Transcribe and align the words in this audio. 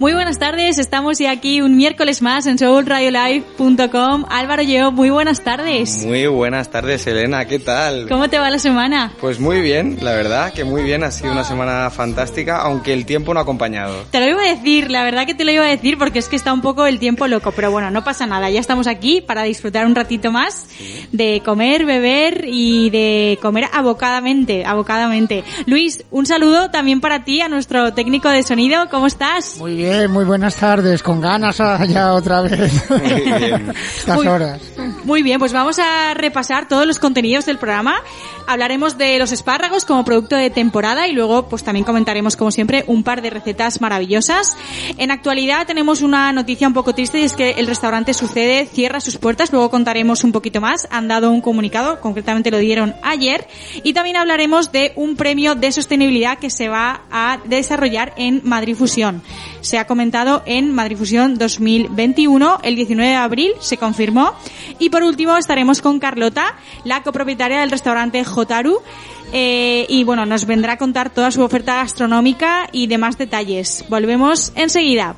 Muy 0.00 0.12
buenas 0.12 0.38
tardes, 0.38 0.78
estamos 0.78 1.18
ya 1.18 1.32
aquí 1.32 1.60
un 1.60 1.76
miércoles 1.76 2.22
más 2.22 2.46
en 2.46 2.56
soulradiolive.com. 2.56 4.26
Álvaro 4.28 4.62
Lleo, 4.62 4.92
muy 4.92 5.10
buenas 5.10 5.42
tardes. 5.42 6.04
Muy 6.06 6.24
buenas 6.28 6.70
tardes, 6.70 7.04
Elena, 7.08 7.46
¿qué 7.46 7.58
tal? 7.58 8.08
¿Cómo 8.08 8.28
te 8.28 8.38
va 8.38 8.48
la 8.48 8.60
semana? 8.60 9.12
Pues 9.20 9.40
muy 9.40 9.60
bien, 9.60 9.98
la 10.00 10.12
verdad 10.12 10.52
que 10.52 10.62
muy 10.62 10.84
bien, 10.84 11.02
ha 11.02 11.10
sido 11.10 11.32
una 11.32 11.42
semana 11.42 11.90
fantástica, 11.90 12.60
aunque 12.60 12.92
el 12.92 13.06
tiempo 13.06 13.34
no 13.34 13.40
ha 13.40 13.42
acompañado. 13.42 14.04
Te 14.12 14.20
lo 14.20 14.28
iba 14.28 14.40
a 14.40 14.54
decir, 14.54 14.88
la 14.88 15.02
verdad 15.02 15.26
que 15.26 15.34
te 15.34 15.44
lo 15.44 15.50
iba 15.50 15.64
a 15.64 15.68
decir 15.68 15.98
porque 15.98 16.20
es 16.20 16.28
que 16.28 16.36
está 16.36 16.52
un 16.52 16.60
poco 16.60 16.86
el 16.86 17.00
tiempo 17.00 17.26
loco, 17.26 17.50
pero 17.50 17.72
bueno, 17.72 17.90
no 17.90 18.04
pasa 18.04 18.24
nada, 18.24 18.48
ya 18.50 18.60
estamos 18.60 18.86
aquí 18.86 19.20
para 19.20 19.42
disfrutar 19.42 19.84
un 19.84 19.96
ratito 19.96 20.30
más 20.30 20.68
de 21.10 21.42
comer, 21.44 21.84
beber 21.84 22.44
y 22.46 22.90
de 22.90 23.36
comer 23.42 23.64
abocadamente, 23.72 24.64
abocadamente. 24.64 25.42
Luis, 25.66 26.04
un 26.12 26.24
saludo 26.24 26.70
también 26.70 27.00
para 27.00 27.24
ti, 27.24 27.40
a 27.40 27.48
nuestro 27.48 27.94
técnico 27.94 28.28
de 28.28 28.44
sonido, 28.44 28.88
¿cómo 28.90 29.08
estás? 29.08 29.56
Muy 29.58 29.74
bien 29.74 29.87
muy 30.08 30.24
buenas 30.24 30.56
tardes, 30.56 31.02
con 31.02 31.20
ganas 31.20 31.56
ya 31.88 32.12
otra 32.14 32.42
vez. 32.42 32.90
Muy 32.90 33.00
bien. 33.22 33.72
Estas 33.98 34.16
Muy- 34.16 34.26
horas. 34.26 34.60
Muy 35.04 35.22
bien, 35.22 35.38
pues 35.38 35.52
vamos 35.52 35.78
a 35.78 36.12
repasar 36.14 36.68
todos 36.68 36.86
los 36.86 36.98
contenidos 36.98 37.46
del 37.46 37.58
programa. 37.58 37.96
Hablaremos 38.46 38.98
de 38.98 39.18
los 39.18 39.32
espárragos 39.32 39.84
como 39.84 40.04
producto 40.04 40.36
de 40.36 40.50
temporada 40.50 41.06
y 41.08 41.12
luego 41.12 41.48
pues 41.48 41.62
también 41.62 41.84
comentaremos 41.84 42.36
como 42.36 42.50
siempre 42.50 42.84
un 42.86 43.02
par 43.04 43.22
de 43.22 43.30
recetas 43.30 43.80
maravillosas. 43.80 44.56
En 44.98 45.10
actualidad 45.10 45.66
tenemos 45.66 46.02
una 46.02 46.32
noticia 46.32 46.66
un 46.66 46.74
poco 46.74 46.94
triste 46.94 47.20
y 47.20 47.24
es 47.24 47.32
que 47.34 47.52
el 47.52 47.66
restaurante 47.66 48.12
Sucede 48.14 48.66
cierra 48.66 49.00
sus 49.00 49.16
puertas. 49.18 49.52
Luego 49.52 49.70
contaremos 49.70 50.24
un 50.24 50.32
poquito 50.32 50.60
más. 50.60 50.88
Han 50.90 51.08
dado 51.08 51.30
un 51.30 51.40
comunicado, 51.40 52.00
concretamente 52.00 52.50
lo 52.50 52.58
dieron 52.58 52.94
ayer. 53.02 53.46
Y 53.82 53.92
también 53.92 54.16
hablaremos 54.16 54.72
de 54.72 54.92
un 54.96 55.16
premio 55.16 55.54
de 55.54 55.70
sostenibilidad 55.72 56.38
que 56.38 56.50
se 56.50 56.68
va 56.68 57.02
a 57.10 57.38
desarrollar 57.44 58.12
en 58.16 58.40
Madrid 58.44 58.74
Fusión. 58.76 59.22
Se 59.60 59.78
ha 59.78 59.86
comentado 59.86 60.42
en 60.46 60.72
Madrid 60.72 60.96
Fusión 60.96 61.36
2021, 61.36 62.60
el 62.62 62.76
19 62.76 63.10
de 63.10 63.16
abril 63.16 63.52
se 63.60 63.76
confirmó. 63.76 64.34
Y 64.78 64.90
por 64.90 65.02
último 65.02 65.36
estaremos 65.36 65.82
con 65.82 65.98
Carlota, 65.98 66.56
la 66.84 67.02
copropietaria 67.02 67.60
del 67.60 67.70
restaurante 67.70 68.24
Jotaru. 68.24 68.80
eh, 69.32 69.84
y 69.88 70.04
bueno, 70.04 70.24
nos 70.24 70.46
vendrá 70.46 70.74
a 70.74 70.78
contar 70.78 71.10
toda 71.10 71.30
su 71.30 71.42
oferta 71.42 71.74
gastronómica 71.76 72.68
y 72.72 72.86
demás 72.86 73.18
detalles. 73.18 73.84
Volvemos 73.88 74.52
enseguida. 74.54 75.16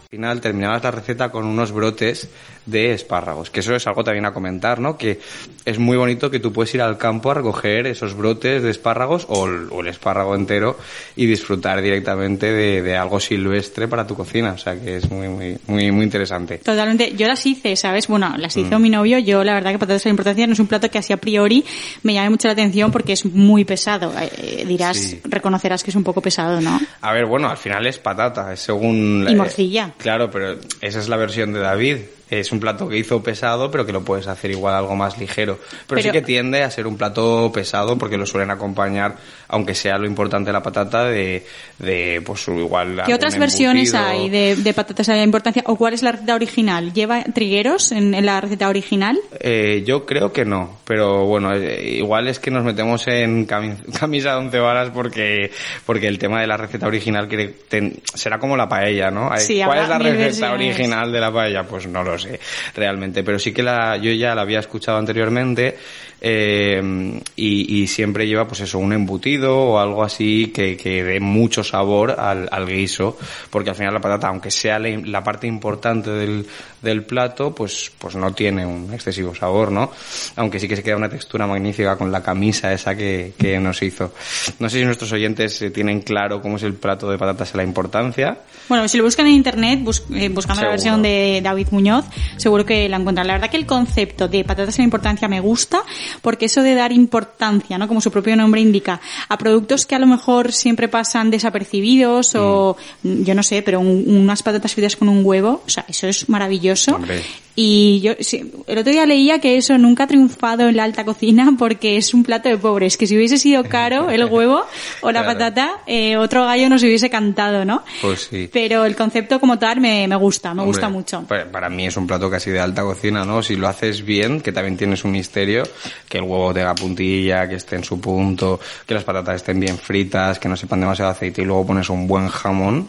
Al 0.00 0.10
final 0.10 0.40
terminabas 0.40 0.82
la 0.82 0.90
receta 0.90 1.30
con 1.30 1.44
unos 1.44 1.70
brotes 1.70 2.28
de 2.68 2.92
espárragos, 2.92 3.50
que 3.50 3.60
eso 3.60 3.74
es 3.74 3.86
algo 3.86 4.04
también 4.04 4.26
a 4.26 4.32
comentar, 4.32 4.78
¿no? 4.80 4.96
Que 4.98 5.18
es 5.64 5.78
muy 5.78 5.96
bonito 5.96 6.30
que 6.30 6.38
tú 6.40 6.52
puedes 6.52 6.74
ir 6.74 6.82
al 6.82 6.98
campo 6.98 7.30
a 7.30 7.34
recoger 7.34 7.86
esos 7.86 8.14
brotes 8.14 8.62
de 8.62 8.70
espárragos 8.70 9.24
o 9.28 9.46
el, 9.46 9.68
o 9.70 9.80
el 9.80 9.88
espárrago 9.88 10.34
entero 10.34 10.76
y 11.16 11.26
disfrutar 11.26 11.80
directamente 11.80 12.52
de, 12.52 12.82
de 12.82 12.96
algo 12.96 13.20
silvestre 13.20 13.88
para 13.88 14.06
tu 14.06 14.14
cocina, 14.14 14.52
o 14.52 14.58
sea 14.58 14.78
que 14.78 14.96
es 14.96 15.10
muy, 15.10 15.28
muy, 15.28 15.56
muy, 15.66 15.90
muy 15.92 16.04
interesante. 16.04 16.58
Totalmente. 16.58 17.14
Yo 17.16 17.26
las 17.26 17.44
hice, 17.46 17.74
¿sabes? 17.76 18.06
Bueno, 18.08 18.34
las 18.36 18.56
Mm. 18.56 18.60
hizo 18.60 18.78
mi 18.78 18.90
novio. 18.90 19.18
Yo, 19.18 19.44
la 19.44 19.54
verdad, 19.54 19.70
que 19.72 19.78
patatas 19.78 20.04
de 20.04 20.08
la 20.08 20.12
importancia 20.12 20.46
no 20.46 20.52
es 20.52 20.60
un 20.60 20.66
plato 20.66 20.90
que 20.90 20.98
así 20.98 21.12
a 21.12 21.16
priori 21.16 21.64
me 22.02 22.12
llame 22.14 22.30
mucho 22.30 22.48
la 22.48 22.52
atención 22.52 22.90
porque 22.90 23.12
es 23.14 23.24
muy 23.24 23.64
pesado. 23.64 24.12
Eh, 24.20 24.64
dirás, 24.66 24.96
Sí. 24.98 25.20
reconocerás 25.24 25.82
que 25.84 25.90
es 25.90 25.96
un 25.96 26.04
poco 26.04 26.20
pesado, 26.20 26.60
¿no? 26.60 26.78
A 27.00 27.12
ver, 27.12 27.26
bueno, 27.26 27.48
al 27.48 27.56
final 27.56 27.86
es 27.86 27.98
patata, 27.98 28.52
es 28.52 28.60
según... 28.60 29.24
Y 29.28 29.32
eh, 29.32 29.36
morcilla. 29.36 29.92
claro, 29.96 30.30
pero 30.30 30.56
esa 30.80 30.98
es 30.98 31.08
la 31.08 31.16
versión 31.16 31.52
de 31.52 31.60
David. 31.60 31.96
Es 32.30 32.52
un 32.52 32.60
plato 32.60 32.88
que 32.88 32.98
hizo 32.98 33.22
pesado, 33.22 33.70
pero 33.70 33.86
que 33.86 33.92
lo 33.92 34.02
puedes 34.02 34.26
hacer 34.26 34.50
igual 34.50 34.74
algo 34.74 34.94
más 34.94 35.18
ligero. 35.18 35.58
Pero, 35.86 36.02
sí 36.02 36.10
que 36.10 36.20
tiende 36.22 36.62
a 36.62 36.70
ser 36.70 36.86
un 36.86 36.96
plato 36.98 37.50
pesado 37.52 37.96
porque 37.96 38.18
lo 38.18 38.26
suelen 38.26 38.50
acompañar, 38.50 39.16
aunque 39.48 39.74
sea 39.74 39.96
lo 39.98 40.06
importante 40.06 40.52
la 40.52 40.62
patata, 40.62 41.04
de, 41.04 41.46
de 41.78 42.22
pues 42.24 42.46
igual... 42.48 43.02
¿Qué 43.06 43.14
otras 43.14 43.38
versiones 43.38 43.94
hay 43.94 44.28
de, 44.28 44.56
de 44.56 44.74
patatas 44.74 45.06
de 45.06 45.22
importancia? 45.22 45.62
¿O 45.66 45.76
cuál 45.76 45.94
es 45.94 46.02
la 46.02 46.12
receta 46.12 46.34
original? 46.34 46.92
¿Lleva 46.92 47.22
trigueros 47.24 47.92
en, 47.92 48.14
en 48.14 48.26
la 48.26 48.40
receta 48.40 48.68
original? 48.68 49.18
Eh, 49.40 49.82
yo 49.86 50.04
creo 50.04 50.32
que 50.32 50.44
no, 50.44 50.78
pero 50.84 51.24
bueno, 51.24 51.54
eh, 51.54 51.96
igual 51.96 52.28
es 52.28 52.38
que 52.38 52.50
nos 52.50 52.62
metemos 52.64 53.06
en 53.08 53.46
cami- 53.46 53.76
camisa 53.98 54.32
de 54.32 54.36
once 54.36 54.58
varas 54.58 54.90
porque, 54.90 55.50
porque 55.86 56.08
el 56.08 56.18
tema 56.18 56.40
de 56.40 56.46
la 56.46 56.56
receta 56.56 56.86
original 56.86 57.28
ten- 57.68 58.00
será 58.14 58.38
como 58.38 58.56
la 58.56 58.68
paella, 58.68 59.10
¿no? 59.10 59.30
Sí, 59.38 59.62
¿Cuál 59.64 59.78
es 59.82 59.88
la 59.88 59.98
receta 59.98 60.52
original 60.52 61.10
de 61.10 61.20
la 61.20 61.32
paella? 61.32 61.62
Pues 61.64 61.86
no 61.86 62.02
lo 62.04 62.17
sé 62.18 62.40
realmente, 62.74 63.22
pero 63.22 63.38
sí 63.38 63.52
que 63.52 63.62
la, 63.62 63.96
yo 63.96 64.10
ya 64.12 64.34
la 64.34 64.42
había 64.42 64.60
escuchado 64.60 64.98
anteriormente 64.98 65.76
eh, 66.20 67.20
y, 67.36 67.82
y 67.82 67.86
siempre 67.86 68.26
lleva 68.26 68.46
pues 68.46 68.60
eso, 68.60 68.78
un 68.78 68.92
embutido 68.92 69.56
o 69.56 69.78
algo 69.78 70.02
así 70.02 70.52
que, 70.54 70.76
que 70.76 71.02
dé 71.04 71.20
mucho 71.20 71.62
sabor 71.64 72.16
al, 72.18 72.48
al 72.50 72.66
guiso, 72.66 73.16
porque 73.50 73.70
al 73.70 73.76
final 73.76 73.94
la 73.94 74.00
patata, 74.00 74.28
aunque 74.28 74.50
sea 74.50 74.78
la, 74.78 74.88
la 75.04 75.22
parte 75.22 75.46
importante 75.46 76.10
del, 76.10 76.46
del 76.82 77.04
plato, 77.04 77.54
pues, 77.54 77.92
pues 77.98 78.16
no 78.16 78.32
tiene 78.32 78.66
un 78.66 78.92
excesivo 78.92 79.34
sabor, 79.34 79.70
¿no? 79.72 79.90
Aunque 80.36 80.58
sí 80.60 80.68
que 80.68 80.76
se 80.76 80.82
queda 80.82 80.96
una 80.96 81.08
textura 81.08 81.46
magnífica 81.46 81.96
con 81.96 82.10
la 82.10 82.22
camisa 82.22 82.72
esa 82.72 82.96
que, 82.96 83.32
que 83.38 83.58
nos 83.58 83.82
hizo. 83.82 84.12
No 84.58 84.68
sé 84.68 84.78
si 84.80 84.84
nuestros 84.84 85.12
oyentes 85.12 85.60
eh, 85.62 85.70
tienen 85.70 86.00
claro 86.00 86.40
cómo 86.42 86.56
es 86.56 86.62
el 86.62 86.74
plato 86.74 87.10
de 87.10 87.18
patatas 87.18 87.52
y 87.54 87.56
la 87.56 87.64
importancia. 87.64 88.38
Bueno, 88.68 88.86
si 88.88 88.98
lo 88.98 89.04
buscan 89.04 89.26
en 89.26 89.32
internet, 89.34 89.80
bus- 89.82 90.04
eh, 90.14 90.28
buscando 90.28 90.62
la 90.62 90.68
versión 90.70 91.02
de 91.02 91.40
David 91.42 91.68
Muñoz, 91.70 92.04
seguro 92.36 92.64
que 92.66 92.88
la 92.88 92.96
encuentran. 92.96 93.26
La 93.26 93.34
verdad 93.34 93.50
que 93.50 93.56
el 93.56 93.66
concepto 93.66 94.28
de 94.28 94.44
patatas 94.44 94.78
en 94.78 94.84
importancia 94.84 95.26
me 95.28 95.40
gusta, 95.40 95.82
porque 96.22 96.46
eso 96.46 96.62
de 96.62 96.74
dar 96.74 96.92
importancia, 96.92 97.78
¿no? 97.78 97.88
Como 97.88 98.00
su 98.00 98.10
propio 98.10 98.36
nombre 98.36 98.60
indica, 98.60 99.00
a 99.28 99.38
productos 99.38 99.86
que 99.86 99.94
a 99.94 99.98
lo 99.98 100.06
mejor 100.06 100.52
siempre 100.52 100.88
pasan 100.88 101.30
desapercibidos 101.30 102.34
o, 102.34 102.76
Mm. 103.02 103.22
yo 103.24 103.34
no 103.34 103.42
sé, 103.42 103.62
pero 103.62 103.80
un- 103.80 104.04
unas 104.06 104.42
patatas 104.42 104.72
fritas 104.74 104.96
con 104.96 105.08
un 105.08 105.24
huevo, 105.24 105.62
o 105.66 105.68
sea, 105.70 105.84
eso 105.88 106.06
es 106.06 106.28
maravilloso. 106.28 106.94
Hombre. 106.96 107.22
Y 107.60 108.00
yo, 108.02 108.12
sí, 108.20 108.52
el 108.68 108.78
otro 108.78 108.92
día 108.92 109.04
leía 109.04 109.40
que 109.40 109.56
eso 109.56 109.76
nunca 109.78 110.04
ha 110.04 110.06
triunfado 110.06 110.68
en 110.68 110.76
la 110.76 110.84
alta 110.84 111.04
cocina 111.04 111.52
porque 111.58 111.96
es 111.96 112.14
un 112.14 112.22
plato 112.22 112.48
de 112.48 112.56
pobres, 112.56 112.96
que 112.96 113.08
si 113.08 113.16
hubiese 113.16 113.36
sido 113.36 113.64
caro 113.64 114.10
el 114.10 114.24
huevo 114.30 114.64
o 115.00 115.10
la 115.10 115.22
Claro. 115.24 115.26
patata, 115.40 115.70
eh, 115.88 116.16
otro 116.16 116.44
gallo 116.44 116.68
nos 116.68 116.84
hubiese 116.84 117.10
cantado, 117.10 117.64
¿no? 117.64 117.82
Pues 118.00 118.28
sí. 118.30 118.48
Pero 118.52 118.84
el 118.84 118.94
concepto 118.94 119.40
como 119.40 119.58
tal 119.58 119.80
me, 119.80 120.06
me 120.06 120.14
gusta, 120.14 120.54
me 120.54 120.62
Hombre, 120.62 120.66
gusta 120.76 120.88
mucho. 120.88 121.22
pa- 121.26 121.46
Para 121.50 121.68
mí 121.68 121.84
es 121.88 121.96
un 121.96 122.06
plato 122.06 122.30
casi 122.30 122.50
de 122.52 122.60
alta 122.60 122.82
cocina, 122.82 123.24
¿no? 123.24 123.42
Si 123.42 123.56
lo 123.56 123.66
haces 123.66 124.04
bien, 124.04 124.40
que 124.40 124.52
también 124.52 124.76
tiene 124.76 124.96
su 124.96 125.08
misterio, 125.08 125.64
que 126.08 126.18
el 126.18 126.22
huevo 126.24 126.54
tenga 126.54 126.76
puntilla, 126.76 127.48
que 127.48 127.56
esté 127.56 127.74
en 127.74 127.82
su 127.82 128.00
punto, 128.00 128.60
que 128.86 128.94
las 128.94 129.02
patatas 129.02 129.34
estén 129.34 129.58
bien 129.58 129.76
fritas, 129.78 130.38
que 130.38 130.48
no 130.48 130.56
sepan 130.56 130.78
demasiado 130.78 131.10
aceite 131.10 131.42
y 131.42 131.44
luego 131.44 131.66
pones 131.66 131.90
un 131.90 132.06
buen 132.06 132.28
jamón. 132.28 132.88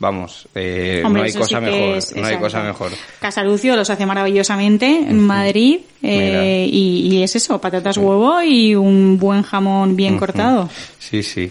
Vamos, 0.00 0.46
eh, 0.54 1.02
Hombre, 1.04 1.22
no 1.22 1.26
hay 1.26 1.32
cosa 1.32 1.58
sí 1.58 1.64
mejor, 1.64 1.96
es- 1.96 2.12
no 2.12 2.18
hay 2.18 2.34
exacto. 2.34 2.44
cosa 2.46 2.62
mejor. 2.62 2.92
Casalucio 3.20 3.74
los 3.74 3.90
hace 3.90 4.06
maravillosamente 4.06 4.86
en 4.86 5.18
Madrid 5.18 5.80
eh, 6.02 6.68
y, 6.70 7.08
y 7.16 7.22
es 7.24 7.34
eso, 7.34 7.60
patatas 7.60 7.96
huevo 7.98 8.40
y 8.40 8.76
un 8.76 9.18
buen 9.18 9.42
jamón 9.42 9.96
bien 9.96 10.16
cortado. 10.16 10.68
Sí, 11.00 11.22
sí, 11.22 11.50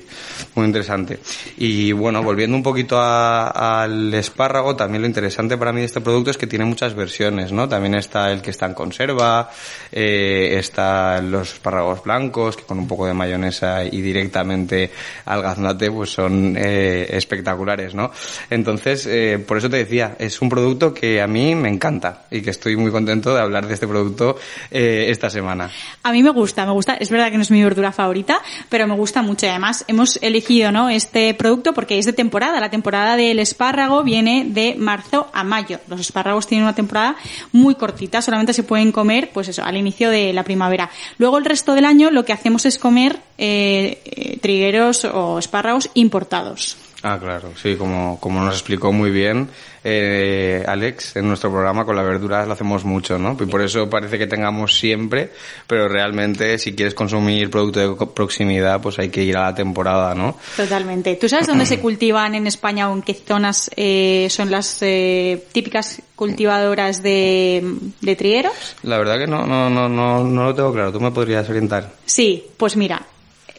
muy 0.56 0.68
interesante. 0.68 1.20
Y 1.58 1.92
bueno, 1.92 2.22
volviendo 2.24 2.56
un 2.56 2.64
poquito 2.64 2.98
a- 3.00 3.82
al 3.84 4.14
espárrago, 4.14 4.76
también 4.76 5.02
lo 5.02 5.08
interesante 5.08 5.58
para 5.58 5.74
mí 5.74 5.80
de 5.80 5.88
este 5.88 6.00
producto 6.00 6.30
es 6.32 6.38
que 6.38 6.48
tiene 6.48 6.64
muchas 6.64 6.94
versiones, 6.94 7.52
¿no? 7.52 7.68
También 7.68 7.96
está 7.96 8.32
el 8.32 8.42
que 8.42 8.52
está 8.52 8.68
en 8.68 8.76
conserva, 8.76 9.50
eh, 9.92 10.56
están 10.60 11.32
los 11.32 11.54
espárragos 11.54 12.04
blancos, 12.04 12.56
que 12.56 12.64
con 12.64 12.78
un 12.80 12.88
poco 12.88 13.08
de 13.08 13.14
mayonesa 13.16 13.84
y 13.84 14.00
directamente 14.00 14.92
al 15.26 15.42
gaznate, 15.42 15.92
pues 15.92 16.12
son 16.12 16.56
eh, 16.58 17.08
espectaculares, 17.10 17.96
¿no? 17.96 18.12
Entonces, 18.50 19.06
eh, 19.08 19.44
por 19.46 19.58
eso 19.58 19.70
te 19.70 19.78
decía, 19.78 20.16
es 20.20 20.42
un 20.42 20.50
producto 20.50 20.94
que 20.94 21.22
a 21.22 21.28
mí 21.28 21.56
me 21.56 21.70
encanta 21.70 22.26
y 22.32 22.42
que 22.42 22.50
estoy 22.50 22.76
muy 22.76 22.92
contento 22.92 23.34
de 23.34 23.42
hablar 23.42 23.68
de 23.68 23.74
este 23.74 23.88
producto 23.88 24.38
eh, 24.72 25.08
esta 25.10 25.30
semana. 25.30 25.70
A 26.04 26.12
mí 26.12 26.24
me 26.24 26.30
gusta, 26.30 26.66
me 26.66 26.72
gusta. 26.72 26.96
Es 26.96 27.10
verdad 27.10 27.32
que 27.32 27.38
no 27.38 27.44
es 27.44 27.52
mi 27.52 27.64
verdura 27.64 27.92
favorita, 27.92 28.42
pero 28.70 28.88
me 28.88 28.96
gusta 28.96 29.22
mucho. 29.22 29.48
Además, 29.48 29.86
hemos 29.88 30.18
elegido, 30.22 30.72
¿no? 30.72 30.90
Este 30.90 31.34
producto 31.34 31.74
porque 31.74 31.98
es 31.98 32.06
de 32.06 32.14
temporada. 32.14 32.60
La 32.60 32.70
temporada 32.70 33.16
del 33.16 33.40
espárrago 33.40 34.04
viene 34.04 34.46
de 34.48 34.76
marzo 34.78 35.30
a 35.34 35.44
mayo. 35.44 35.80
Los 35.88 36.00
espárragos 36.00 36.48
tienen 36.48 36.64
una 36.64 36.76
temporada 36.76 37.16
muy 37.52 37.76
cortita, 37.76 38.22
solamente 38.22 38.54
se 38.54 38.64
pueden 38.64 38.92
comer, 38.92 39.32
pues 39.34 39.48
eso, 39.48 39.64
al 39.64 39.78
inicio 39.78 40.10
de 40.10 40.34
la 40.34 40.44
primavera. 40.44 40.90
Luego 41.18 41.38
el 41.38 41.46
resto 41.46 41.74
del 41.74 41.86
año 41.86 42.12
lo 42.12 42.26
que 42.26 42.34
hacemos 42.34 42.66
es 42.66 42.78
comer 42.78 43.20
eh, 43.38 44.02
eh, 44.06 44.40
trigueros 44.40 45.06
o 45.06 45.40
espárragos 45.40 45.90
importados. 45.94 46.78
Ah, 47.10 47.18
claro, 47.22 47.54
sí, 47.56 47.78
como, 47.78 48.20
como 48.20 48.44
nos 48.44 48.56
explicó 48.56 48.92
muy 48.92 49.12
bien 49.12 49.48
eh, 49.90 50.62
Alex 50.68 51.16
en 51.16 51.30
nuestro 51.30 51.50
programa 51.50 51.86
con 51.86 51.96
la 51.96 52.04
verdura 52.04 52.46
lo 52.46 52.52
hacemos 52.52 52.84
mucho, 52.84 53.18
¿no? 53.18 53.38
Y 53.40 53.46
por 53.46 53.62
eso 53.62 53.90
parece 53.90 54.18
que 54.18 54.28
tengamos 54.28 54.78
siempre, 54.78 55.32
pero 55.66 55.88
realmente 55.88 56.58
si 56.58 56.76
quieres 56.76 56.94
consumir 56.94 57.50
producto 57.50 57.80
de 57.80 58.06
proximidad, 58.08 58.82
pues 58.82 59.00
hay 59.00 59.08
que 59.08 59.24
ir 59.24 59.38
a 59.38 59.44
la 59.44 59.56
temporada, 59.56 60.14
¿no? 60.14 60.38
Totalmente. 60.58 61.16
¿Tú 61.16 61.30
sabes 61.30 61.48
dónde 61.48 61.66
se 61.66 61.80
cultivan 61.82 62.36
en 62.36 62.48
España 62.48 62.90
o 62.90 62.94
en 62.94 63.02
qué 63.02 63.14
zonas 63.14 63.72
eh, 63.78 64.28
son 64.30 64.52
las 64.52 64.80
eh, 64.82 65.46
típicas 65.54 66.02
cultivadoras 66.18 67.02
de, 67.02 67.64
de 68.02 68.16
trigueros? 68.18 68.76
La 68.84 68.98
verdad 68.98 69.18
que 69.18 69.28
no, 69.28 69.48
no, 69.48 69.70
no, 69.70 69.88
no, 69.88 70.26
no 70.26 70.44
lo 70.44 70.54
tengo 70.54 70.74
claro. 70.74 70.92
¿Tú 70.92 71.00
me 71.00 71.12
podrías 71.12 71.50
orientar? 71.50 71.94
Sí, 72.06 72.44
pues 72.58 72.76
mira, 72.76 73.06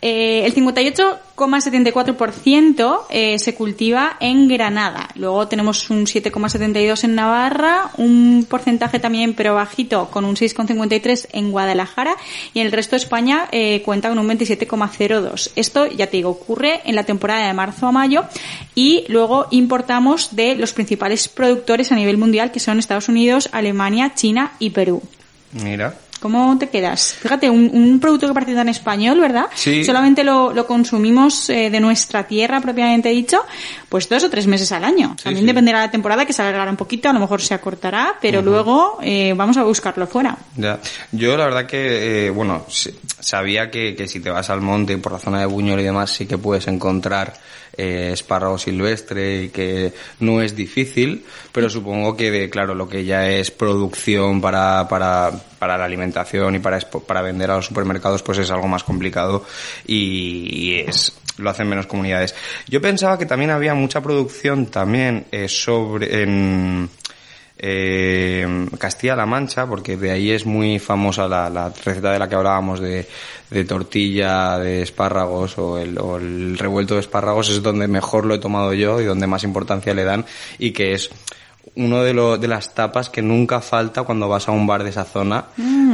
eh, 0.00 0.46
el 0.46 0.54
58,74% 0.54 3.00
eh, 3.10 3.38
se 3.38 3.54
cultiva 3.54 4.16
en 4.20 4.48
Granada. 4.48 5.10
Luego 5.16 5.46
tenemos 5.48 5.90
un 5.90 6.06
7,72% 6.06 7.04
en 7.04 7.14
Navarra, 7.14 7.90
un 7.96 8.46
porcentaje 8.48 9.00
también, 9.00 9.34
pero 9.34 9.54
bajito, 9.54 10.08
con 10.10 10.24
un 10.24 10.36
6,53% 10.36 11.26
en 11.32 11.50
Guadalajara 11.50 12.16
y 12.54 12.60
el 12.60 12.70
resto 12.70 12.92
de 12.92 12.98
España 13.02 13.48
eh, 13.50 13.82
cuenta 13.84 14.08
con 14.08 14.18
un 14.18 14.28
27,02%. 14.28 15.50
Esto, 15.56 15.86
ya 15.86 16.06
te 16.06 16.18
digo, 16.18 16.30
ocurre 16.30 16.80
en 16.84 16.94
la 16.94 17.02
temporada 17.04 17.46
de 17.46 17.54
marzo 17.54 17.86
a 17.86 17.92
mayo 17.92 18.24
y 18.74 19.04
luego 19.08 19.46
importamos 19.50 20.36
de 20.36 20.54
los 20.54 20.72
principales 20.72 21.28
productores 21.28 21.92
a 21.92 21.96
nivel 21.96 22.18
mundial 22.18 22.52
que 22.52 22.60
son 22.60 22.78
Estados 22.78 23.08
Unidos, 23.08 23.48
Alemania, 23.52 24.12
China 24.14 24.52
y 24.58 24.70
Perú. 24.70 25.02
Mira. 25.52 25.94
¿Cómo 26.20 26.58
te 26.58 26.68
quedas? 26.68 27.14
Fíjate, 27.20 27.48
un, 27.48 27.70
un 27.72 28.00
producto 28.00 28.26
que 28.26 28.34
parece 28.34 28.54
tan 28.54 28.68
español, 28.68 29.20
¿verdad? 29.20 29.46
Sí. 29.54 29.84
Solamente 29.84 30.24
lo, 30.24 30.52
lo 30.52 30.66
consumimos 30.66 31.48
eh, 31.50 31.70
de 31.70 31.80
nuestra 31.80 32.26
tierra, 32.26 32.60
propiamente 32.60 33.08
dicho, 33.10 33.44
pues 33.88 34.08
dos 34.08 34.24
o 34.24 34.30
tres 34.30 34.46
meses 34.46 34.72
al 34.72 34.84
año. 34.84 35.16
También 35.22 35.44
sí. 35.44 35.46
dependerá 35.46 35.80
de 35.80 35.86
la 35.86 35.90
temporada, 35.90 36.26
que 36.26 36.32
se 36.32 36.42
alargará 36.42 36.70
un 36.70 36.76
poquito, 36.76 37.08
a 37.08 37.12
lo 37.12 37.20
mejor 37.20 37.40
se 37.40 37.54
acortará, 37.54 38.16
pero 38.20 38.42
luego 38.42 38.98
eh, 39.02 39.34
vamos 39.36 39.56
a 39.56 39.62
buscarlo 39.62 40.06
fuera. 40.06 40.36
Ya. 40.56 40.80
Yo 41.12 41.36
la 41.36 41.44
verdad 41.44 41.66
que, 41.66 42.26
eh, 42.26 42.30
bueno, 42.30 42.66
sabía 43.20 43.70
que, 43.70 43.94
que 43.94 44.08
si 44.08 44.20
te 44.20 44.30
vas 44.30 44.50
al 44.50 44.60
monte 44.60 44.98
por 44.98 45.12
la 45.12 45.18
zona 45.18 45.40
de 45.40 45.46
Buñol 45.46 45.80
y 45.80 45.84
demás 45.84 46.10
sí 46.10 46.26
que 46.26 46.38
puedes 46.38 46.66
encontrar 46.66 47.32
eh, 47.78 48.10
espárrago 48.12 48.58
silvestre 48.58 49.44
y 49.44 49.48
que 49.50 49.92
no 50.20 50.42
es 50.42 50.56
difícil, 50.56 51.24
pero 51.52 51.70
supongo 51.70 52.16
que, 52.16 52.50
claro, 52.50 52.74
lo 52.74 52.88
que 52.88 53.04
ya 53.04 53.28
es 53.28 53.50
producción 53.50 54.40
para, 54.40 54.88
para, 54.88 55.30
para 55.58 55.78
la 55.78 55.84
alimentación 55.84 56.56
y 56.56 56.58
para, 56.58 56.80
para 56.80 57.22
vender 57.22 57.50
a 57.50 57.56
los 57.56 57.66
supermercados 57.66 58.22
pues 58.22 58.38
es 58.38 58.50
algo 58.50 58.68
más 58.68 58.84
complicado 58.84 59.44
y, 59.86 60.48
y 60.52 60.80
es 60.80 61.12
lo 61.38 61.50
hacen 61.50 61.68
menos 61.68 61.86
comunidades. 61.86 62.34
Yo 62.66 62.80
pensaba 62.80 63.16
que 63.16 63.26
también 63.26 63.50
había 63.50 63.74
mucha 63.74 64.00
producción 64.00 64.66
también 64.66 65.26
eh, 65.30 65.48
sobre 65.48 66.22
en 66.22 66.90
eh, 67.58 68.66
Castilla-La 68.78 69.26
Mancha, 69.26 69.66
porque 69.66 69.96
de 69.96 70.10
ahí 70.10 70.30
es 70.30 70.46
muy 70.46 70.78
famosa 70.78 71.26
la, 71.26 71.50
la 71.50 71.70
receta 71.70 72.12
de 72.12 72.18
la 72.18 72.28
que 72.28 72.34
hablábamos 72.34 72.80
de, 72.80 73.06
tortilla 73.66 74.58
de 74.58 74.82
espárragos 74.82 75.58
o 75.58 75.78
el 75.78 76.58
revuelto 76.58 76.94
de 76.94 77.00
espárragos, 77.00 77.50
es 77.50 77.62
donde 77.62 77.88
mejor 77.88 78.26
lo 78.26 78.34
he 78.34 78.38
tomado 78.38 78.72
yo 78.74 79.00
y 79.00 79.04
donde 79.04 79.26
más 79.26 79.44
importancia 79.44 79.94
le 79.94 80.04
dan 80.04 80.24
y 80.58 80.72
que 80.72 80.92
es 80.92 81.10
uno 81.78 82.02
de, 82.02 82.12
lo, 82.12 82.36
de 82.36 82.48
las 82.48 82.74
tapas 82.74 83.08
que 83.08 83.22
nunca 83.22 83.60
falta 83.60 84.02
cuando 84.02 84.28
vas 84.28 84.48
a 84.48 84.52
un 84.52 84.66
bar 84.66 84.82
de 84.82 84.90
esa 84.90 85.04
zona 85.04 85.44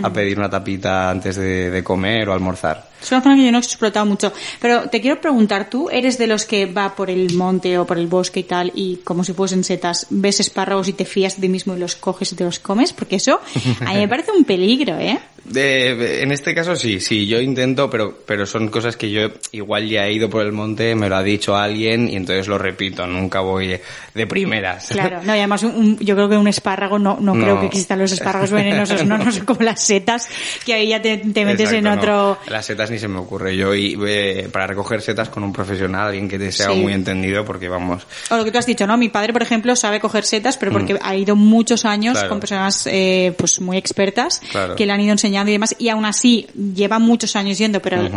a 0.02 0.10
pedir 0.10 0.38
una 0.38 0.50
tapita 0.50 1.10
antes 1.10 1.36
de, 1.36 1.70
de 1.70 1.84
comer 1.84 2.28
o 2.28 2.32
almorzar. 2.32 2.88
Es 3.00 3.12
una 3.12 3.20
zona 3.20 3.36
que 3.36 3.44
yo 3.44 3.52
no 3.52 3.58
he 3.58 3.60
explotado 3.60 4.06
mucho. 4.06 4.32
Pero 4.60 4.88
te 4.88 5.02
quiero 5.02 5.20
preguntar, 5.20 5.69
¿tú 5.69 5.90
eres 5.90 6.16
de 6.16 6.26
los 6.26 6.46
que 6.46 6.64
va 6.64 6.94
por 6.94 7.10
el 7.10 7.34
monte 7.34 7.78
o 7.78 7.86
por 7.86 7.98
el 7.98 8.06
bosque 8.06 8.40
y 8.40 8.44
tal 8.44 8.72
y 8.75 8.96
como 9.04 9.25
si 9.25 9.34
fuesen 9.34 9.62
setas, 9.62 10.06
ves 10.08 10.40
espárragos 10.40 10.88
y 10.88 10.94
te 10.94 11.04
fías 11.04 11.36
de 11.36 11.42
ti 11.42 11.48
mismo 11.50 11.76
y 11.76 11.78
los 11.78 11.96
coges 11.96 12.32
y 12.32 12.37
te 12.37 12.44
los 12.44 12.58
comes? 12.58 12.94
Porque 12.94 13.16
eso 13.16 13.40
a 13.80 13.92
mí 13.92 13.98
me 13.98 14.08
parece 14.14 14.32
un 14.32 14.44
peligro, 14.44 14.96
¿eh? 14.98 15.20
De- 15.44 16.23
en 16.23 16.32
este 16.32 16.55
caso 16.55 16.75
sí, 16.75 17.00
sí, 17.00 17.26
yo 17.26 17.38
intento, 17.41 17.91
pero, 17.91 18.17
pero 18.26 18.46
son 18.46 18.69
cosas 18.69 18.96
que 18.96 19.11
yo 19.11 19.29
igual 19.52 19.88
ya 19.88 20.06
he 20.06 20.12
ido 20.14 20.31
por 20.31 20.43
el 20.44 20.52
monte, 20.52 20.94
me 20.94 21.08
lo 21.08 21.17
ha 21.17 21.23
dicho 21.23 21.55
alguien 21.56 22.08
y 22.08 22.17
entonces 22.17 22.49
lo 22.49 22.56
repito, 22.56 23.06
nunca 23.06 23.41
voy 23.41 23.79
de 24.14 24.26
primeras. 24.26 24.87
Claro, 24.88 25.20
no, 25.23 25.35
y 25.35 25.38
además 25.41 25.62
un- 25.64 25.75
un- 25.76 25.99
yo 25.99 26.14
creo 26.14 26.29
que 26.31 26.37
un 26.38 26.49
espárrago, 26.49 26.99
no, 26.99 27.19
no, 27.20 27.35
No. 27.35 27.43
creo 27.44 27.61
que 27.61 27.67
existan 27.67 27.99
los 27.99 28.11
espárragos 28.12 28.50
venenosos, 28.52 29.05
no, 29.05 29.19
no 29.19 29.31
son 29.31 29.44
como 29.44 29.61
las 29.62 29.82
setas, 29.85 30.29
que 30.64 30.73
ahí 30.73 30.88
ya 30.88 31.02
te, 31.02 31.19
te 31.19 31.44
metes 31.44 31.70
en 31.73 31.87
Exacto, 31.87 32.00
otro... 32.00 32.38
no. 32.47 32.50
Las 32.52 32.64
setas 32.64 32.90
ni 32.90 32.99
se 32.99 33.08
me 33.08 33.19
ocurre. 33.19 33.55
Yo 33.55 33.75
y, 33.75 33.99
eh, 34.06 34.49
para 34.50 34.67
recoger 34.67 35.02
setas 35.02 35.29
con 35.29 35.44
un 35.44 35.52
profesional, 35.52 36.06
alguien 36.08 36.29
que 36.29 36.38
te 36.38 36.50
sea 36.52 36.70
Sí. 36.70 36.81
muy 36.81 36.94
entendido, 36.94 37.44
porque 37.44 37.69
vamos. 37.69 38.06
O 38.31 38.37
lo 38.38 38.44
que 38.44 38.50
tú 38.50 38.56
has 38.58 38.67
dicho, 38.67 38.87
¿no? 38.87 38.97
Mi 38.97 39.11
padre, 39.11 39.32
por 39.35 39.43
ejemplo, 39.43 39.76
sabe 39.76 40.00
coger 40.00 40.25
setas, 40.25 40.56
pero 40.56 40.73
porque 40.73 40.97
ha 41.02 41.14
ido 41.17 41.37
muchos 41.37 41.85
años 41.85 42.12
Mm. 42.14 42.17
Claro. 42.17 42.29
con 42.31 42.40
personas 42.40 42.87
eh, 42.90 43.35
pues 43.37 43.61
muy 43.61 43.76
expertas 43.76 44.40
Claro. 44.50 44.75
que 44.75 44.87
le 44.87 44.93
han 44.93 45.00
ido 45.00 45.12
enseñando 45.12 45.33
y 45.48 45.52
demás, 45.52 45.75
y 45.78 45.88
aún 45.88 46.04
así 46.04 46.46
lleva 46.75 46.98
muchos 46.98 47.34
años 47.36 47.58
yendo, 47.58 47.81
pero 47.81 48.08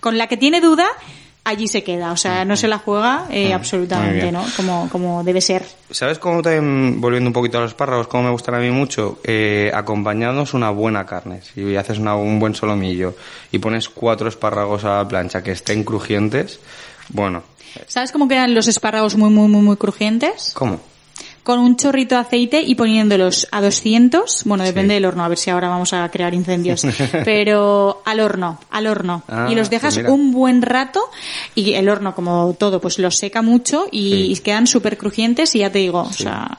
con 0.00 0.18
la 0.18 0.26
que 0.26 0.36
tiene 0.36 0.60
duda, 0.60 0.86
allí 1.44 1.68
se 1.68 1.82
queda, 1.84 2.12
o 2.12 2.16
sea, 2.16 2.44
no 2.44 2.56
se 2.56 2.66
la 2.68 2.78
juega 2.78 3.26
eh, 3.30 3.52
absolutamente. 3.52 4.30
¿no? 4.32 4.44
Como, 4.56 4.88
como 4.90 5.22
debe 5.24 5.40
ser. 5.40 5.64
¿Sabes 5.90 6.18
cómo 6.18 6.42
también, 6.42 7.00
volviendo 7.00 7.28
un 7.28 7.32
poquito 7.32 7.58
a 7.58 7.60
los 7.62 7.70
espárragos, 7.70 8.08
cómo 8.08 8.24
me 8.24 8.30
gustan 8.30 8.56
a 8.56 8.58
mí 8.58 8.70
mucho? 8.70 9.18
Eh, 9.24 9.70
acompañados 9.74 10.54
una 10.54 10.70
buena 10.70 11.06
carne. 11.06 11.40
Si 11.42 11.76
haces 11.76 11.98
una- 11.98 12.16
un 12.16 12.38
buen 12.40 12.54
solomillo 12.54 13.14
y 13.52 13.58
pones 13.60 13.88
cuatro 13.88 14.28
espárragos 14.28 14.84
a 14.84 14.98
la 14.98 15.08
plancha 15.08 15.42
que 15.42 15.52
estén 15.52 15.84
crujientes, 15.84 16.60
bueno, 17.08 17.42
¿Sabes 17.88 18.10
cómo 18.10 18.26
quedan 18.26 18.54
los 18.54 18.68
espárragos 18.68 19.16
muy, 19.16 19.28
muy, 19.28 19.48
muy, 19.48 19.60
muy 19.60 19.76
crujientes? 19.76 20.52
¿cómo? 20.54 20.80
Con 21.46 21.60
un 21.60 21.76
chorrito 21.76 22.16
de 22.16 22.22
aceite 22.22 22.60
y 22.60 22.74
poniéndolos 22.74 23.46
a 23.52 23.60
200, 23.60 24.42
bueno, 24.46 24.64
depende 24.64 24.94
del 24.94 25.04
horno, 25.04 25.24
a 25.24 25.28
ver 25.28 25.38
si 25.38 25.48
ahora 25.48 25.68
vamos 25.68 25.92
a 25.92 26.08
crear 26.10 26.34
incendios, 26.34 26.84
pero 27.24 28.02
al 28.04 28.18
horno, 28.18 28.58
al 28.68 28.88
horno. 28.88 29.22
Ah, 29.28 29.46
y 29.48 29.54
los 29.54 29.70
dejas 29.70 29.94
pues 29.94 30.08
un 30.08 30.32
buen 30.32 30.60
rato 30.60 31.00
y 31.54 31.74
el 31.74 31.88
horno, 31.88 32.16
como 32.16 32.56
todo, 32.58 32.80
pues 32.80 32.98
los 32.98 33.16
seca 33.16 33.42
mucho 33.42 33.86
y, 33.92 34.34
Sí. 34.34 34.42
quedan 34.42 34.66
súper 34.66 34.98
crujientes 34.98 35.54
y 35.54 35.60
ya 35.60 35.70
te 35.70 35.78
digo, 35.78 36.00
o 36.00 36.12
sea, 36.12 36.58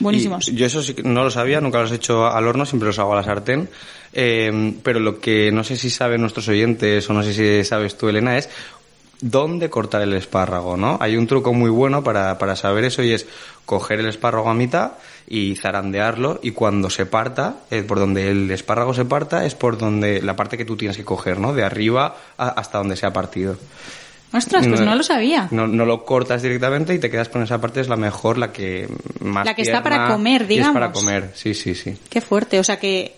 buenísimos. 0.00 0.48
Y 0.48 0.56
yo 0.56 0.66
eso 0.66 0.82
sí 0.82 0.94
que 0.94 1.04
no 1.04 1.22
lo 1.22 1.30
sabía, 1.30 1.60
nunca 1.60 1.80
los 1.80 1.92
he 1.92 1.94
hecho 1.94 2.26
al 2.26 2.48
horno, 2.48 2.66
siempre 2.66 2.88
los 2.88 2.98
hago 2.98 3.12
a 3.12 3.16
la 3.16 3.22
sartén. 3.22 3.68
Eh, 4.12 4.74
pero 4.82 4.98
lo 4.98 5.20
que 5.20 5.52
no 5.52 5.62
sé 5.62 5.76
si 5.76 5.88
saben 5.88 6.20
nuestros 6.20 6.48
oyentes 6.48 7.08
o 7.08 7.12
no 7.12 7.22
sé 7.22 7.32
si 7.32 7.62
sabes 7.68 7.96
tú, 7.96 8.08
Elena, 8.08 8.36
es 8.38 8.48
dónde 9.20 9.70
cortar 9.70 10.02
el 10.02 10.12
espárrago, 10.14 10.76
¿no? 10.76 10.98
Hay 11.00 11.16
un 11.16 11.26
truco 11.26 11.52
muy 11.52 11.70
bueno 11.70 12.02
para, 12.04 12.38
para 12.38 12.56
saber 12.56 12.84
eso 12.84 13.02
y 13.02 13.12
es 13.12 13.26
coger 13.64 14.00
el 14.00 14.06
espárrago 14.08 14.48
a 14.50 14.54
mitad 14.54 14.92
y 15.26 15.56
zarandearlo 15.56 16.38
y 16.42 16.52
cuando 16.52 16.90
se 16.90 17.06
parta, 17.06 17.56
eh, 17.70 17.82
por 17.82 17.98
donde 17.98 18.30
el 18.30 18.50
espárrago 18.50 18.94
se 18.94 19.04
parta 19.04 19.44
es 19.44 19.54
por 19.54 19.78
donde 19.78 20.22
la 20.22 20.36
parte 20.36 20.56
que 20.56 20.64
tú 20.64 20.76
tienes 20.76 20.96
que 20.96 21.04
coger, 21.04 21.38
¿no? 21.38 21.52
De 21.52 21.64
arriba 21.64 22.16
a- 22.38 22.48
hasta 22.48 22.78
donde 22.78 22.96
se 22.96 23.06
ha 23.06 23.12
partido. 23.12 23.56
Ostras, 24.32 24.66
pues 24.66 24.80
no, 24.80 24.94
lo 24.94 25.02
sabía. 25.02 25.48
No, 25.50 25.66
no 25.66 25.86
lo 25.86 26.04
cortas 26.04 26.42
directamente 26.42 26.92
y 26.92 26.98
te 26.98 27.08
quedas 27.10 27.28
con 27.28 27.42
esa 27.42 27.60
parte, 27.60 27.80
es 27.80 27.88
la 27.88 27.96
mejor, 27.96 28.36
la 28.38 28.52
que 28.52 28.86
más 29.20 29.46
La 29.46 29.54
que 29.54 29.62
está 29.62 29.82
para 29.82 30.08
comer, 30.08 30.42
y 30.50 30.58
Es 30.58 30.66
para 30.66 30.88
digamos. 30.88 30.92
comer, 31.00 31.30
sí, 31.34 31.54
sí, 31.54 31.74
sí. 31.74 31.96
Qué 32.10 32.20
fuerte, 32.20 32.58
o 32.60 32.64
sea 32.64 32.78
que 32.78 33.14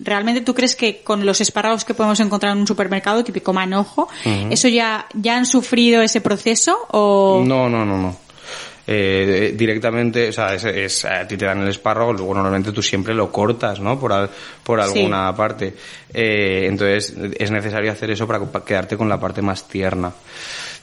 realmente 0.00 0.40
tú 0.40 0.54
crees 0.54 0.74
que 0.76 1.02
con 1.02 1.26
los 1.26 1.40
espárragos 1.40 1.84
que 1.84 1.94
podemos 1.94 2.18
encontrar 2.20 2.52
en 2.52 2.58
un 2.60 2.66
supermercado, 2.66 3.22
típico 3.24 3.52
manojo, 3.52 4.08
eso 4.50 4.68
ya, 4.68 5.06
ya 5.14 5.36
han 5.36 5.46
sufrido 5.46 6.02
ese 6.02 6.20
proceso 6.20 6.76
o... 6.90 7.42
No, 7.46 7.68
no, 7.68 7.84
no, 7.84 7.96
no. 7.98 8.16
Eh, 8.90 9.52
directamente, 9.54 10.28
o 10.30 10.32
sea, 10.32 10.54
es, 10.54 10.64
es- 10.64 11.04
a 11.04 11.28
ti 11.28 11.36
te 11.36 11.44
dan 11.44 11.60
el 11.60 11.68
espárrago, 11.68 12.10
luego 12.14 12.32
normalmente 12.32 12.72
tú 12.72 12.80
siempre 12.82 13.12
lo 13.12 13.30
cortas, 13.30 13.80
¿no? 13.80 14.00
Por, 14.00 14.14
al- 14.14 14.30
por 14.62 14.82
Sí. 14.82 14.88
alguna 15.00 15.34
parte. 15.36 15.74
Eh, 16.14 16.64
entonces, 16.66 17.14
es 17.38 17.50
necesario 17.50 17.92
hacer 17.92 18.10
eso 18.12 18.26
para 18.26 18.40
quedarte 18.64 18.96
con 18.96 19.06
la 19.10 19.20
parte 19.20 19.42
más 19.42 19.68
tierna. 19.68 20.10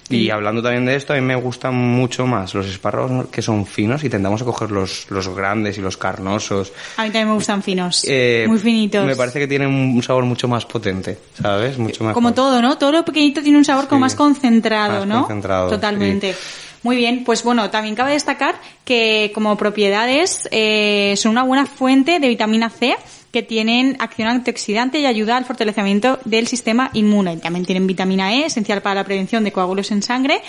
Y 0.08 0.30
hablando 0.30 0.62
también 0.62 0.86
de 0.86 0.96
esto, 0.96 1.14
a 1.14 1.16
mí 1.16 1.22
me 1.24 1.36
gustan 1.36 1.74
mucho 1.74 2.28
más 2.28 2.54
los 2.54 2.68
espárragos 2.68 3.28
que 3.30 3.42
son 3.42 3.66
finos 3.66 4.04
y 4.04 4.10
tendamos 4.10 4.42
a 4.42 4.46
coger 4.46 4.70
los, 4.70 5.08
los 5.10 5.28
grandes 5.30 5.78
y 5.80 5.82
los 5.82 5.98
carnosos. 5.98 6.72
A 6.98 7.04
mí 7.04 7.08
también 7.10 7.30
me 7.30 7.34
gustan 7.34 7.64
finos, 7.64 8.06
Eh, 8.08 8.46
muy 8.48 8.60
finitos. 8.60 9.06
Me 9.06 9.16
parece 9.16 9.40
que 9.40 9.48
tienen 9.48 9.70
un 9.70 10.04
sabor 10.04 10.26
mucho 10.26 10.48
más 10.48 10.66
potente, 10.66 11.18
¿sabes? 11.42 11.78
Mucho 11.80 12.04
mejor. 12.04 12.14
Como 12.14 12.34
todo, 12.36 12.62
¿no? 12.62 12.78
Todo 12.78 12.92
lo 12.92 13.04
pequeñito 13.06 13.42
tiene 13.42 13.58
un 13.58 13.66
sabor 13.66 13.88
como 13.88 14.02
más 14.02 14.14
concentrado, 14.14 15.00
Más 15.00 15.08
¿no? 15.08 15.20
concentrado, 15.22 15.70
Totalmente. 15.70 16.34
sí. 16.34 16.40
Muy 16.84 16.98
bien, 16.98 17.24
pues 17.24 17.44
bueno, 17.44 17.72
también 17.72 17.96
cabe 17.96 18.12
destacar 18.12 18.54
que 18.84 19.32
como 19.34 19.58
propiedades 19.58 20.48
eh, 20.52 21.16
son 21.18 21.32
una 21.32 21.42
buena 21.42 21.66
fuente 21.66 22.20
de 22.20 22.28
vitamina 22.28 22.70
C 22.70 22.96
que 23.36 23.44
tienen 23.44 23.98
acción 24.00 24.30
antioxidante 24.30 24.98
y 24.98 25.06
ayuda 25.06 25.36
al 25.36 25.44
fortalecimiento 25.44 26.20
del 26.24 26.48
sistema 26.48 26.90
inmune. 26.94 27.36
También 27.36 27.66
tienen 27.66 27.86
vitamina 27.86 28.34
E, 28.34 28.46
esencial 28.46 28.82
para 28.82 28.96
la 28.96 29.04
prevención 29.04 29.44
de 29.44 29.52
coágulos 29.52 29.92
en 29.92 30.02
sangre, 30.02 30.42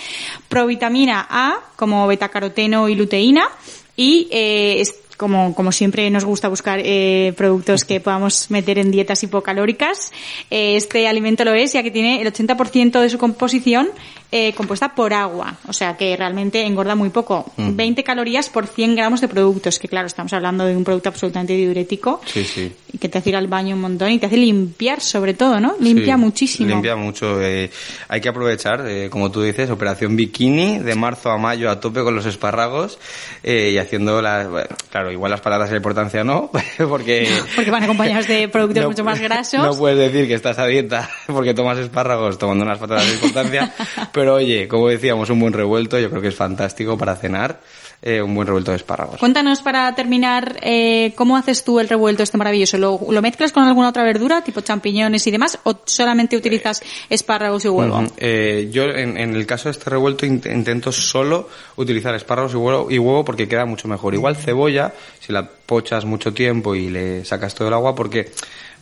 provitamina 0.47 1.27
A, 1.29 1.59
como 1.75 2.07
betacaroteno 2.07 2.87
y 2.87 2.95
luteína, 2.95 3.49
y 3.97 4.29
eh, 4.31 4.85
como, 5.17 5.53
como 5.53 5.73
siempre 5.73 6.09
nos 6.09 6.23
gusta 6.23 6.47
buscar 6.47 6.79
eh, 6.81 7.33
productos 7.35 7.83
que 7.83 7.99
podamos 7.99 8.49
meter 8.51 8.79
en 8.79 8.89
dietas 8.89 9.21
hipocalóricas. 9.21 10.13
Eh, 10.49 10.77
este 10.77 11.09
alimento 11.09 11.43
lo 11.43 11.53
es 11.53 11.73
ya 11.73 11.83
que 11.83 11.91
tiene 11.91 12.21
el 12.21 12.31
80% 12.31 13.01
de 13.01 13.09
su 13.09 13.17
composición 13.17 13.89
eh, 14.31 14.53
compuesta 14.53 14.93
por 14.93 15.13
agua, 15.13 15.55
o 15.67 15.73
sea 15.73 15.95
que 15.95 16.15
realmente 16.17 16.65
engorda 16.65 16.95
muy 16.95 17.09
poco. 17.09 17.51
20 17.57 18.03
calorías 18.03 18.49
por 18.49 18.67
100 18.67 18.95
gramos 18.95 19.21
de 19.21 19.27
productos, 19.27 19.79
que 19.79 19.87
claro, 19.87 20.07
estamos 20.07 20.33
hablando 20.33 20.65
de 20.65 20.75
un 20.75 20.83
producto 20.83 21.09
absolutamente 21.09 21.53
diurético 21.53 22.21
Sí, 22.25 22.43
sí. 22.43 22.73
y 22.91 22.97
que 22.97 23.07
te 23.09 23.17
hace 23.19 23.29
ir 23.29 23.35
al 23.37 23.47
baño 23.47 23.75
un 23.75 23.81
montón 23.81 24.11
y 24.11 24.19
te 24.19 24.25
hace 24.25 24.37
limpiar 24.37 24.99
sobre 25.01 25.33
todo, 25.33 25.59
¿no? 25.59 25.75
Limpia 25.79 26.15
Sí, 26.15 26.21
muchísimo. 26.21 26.69
Limpia 26.69 26.95
mucho. 26.95 27.41
eh, 27.41 27.69
hay 28.09 28.19
que 28.21 28.29
aprovechar, 28.29 28.83
eh, 28.87 29.09
como 29.09 29.31
tú 29.31 29.41
dices, 29.41 29.69
operación 29.69 30.15
bikini 30.15 30.79
de 30.79 30.95
marzo 30.95 31.29
a 31.31 31.37
mayo 31.37 31.69
a 31.69 31.79
tope 31.79 32.01
con 32.03 32.13
los 32.15 32.25
espárragos 32.25 32.99
eh, 33.43 33.71
y 33.73 33.77
haciendo 33.77 34.21
las... 34.21 34.49
bueno, 34.49 34.67
claro, 34.91 35.11
igual 35.11 35.31
las 35.31 35.41
patatas 35.41 35.69
de 35.69 35.77
importancia 35.77 36.23
no, 36.23 36.51
porque... 36.89 37.29
Porque 37.55 37.71
van 37.71 37.83
acompañados 37.83 38.27
de 38.27 38.47
productos 38.49 38.83
no- 38.83 38.89
mucho 38.89 39.03
más 39.03 39.19
grasos. 39.19 39.61
No 39.63 39.73
puedes 39.77 39.97
decir 39.97 40.27
que 40.27 40.33
estás 40.33 40.57
a 40.59 40.65
dieta 40.67 41.09
porque 41.27 41.53
tomas 41.53 41.77
espárragos 41.77 42.37
tomando 42.37 42.63
unas 42.65 42.77
patatas 42.77 43.07
de 43.07 43.13
importancia, 43.13 43.73
pero 44.17 44.33
oye, 44.33 44.67
como 44.67 44.87
decíamos, 44.89 45.29
un 45.29 45.39
buen 45.39 45.53
revuelto 45.53 45.99
yo 45.99 46.09
creo 46.09 46.21
que 46.23 46.29
es 46.29 46.35
fantástico 46.35 46.97
para 46.97 47.15
cenar, 47.15 47.59
eh, 48.01 48.19
un 48.21 48.33
buen 48.33 48.47
revuelto 48.47 48.71
de 48.71 48.77
espárragos. 48.77 49.19
Cuéntanos 49.19 49.61
para 49.61 49.93
terminar, 49.93 50.57
eh, 50.61 51.13
¿cómo 51.15 51.37
haces 51.37 51.63
tú 51.63 51.79
el 51.79 51.87
revuelto 51.87 52.23
este 52.23 52.37
maravilloso? 52.37 52.77
¿Lo, 52.77 52.99
lo 53.09 53.21
mezclas 53.21 53.51
con 53.51 53.63
alguna 53.63 53.89
otra 53.89 54.03
verdura, 54.03 54.41
tipo 54.43 54.61
champiñones 54.61 55.25
y 55.27 55.31
demás, 55.31 55.59
o 55.63 55.79
solamente 55.85 56.35
utilizas 56.35 56.81
espárragos 57.09 57.65
y 57.65 57.69
huevo? 57.69 57.97
Ujú. 57.99 58.13
Eh, 58.17 58.69
yo 58.71 58.83
en, 58.85 59.17
en 59.17 59.35
el 59.35 59.45
caso 59.45 59.69
de 59.69 59.71
este 59.73 59.89
revuelto 59.89 60.25
int- 60.25 60.51
intento 60.51 60.91
solo 60.91 61.47
utilizar 61.75 62.15
espárragos 62.15 62.53
y 62.53 62.57
huevo, 62.57 62.87
y 62.89 62.97
huevo 62.97 63.23
porque 63.23 63.47
queda 63.47 63.65
mucho 63.65 63.87
mejor. 63.87 64.13
Igual 64.15 64.35
cebolla, 64.35 64.93
si 65.19 65.31
la 65.31 65.47
pochas 65.47 66.05
mucho 66.05 66.33
tiempo 66.33 66.75
y 66.75 66.89
le 66.89 67.23
sacas 67.25 67.53
todo 67.53 67.67
el 67.67 67.73
agua, 67.73 67.93
porque 67.93 68.31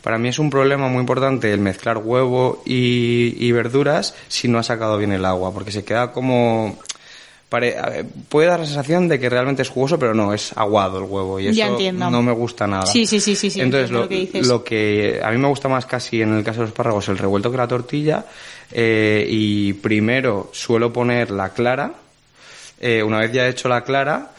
para 0.06 0.18
mí 0.18 0.28
es 0.28 0.38
un 0.38 0.50
problema 0.50 0.86
muy 0.86 1.00
importante 1.00 1.52
el 1.52 1.58
mezclar 1.58 1.98
huevo 1.98 2.62
y, 2.64 3.34
y 3.44 3.50
verduras 3.50 4.14
si 4.28 4.46
no 4.46 4.58
ha 4.60 4.62
sacado 4.62 4.96
bien 4.98 5.10
el 5.10 5.24
agua, 5.24 5.52
porque 5.52 5.72
se 5.72 5.84
queda 5.84 6.12
como... 6.12 6.78
pare- 7.48 7.76
puede 8.28 8.46
dar 8.46 8.60
la 8.60 8.66
sensación 8.66 9.08
de 9.08 9.18
que 9.18 9.28
realmente 9.28 9.62
es 9.62 9.68
jugoso, 9.68 9.98
pero 9.98 10.14
no, 10.14 10.32
es 10.32 10.52
aguado 10.56 10.98
el 10.98 11.04
huevo 11.10 11.40
y 11.40 11.48
eso 11.48 11.58
no 12.10 12.22
me 12.22 12.30
gusta 12.30 12.68
nada. 12.68 12.86
Sí, 12.86 13.04
sí, 13.04 13.18
sí, 13.18 13.34
sí, 13.34 13.50
sí, 13.50 13.60
Entonces, 13.60 13.90
lo, 13.90 14.02
lo 14.02 14.08
que 14.08 14.14
dices. 14.14 14.46
lo 14.46 14.62
que 14.62 15.20
a 15.24 15.30
mí 15.32 15.38
me 15.38 15.48
gusta 15.48 15.68
más 15.68 15.86
casi 15.86 16.22
en 16.22 16.34
el 16.36 16.44
caso 16.44 16.58
de 16.60 16.62
los 16.66 16.70
espárragos 16.70 17.08
el 17.08 17.18
revuelto 17.18 17.50
que 17.50 17.56
la 17.56 17.66
tortilla 17.66 18.24
eh, 18.70 19.26
y 19.28 19.72
primero 19.72 20.50
suelo 20.52 20.92
poner 20.92 21.32
la 21.32 21.48
clara 21.50 21.94
eh, 22.80 23.02
una 23.02 23.18
vez 23.18 23.32
ya 23.32 23.46
he 23.46 23.50
hecho 23.50 23.68
la 23.68 23.82
clara 23.82 24.30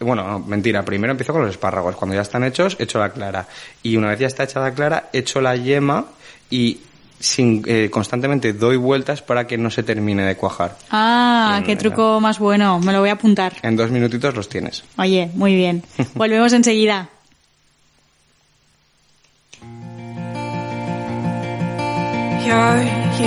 bueno, 0.00 0.26
no, 0.26 0.38
mentira, 0.40 0.84
primero 0.84 1.10
empiezo 1.12 1.32
con 1.32 1.42
los 1.42 1.50
espárragos 1.50 1.96
cuando 1.96 2.14
ya 2.14 2.22
están 2.22 2.44
hechos, 2.44 2.76
echo 2.78 2.98
la 2.98 3.10
clara 3.10 3.46
y 3.82 3.96
una 3.96 4.08
vez 4.08 4.20
ya 4.20 4.26
está 4.26 4.44
hecha 4.44 4.60
la 4.60 4.72
clara, 4.72 5.10
echo 5.12 5.40
la 5.40 5.56
yema 5.56 6.06
y 6.50 6.80
sin, 7.20 7.62
eh, 7.66 7.88
constantemente 7.90 8.52
doy 8.52 8.76
vueltas 8.76 9.22
para 9.22 9.46
que 9.46 9.58
no 9.58 9.70
se 9.70 9.82
termine 9.82 10.24
de 10.24 10.36
cuajar. 10.36 10.76
Ah, 10.90 11.62
qué 11.66 11.76
truco 11.76 12.20
más 12.20 12.38
bueno, 12.38 12.78
me 12.80 12.92
lo 12.92 13.00
voy 13.00 13.10
a 13.10 13.14
apuntar. 13.14 13.54
En 13.62 13.76
dos 13.76 13.90
minutitos 13.90 14.34
los 14.34 14.48
tienes. 14.48 14.84
Oye, 14.96 15.30
muy 15.34 15.54
bien. 15.54 15.82
Volvemos 16.14 16.52
enseguida. 16.52 17.08
You're 22.46 22.82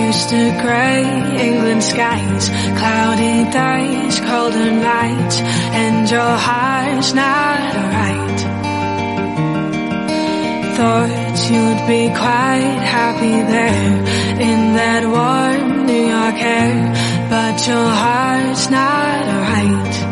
used 0.06 0.30
to 0.30 0.41
grey 0.63 1.03
England 1.48 1.84
skies, 1.84 2.50
cloudy 2.80 3.38
days, 3.51 4.20
colder 4.22 4.72
nights, 4.72 5.38
and 5.82 6.10
your 6.10 6.36
heart's 6.48 7.13
not 7.13 7.75
right. 7.98 8.39
Thought 10.77 11.38
you'd 11.51 11.88
be 11.88 12.08
quite 12.15 12.80
happy 12.98 13.38
there 13.56 13.94
in 14.50 14.74
that 14.80 15.03
warm 15.06 15.86
New 15.86 16.06
York 16.15 16.39
air, 16.41 17.27
but 17.30 17.68
your 17.68 17.89
heart's 18.03 18.70
not 18.70 19.22
right. 19.50 20.12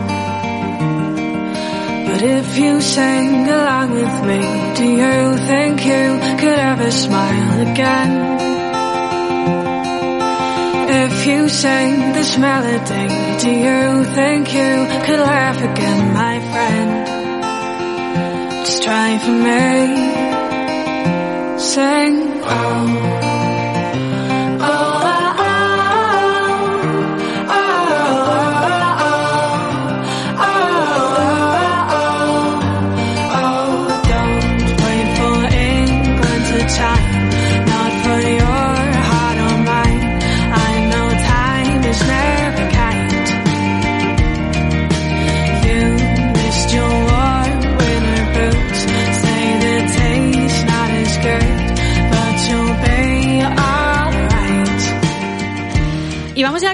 But 2.07 2.21
if 2.21 2.57
you 2.57 2.81
sang 2.81 3.47
along 3.47 3.91
with 3.91 4.15
me, 4.29 4.41
do 4.75 4.85
you 4.85 5.37
think 5.47 5.85
you 5.85 6.05
could 6.39 6.59
ever 6.59 6.91
smile 6.91 7.71
again? 7.71 8.58
If 10.91 11.27
you 11.27 11.49
sang 11.49 12.13
this 12.13 12.35
melody, 12.39 13.07
do 13.43 13.51
you 13.51 14.03
think 14.15 14.51
you 14.51 14.87
could 15.05 15.19
laugh 15.19 15.57
again, 15.57 16.13
my 16.15 16.39
friend? 16.51 17.07
Just 18.65 18.81
try 18.81 19.19
for 19.19 19.37
me. 19.47 19.69
Sing. 21.59 22.41
Oh. 22.43 23.18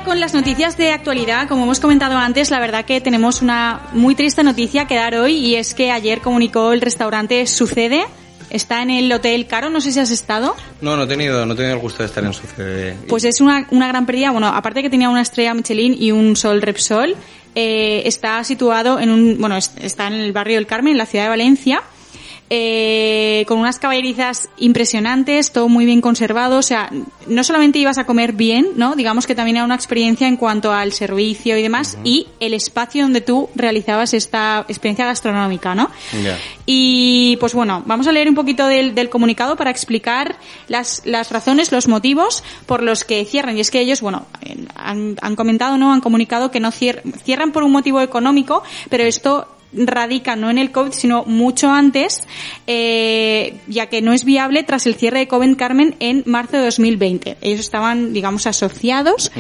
Con 0.06 0.20
las 0.20 0.34
noticias 0.34 0.78
de 0.78 0.92
actualidad. 0.92 1.48
Como 1.48 1.64
hemos 1.64 1.80
comentado 1.80 2.16
antes, 2.18 2.52
la 2.52 2.60
verdad 2.60 2.86
que 2.86 3.02
tenemos 3.02 3.42
una 3.42 3.82
muy 3.94 4.16
triste 4.16 4.44
noticia 4.44 4.86
que 4.86 4.96
dar 4.96 5.16
hoy 5.16 5.34
y 5.36 5.56
es 5.56 5.74
que 5.74 5.92
ayer 5.92 6.22
comunicó 6.22 6.72
el 6.74 6.82
restaurante 6.82 7.46
Sucede. 7.48 8.06
Está 8.52 8.84
en 8.84 8.92
el 8.92 9.12
Hotel 9.12 9.48
Caro, 9.48 9.70
no 9.70 9.82
sé 9.82 9.92
si 9.92 10.00
has 10.00 10.12
estado. 10.12 10.56
No, 10.80 10.96
no 10.96 11.04
he 11.04 11.08
tenido, 11.08 11.46
no 11.46 11.54
he 11.54 11.56
tenido 11.58 11.74
el 11.76 11.82
gusto 11.82 12.04
de 12.04 12.08
estar 12.08 12.24
en 12.24 12.32
Sucede. 12.34 12.96
Pues 13.10 13.24
es 13.26 13.42
una, 13.42 13.68
una 13.72 13.88
gran 13.88 14.06
pérdida. 14.06 14.32
Bueno, 14.32 14.48
aparte 14.48 14.82
que 14.84 14.90
tenía 14.90 15.10
una 15.10 15.22
estrella 15.22 15.54
Michelin 15.54 15.96
y 16.00 16.12
un 16.12 16.36
sol 16.36 16.62
Repsol, 16.62 17.16
eh, 17.56 18.04
está 18.06 18.44
situado 18.44 19.00
en 19.00 19.10
un, 19.10 19.38
bueno, 19.40 19.58
es- 19.58 19.72
está 19.82 20.08
en 20.08 20.14
el 20.14 20.32
barrio 20.32 20.56
del 20.56 20.68
Carmen, 20.68 20.92
en 20.94 20.98
la 21.00 21.06
ciudad 21.08 21.26
de 21.26 21.30
Valencia. 21.30 21.82
Eh, 22.50 23.44
con 23.48 23.58
unas 23.60 23.80
caballerizas 23.80 24.50
impresionantes, 24.58 25.52
todo 25.52 25.68
muy 25.68 25.86
bien 25.86 26.02
conservado, 26.02 26.58
o 26.60 26.62
sea, 26.62 26.92
no 27.28 27.44
solamente 27.44 27.80
ibas 27.80 27.98
a 27.98 28.06
comer 28.06 28.34
bien, 28.34 28.68
¿no? 28.76 28.96
Digamos 28.96 29.26
que 29.26 29.34
también 29.34 29.58
era 29.58 29.66
una 29.66 29.76
experiencia 29.76 30.28
en 30.28 30.38
cuanto 30.38 30.72
al 30.72 30.92
servicio 30.92 31.58
y 31.58 31.64
demás, 31.64 31.98
y 32.04 32.28
el 32.40 32.54
espacio 32.54 33.02
donde 33.04 33.22
tú 33.22 33.50
realizabas 33.56 34.14
esta 34.14 34.66
experiencia 34.68 35.06
gastronómica, 35.06 35.74
¿no? 35.74 35.90
Y 36.68 37.38
pues 37.40 37.54
bueno, 37.54 37.84
vamos 37.86 38.08
a 38.08 38.12
leer 38.12 38.30
un 38.30 38.36
poquito 38.36 38.68
del, 38.68 38.96
del 38.96 39.10
comunicado 39.10 39.56
para 39.56 39.72
explicar 39.72 40.36
las, 40.68 41.02
las 41.06 41.32
razones, 41.32 41.72
los 41.72 41.88
motivos 41.88 42.44
por 42.66 42.84
los 42.84 43.04
que 43.04 43.26
cierran. 43.26 43.58
Y 43.58 43.62
es 43.62 43.72
que 43.72 43.80
ellos, 43.80 44.02
bueno, 44.02 44.26
han, 44.76 45.16
han 45.22 45.36
comentado, 45.36 45.78
¿no? 45.78 45.94
Han 45.94 46.02
comunicado 46.02 46.52
que 46.52 46.60
no 46.60 46.72
cier- 46.72 47.02
cierran 47.24 47.52
por 47.52 47.64
un 47.64 47.72
motivo 47.72 48.02
económico, 48.02 48.64
pero 48.90 49.04
esto 49.04 49.48
radica 49.78 50.36
no 50.36 50.50
en 50.50 50.58
el 50.58 50.72
COVID, 50.72 50.92
sino 50.92 51.24
mucho 51.26 51.70
antes, 51.72 52.28
eh, 52.68 53.58
ya 53.68 53.88
que 53.88 54.02
no 54.02 54.14
es 54.14 54.26
viable 54.26 54.64
tras 54.64 54.86
el 54.88 54.96
cierre 54.96 55.20
de 55.20 55.28
Covent 55.28 55.58
Carmen 55.58 55.96
en 56.00 56.24
marzo 56.26 56.58
de 56.58 56.66
2020. 56.66 57.38
Ellos 57.42 57.60
estaban, 57.60 58.14
digamos, 58.14 58.48
asociados 58.48 59.32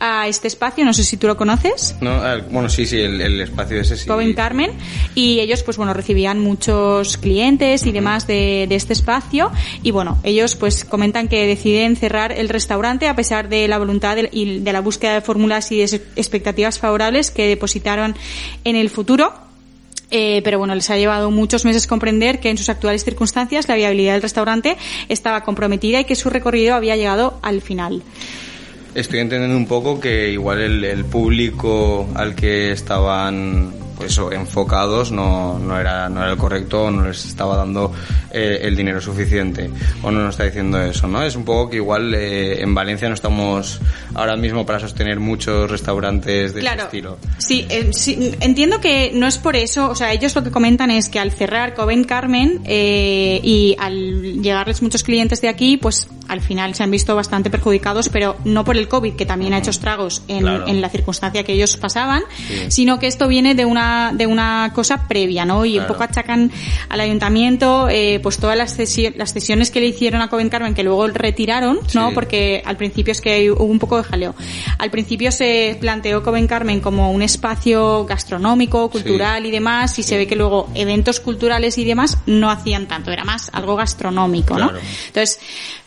a 0.00 0.28
este 0.28 0.48
espacio, 0.48 0.84
no 0.84 0.92
sé 0.92 1.04
si 1.04 1.16
tú 1.16 1.26
lo 1.26 1.36
conoces. 1.36 1.96
No, 2.00 2.20
bueno, 2.50 2.68
sí, 2.68 2.86
sí, 2.86 2.98
el, 2.98 3.20
el 3.20 3.40
espacio 3.40 3.80
ese 3.80 3.96
sí. 3.96 4.06
Covent 4.06 4.36
Carmen 4.36 4.70
y 5.14 5.40
ellos 5.40 5.62
pues 5.62 5.76
bueno 5.76 5.94
recibían 5.94 6.38
muchos 6.38 7.16
clientes 7.16 7.86
y 7.86 7.92
demás 7.92 8.26
de, 8.26 8.66
de 8.68 8.74
este 8.74 8.92
espacio 8.92 9.50
y 9.82 9.90
bueno 9.90 10.18
ellos 10.22 10.56
pues 10.56 10.84
comentan 10.84 11.28
que 11.28 11.46
deciden 11.46 11.96
cerrar 11.96 12.32
el 12.32 12.48
restaurante 12.48 13.08
a 13.08 13.16
pesar 13.16 13.48
de 13.48 13.68
la 13.68 13.78
voluntad 13.78 14.16
de, 14.16 14.28
y 14.32 14.60
de 14.60 14.72
la 14.72 14.80
búsqueda 14.80 15.14
de 15.14 15.20
fórmulas 15.20 15.70
y 15.72 15.78
de 15.78 15.84
expectativas 16.16 16.78
favorables 16.78 17.30
que 17.30 17.46
depositaron 17.46 18.14
en 18.64 18.76
el 18.76 18.90
futuro 18.90 19.32
eh, 20.12 20.42
pero 20.44 20.58
bueno, 20.58 20.74
les 20.74 20.88
ha 20.90 20.98
llevado 20.98 21.30
muchos 21.30 21.64
meses 21.64 21.86
comprender 21.86 22.38
que 22.38 22.50
en 22.50 22.58
sus 22.58 22.68
actuales 22.68 23.02
circunstancias 23.02 23.66
la 23.66 23.74
viabilidad 23.74 24.12
del 24.12 24.22
restaurante 24.22 24.76
estaba 25.08 25.42
comprometida 25.42 26.00
y 26.00 26.04
que 26.04 26.14
su 26.14 26.28
recorrido 26.28 26.74
había 26.74 26.96
llegado 26.96 27.38
al 27.42 27.62
final. 27.62 28.02
estoy 28.94 29.20
entendiendo 29.20 29.56
un 29.56 29.66
poco 29.66 29.98
que 29.98 30.30
igual 30.30 30.60
el, 30.60 30.84
el 30.84 31.06
público 31.06 32.06
al 32.14 32.34
que 32.34 32.72
estaban 32.72 33.72
pues 33.96 34.18
enfocados 34.32 35.12
no, 35.12 35.58
no, 35.58 35.78
era, 35.78 36.08
no 36.08 36.22
era 36.22 36.32
el 36.32 36.36
correcto 36.38 36.84
o 36.84 36.90
no 36.90 37.06
les 37.06 37.24
estaba 37.24 37.56
dando 37.56 37.92
eh, 38.30 38.60
el 38.62 38.76
dinero 38.76 39.00
suficiente 39.00 39.70
o 40.02 40.10
no 40.10 40.20
nos 40.20 40.30
está 40.34 40.44
diciendo 40.44 40.80
eso, 40.80 41.06
¿no? 41.08 41.22
Es 41.22 41.36
un 41.36 41.44
poco 41.44 41.70
que 41.70 41.76
igual 41.76 42.14
eh, 42.14 42.62
en 42.62 42.74
Valencia 42.74 43.08
no 43.08 43.14
estamos 43.14 43.80
ahora 44.14 44.36
mismo 44.36 44.64
para 44.66 44.80
sostener 44.80 45.20
muchos 45.20 45.70
restaurantes 45.70 46.54
de 46.54 46.60
claro. 46.60 46.76
ese 46.78 46.84
estilo. 46.86 47.18
Sí, 47.38 47.66
eh, 47.68 47.90
sí, 47.92 48.34
entiendo 48.40 48.80
que 48.80 49.12
no 49.14 49.26
es 49.26 49.38
por 49.38 49.56
eso, 49.56 49.90
o 49.90 49.94
sea, 49.94 50.12
ellos 50.12 50.34
lo 50.34 50.42
que 50.42 50.50
comentan 50.50 50.90
es 50.90 51.08
que 51.08 51.18
al 51.18 51.30
cerrar 51.32 51.74
Coven 51.74 52.04
Carmen 52.04 52.60
eh, 52.64 53.40
y 53.42 53.76
al 53.78 54.42
llegarles 54.42 54.82
muchos 54.82 55.02
clientes 55.02 55.40
de 55.40 55.48
aquí, 55.48 55.76
pues 55.76 56.08
al 56.28 56.40
final 56.40 56.74
se 56.74 56.82
han 56.82 56.90
visto 56.90 57.14
bastante 57.14 57.50
perjudicados, 57.50 58.08
pero 58.08 58.36
no 58.44 58.64
por 58.64 58.76
el 58.76 58.88
COVID, 58.88 59.14
que 59.14 59.26
también 59.26 59.52
ha 59.54 59.58
hecho 59.58 59.70
estragos 59.70 60.22
en, 60.28 60.40
Claro. 60.42 60.66
en 60.66 60.80
la 60.80 60.88
circunstancia 60.88 61.44
que 61.44 61.52
ellos 61.52 61.76
pasaban, 61.76 62.22
Sí. 62.48 62.54
sino 62.70 62.98
que 62.98 63.06
esto 63.06 63.28
viene 63.28 63.54
de 63.54 63.64
una, 63.64 63.81
de 64.12 64.26
una 64.26 64.70
cosa 64.74 65.06
previa, 65.08 65.44
¿no? 65.44 65.64
Y 65.64 65.72
Claro. 65.72 65.84
un 65.86 65.92
poco 65.94 66.04
achacan 66.04 66.50
al 66.88 67.00
ayuntamiento, 67.00 67.88
eh, 67.88 68.20
pues 68.22 68.38
todas 68.38 68.56
las, 68.56 68.78
cesi- 68.78 69.14
las 69.16 69.32
cesiones 69.32 69.70
que 69.70 69.80
le 69.80 69.86
hicieron 69.86 70.20
a 70.22 70.28
Coven 70.28 70.48
Carmen, 70.48 70.74
que 70.74 70.82
luego 70.82 71.06
retiraron, 71.08 71.80
¿no? 71.94 72.08
Sí. 72.08 72.14
Porque 72.14 72.62
al 72.64 72.76
principio 72.76 73.12
es 73.12 73.20
que 73.20 73.50
hubo 73.50 73.64
un 73.64 73.78
poco 73.78 73.96
de 73.96 74.04
jaleo. 74.04 74.34
Al 74.78 74.90
principio 74.90 75.30
se 75.32 75.76
planteó 75.80 76.22
Coven 76.22 76.46
Carmen 76.46 76.80
como 76.80 77.10
un 77.12 77.22
espacio 77.22 78.04
gastronómico, 78.06 78.90
cultural 78.90 79.46
y 79.46 79.50
demás, 79.50 79.98
y 79.98 80.02
se 80.02 80.16
ve 80.16 80.26
que 80.26 80.36
luego 80.36 80.68
eventos 80.74 81.20
culturales 81.20 81.78
y 81.78 81.84
demás 81.84 82.18
no 82.26 82.50
hacían 82.50 82.86
tanto, 82.86 83.10
era 83.10 83.24
más 83.24 83.50
algo 83.52 83.76
gastronómico, 83.76 84.58
¿no? 84.58 84.68
Claro. 84.70 84.84
Entonces, 85.06 85.38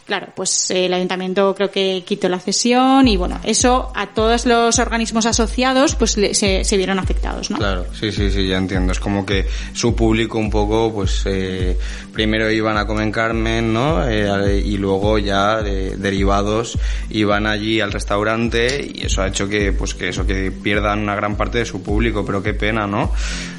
claro, 0.06 0.28
pues 0.36 0.72
eh, 0.72 0.86
el 0.86 0.94
ayuntamiento 0.94 1.54
creo 1.56 1.72
que 1.72 2.04
quitó 2.06 2.30
la 2.30 2.40
cesión 2.40 3.08
y 3.08 3.18
bueno, 3.18 3.40
eso 3.44 3.92
a 3.96 4.08
todos 4.08 4.46
los 4.46 4.80
organismos 4.80 5.26
asociados 5.26 5.96
pues 5.96 6.12
se, 6.12 6.64
se 6.64 6.78
vieron 6.78 7.00
afectados, 7.00 7.50
¿no? 7.50 7.58
Claro, 7.58 7.86
sí, 7.94 8.12
sí, 8.12 8.32
sí, 8.32 8.48
ya 8.48 8.58
entiendo. 8.58 8.92
Es 8.92 9.00
como 9.00 9.26
que 9.26 9.48
su 9.74 9.96
público 9.96 10.38
un 10.38 10.50
poco, 10.50 10.94
pues, 10.94 11.24
eh, 11.26 11.78
primero 12.14 12.50
iban 12.52 12.78
a 12.78 12.86
Comen 12.86 13.12
Carmen, 13.12 13.74
¿no? 13.74 14.08
Eh, 14.08 14.62
y 14.64 14.78
luego 14.78 15.18
ya 15.18 15.62
derivados 15.62 16.78
iban 17.10 17.48
allí 17.48 17.82
al 17.82 17.92
restaurante 17.92 18.92
y 18.94 19.06
eso 19.06 19.22
ha 19.22 19.28
hecho 19.28 19.50
que, 19.50 19.72
pues, 19.74 19.94
que 19.94 20.10
eso, 20.10 20.26
que 20.26 20.52
pierdan 20.52 21.00
una 21.00 21.16
gran 21.16 21.36
parte 21.36 21.60
de 21.60 21.66
su 21.66 21.82
público, 21.82 22.26
pero 22.26 22.44
qué 22.44 22.54
pena, 22.54 22.88
¿no? 22.88 23.12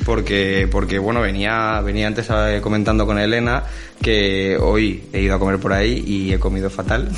Porque, 0.05 0.69
porque 0.71 0.99
bueno, 0.99 1.21
venía, 1.21 1.81
venía 1.81 2.07
antes 2.07 2.29
eh, 2.31 2.61
comentando 2.62 3.07
con 3.07 3.19
Elena 3.19 3.65
que 4.00 4.57
hoy 4.57 5.05
he 5.12 5.23
ido 5.23 5.35
a 5.35 5.38
comer 5.38 5.59
por 5.59 5.73
ahí 5.73 6.05
y 6.07 6.33
he 6.33 6.38
comido 6.38 6.71
fatal. 6.71 7.09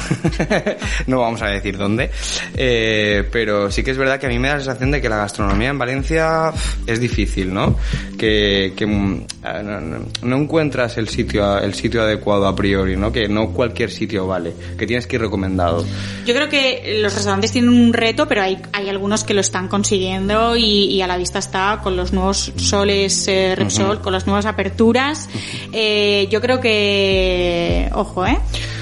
no 1.07 1.21
vamos 1.21 1.43
a 1.43 1.49
decir 1.49 1.77
dónde. 1.77 2.11
Eh, 2.55 3.29
pero 3.31 3.71
sí 3.71 3.83
que 3.83 3.91
es 3.91 3.99
verdad 3.99 4.19
que 4.19 4.27
a 4.27 4.29
mí 4.29 4.39
me 4.39 4.49
da 4.49 4.55
la 4.55 4.61
sensación 4.61 4.91
de 4.91 5.01
que 5.01 5.09
la 5.09 5.19
gastronomía 5.19 5.69
en 5.69 5.79
Valencia 5.79 6.53
es 6.87 7.01
difícil, 7.01 7.53
¿no? 7.53 7.77
Que, 8.17 8.73
que 8.77 8.87
mm, 8.87 9.27
ah, 9.45 9.63
no, 9.63 10.37
encuentras 10.37 10.99
el 10.99 11.09
sitio, 11.09 11.59
el 11.59 11.75
sitio 11.75 12.03
adecuado 12.03 12.47
a 12.47 12.55
priori, 12.55 12.97
¿no? 12.97 13.13
Que 13.13 13.29
no 13.29 13.53
cualquier 13.53 13.91
sitio 13.91 14.27
vale, 14.27 14.55
que 14.79 14.87
tienes 14.87 15.07
que 15.07 15.17
ir 15.17 15.23
recomendado. 15.23 15.85
Yo 16.27 16.35
creo 16.35 16.49
que 16.49 16.99
los 17.01 17.15
restaurantes 17.15 17.53
tienen 17.53 17.71
un 17.71 17.93
reto, 17.93 18.27
pero 18.29 18.43
hay, 18.43 18.59
hay 18.73 18.89
algunos 18.89 19.25
que 19.25 19.35
lo 19.35 19.41
están 19.41 19.69
consiguiendo 19.69 20.57
y, 20.57 20.87
y 20.87 21.03
a 21.03 21.07
la 21.07 21.17
vista 21.17 21.39
está 21.39 21.81
con 21.83 21.97
los 21.97 22.13
nuevos 22.13 22.53
soles 22.57 23.29
eh, 23.29 23.55
Repsol, 23.57 24.01
con 24.01 24.13
las 24.13 24.27
nuevas 24.27 24.47
aperturas. 24.47 25.29
Eh, 25.73 26.29
yo 26.31 26.41
creo 26.41 26.61
que, 26.61 26.68
ojo, 27.93 28.27
¿eh? 28.27 28.39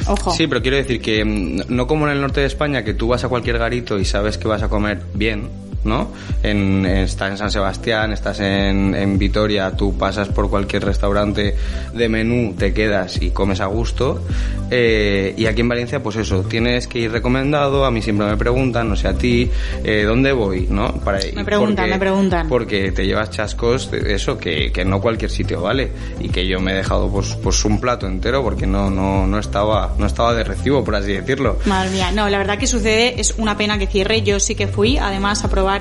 Ojo. 0.09 0.31
Sí, 0.31 0.47
pero 0.47 0.62
quiero 0.62 0.76
decir 0.76 1.00
que 1.00 1.25
mm, 1.25 1.62
no 1.69 1.87
como 1.87 2.07
en 2.07 2.12
el 2.12 2.21
norte 2.21 2.40
de 2.40 2.47
España, 2.47 2.85
que 2.85 2.95
tú 2.95 3.09
vas 3.09 3.25
a 3.25 3.28
cualquier 3.28 3.59
garito 3.59 3.99
y 3.99 4.05
sabes 4.05 4.38
que 4.38 4.49
vas 4.49 4.62
a 4.62 4.69
comer 4.69 5.02
bien, 5.14 5.49
¿no? 5.87 6.11
En, 6.43 6.85
estás 6.85 7.31
en 7.31 7.38
San 7.38 7.50
Sebastián, 7.50 8.12
estás 8.12 8.40
en, 8.40 8.95
en 8.95 9.19
Vitoria, 9.19 9.73
tú 9.73 9.97
pasas 9.97 10.28
por 10.28 10.50
cualquier 10.50 10.85
restaurante 10.85 11.57
de 11.95 12.09
menú, 12.09 12.55
te 12.55 12.75
quedas 12.75 13.21
y 13.23 13.31
comes 13.31 13.61
a 13.61 13.66
gusto. 13.66 14.23
Eh, 14.71 15.35
y 15.37 15.47
aquí 15.47 15.61
en 15.61 15.69
Valencia, 15.69 16.02
pues 16.02 16.16
eso, 16.16 16.43
tienes 16.43 16.87
que 16.88 16.99
ir 16.99 17.12
recomendado, 17.12 17.85
a 17.85 17.90
mí 17.90 18.02
siempre 18.02 18.26
me 18.26 18.37
preguntan, 18.37 18.88
no 18.88 18.97
sé 18.97 19.09
a 19.09 19.14
ti, 19.14 19.50
eh, 19.85 20.02
¿dónde 20.02 20.33
voy? 20.33 20.66
¿No? 20.69 20.93
Para, 20.93 21.21
Me 21.35 21.45
preguntan, 21.45 21.88
me 21.88 21.99
preguntan. 21.99 22.49
Porque 22.49 22.93
te 22.93 23.07
llevas 23.07 23.31
chascos 23.31 23.90
de 23.90 24.14
eso, 24.14 24.38
que, 24.38 24.73
que 24.73 24.85
no 24.85 25.00
cualquier 25.00 25.31
sitio 25.31 25.62
vale. 25.62 25.90
Y 26.21 26.28
que 26.28 26.47
yo 26.47 26.61
me 26.61 26.73
he 26.73 26.75
dejado 26.75 27.11
pues, 27.11 27.37
pues 27.43 27.64
un 27.64 27.81
plato 27.81 28.07
entero 28.07 28.43
porque 28.43 28.66
no, 28.66 28.90
no, 28.90 29.26
no 29.26 29.38
estaba, 29.38 29.95
no 29.99 30.07
estaba 30.07 30.35
de 30.35 30.45
recibo, 30.45 30.85
por 30.85 30.97
así 30.97 31.12
decirlo. 31.12 31.59
Madre 31.66 31.90
mía, 31.90 32.11
no, 32.12 32.28
la 32.28 32.38
verdad 32.38 32.59
que 32.59 32.66
sucede, 32.66 33.21
es 33.21 33.35
una 33.38 33.57
pena 33.57 33.78
que 33.78 33.87
cierre. 33.87 34.23
Yo 34.23 34.40
sí 34.40 34.55
que 34.55 34.66
fui, 34.66 34.99
además, 34.99 35.45
a 35.45 35.49
probar 35.49 35.75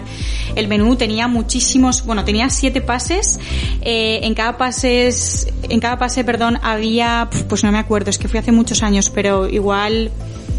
el 0.56 0.68
menú. 0.68 0.96
Tenía 0.96 1.28
muchísimos, 1.28 2.06
bueno, 2.06 2.24
tenía 2.26 2.50
siete 2.50 2.82
pases. 2.82 3.40
Eh, 3.82 4.20
en 4.24 4.34
cada 4.34 4.58
pases, 4.58 5.48
en 5.70 5.80
cada 5.80 5.98
pase, 5.98 6.24
perdón, 6.24 6.60
había, 6.62 7.30
pues 7.50 7.64
no 7.64 7.72
me 7.72 7.78
acuerdo, 7.80 8.10
es 8.10 8.18
que 8.18 8.28
fui 8.28 8.40
hace 8.40 8.52
muchos 8.52 8.84
años, 8.84 9.10
pero 9.10 9.48
igual 9.50 10.12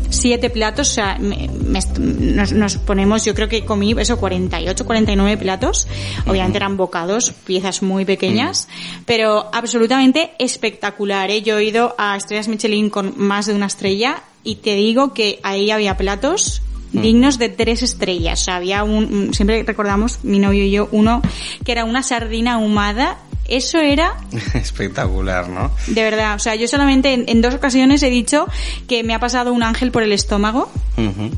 siete 0.08 0.50
platos, 0.50 0.88
o 0.90 0.92
sea, 0.94 1.18
me- 1.18 1.48
me 1.64 1.80
est- 1.80 1.98
nos, 1.98 2.52
nos 2.52 2.76
ponemos, 2.78 3.24
yo 3.24 3.34
creo 3.34 3.48
que 3.48 3.64
comí 3.64 3.92
eso, 3.98 4.16
48, 4.18 4.86
49 4.86 5.36
platos, 5.36 5.88
obviamente 6.26 6.58
eran 6.58 6.76
bocados, 6.76 7.32
piezas 7.44 7.82
muy 7.82 8.04
pequeñas, 8.04 8.68
pero 9.04 9.50
absolutamente 9.52 10.30
espectacular, 10.38 11.30
¿eh? 11.32 11.42
yo 11.42 11.58
he 11.58 11.64
ido 11.64 11.94
a 11.98 12.16
estrellas 12.16 12.46
Michelin 12.46 12.88
con 12.88 13.14
más 13.16 13.46
de 13.46 13.54
una 13.54 13.66
estrella 13.66 14.22
y 14.44 14.56
te 14.56 14.76
digo 14.76 15.12
que 15.12 15.40
ahí 15.42 15.72
había 15.72 15.96
platos 15.96 16.62
dignos 16.92 17.38
de 17.38 17.48
tres 17.48 17.82
estrellas, 17.82 18.42
o 18.42 18.44
sea, 18.44 18.56
había 18.56 18.84
un, 18.84 19.32
siempre 19.34 19.62
recordamos, 19.62 20.20
mi 20.22 20.38
novio 20.38 20.64
y 20.64 20.70
yo, 20.70 20.88
uno 20.92 21.22
que 21.64 21.72
era 21.72 21.84
una 21.84 22.02
sardina 22.02 22.54
ahumada, 22.54 23.18
eso 23.48 23.78
era 23.78 24.14
Espectacular, 24.54 25.48
¿no? 25.48 25.70
de 25.86 26.02
verdad, 26.02 26.34
o 26.34 26.38
sea, 26.38 26.54
yo 26.54 26.66
solamente 26.68 27.12
en, 27.12 27.24
en 27.28 27.42
dos 27.42 27.54
ocasiones 27.54 28.02
he 28.02 28.10
dicho 28.10 28.46
que 28.88 29.02
me 29.02 29.14
ha 29.14 29.20
pasado 29.20 29.52
un 29.52 29.62
ángel 29.62 29.90
por 29.90 30.02
el 30.02 30.12
estómago, 30.12 30.70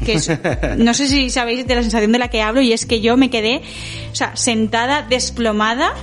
que 0.04 0.14
es, 0.14 0.30
no 0.78 0.94
sé 0.94 1.08
si 1.08 1.30
sabéis 1.30 1.66
de 1.66 1.74
la 1.74 1.82
sensación 1.82 2.12
de 2.12 2.18
la 2.18 2.28
que 2.28 2.42
hablo, 2.42 2.60
y 2.60 2.72
es 2.72 2.86
que 2.86 3.00
yo 3.00 3.16
me 3.16 3.30
quedé, 3.30 3.62
o 4.12 4.14
sea, 4.14 4.36
sentada, 4.36 5.02
desplomada 5.02 5.94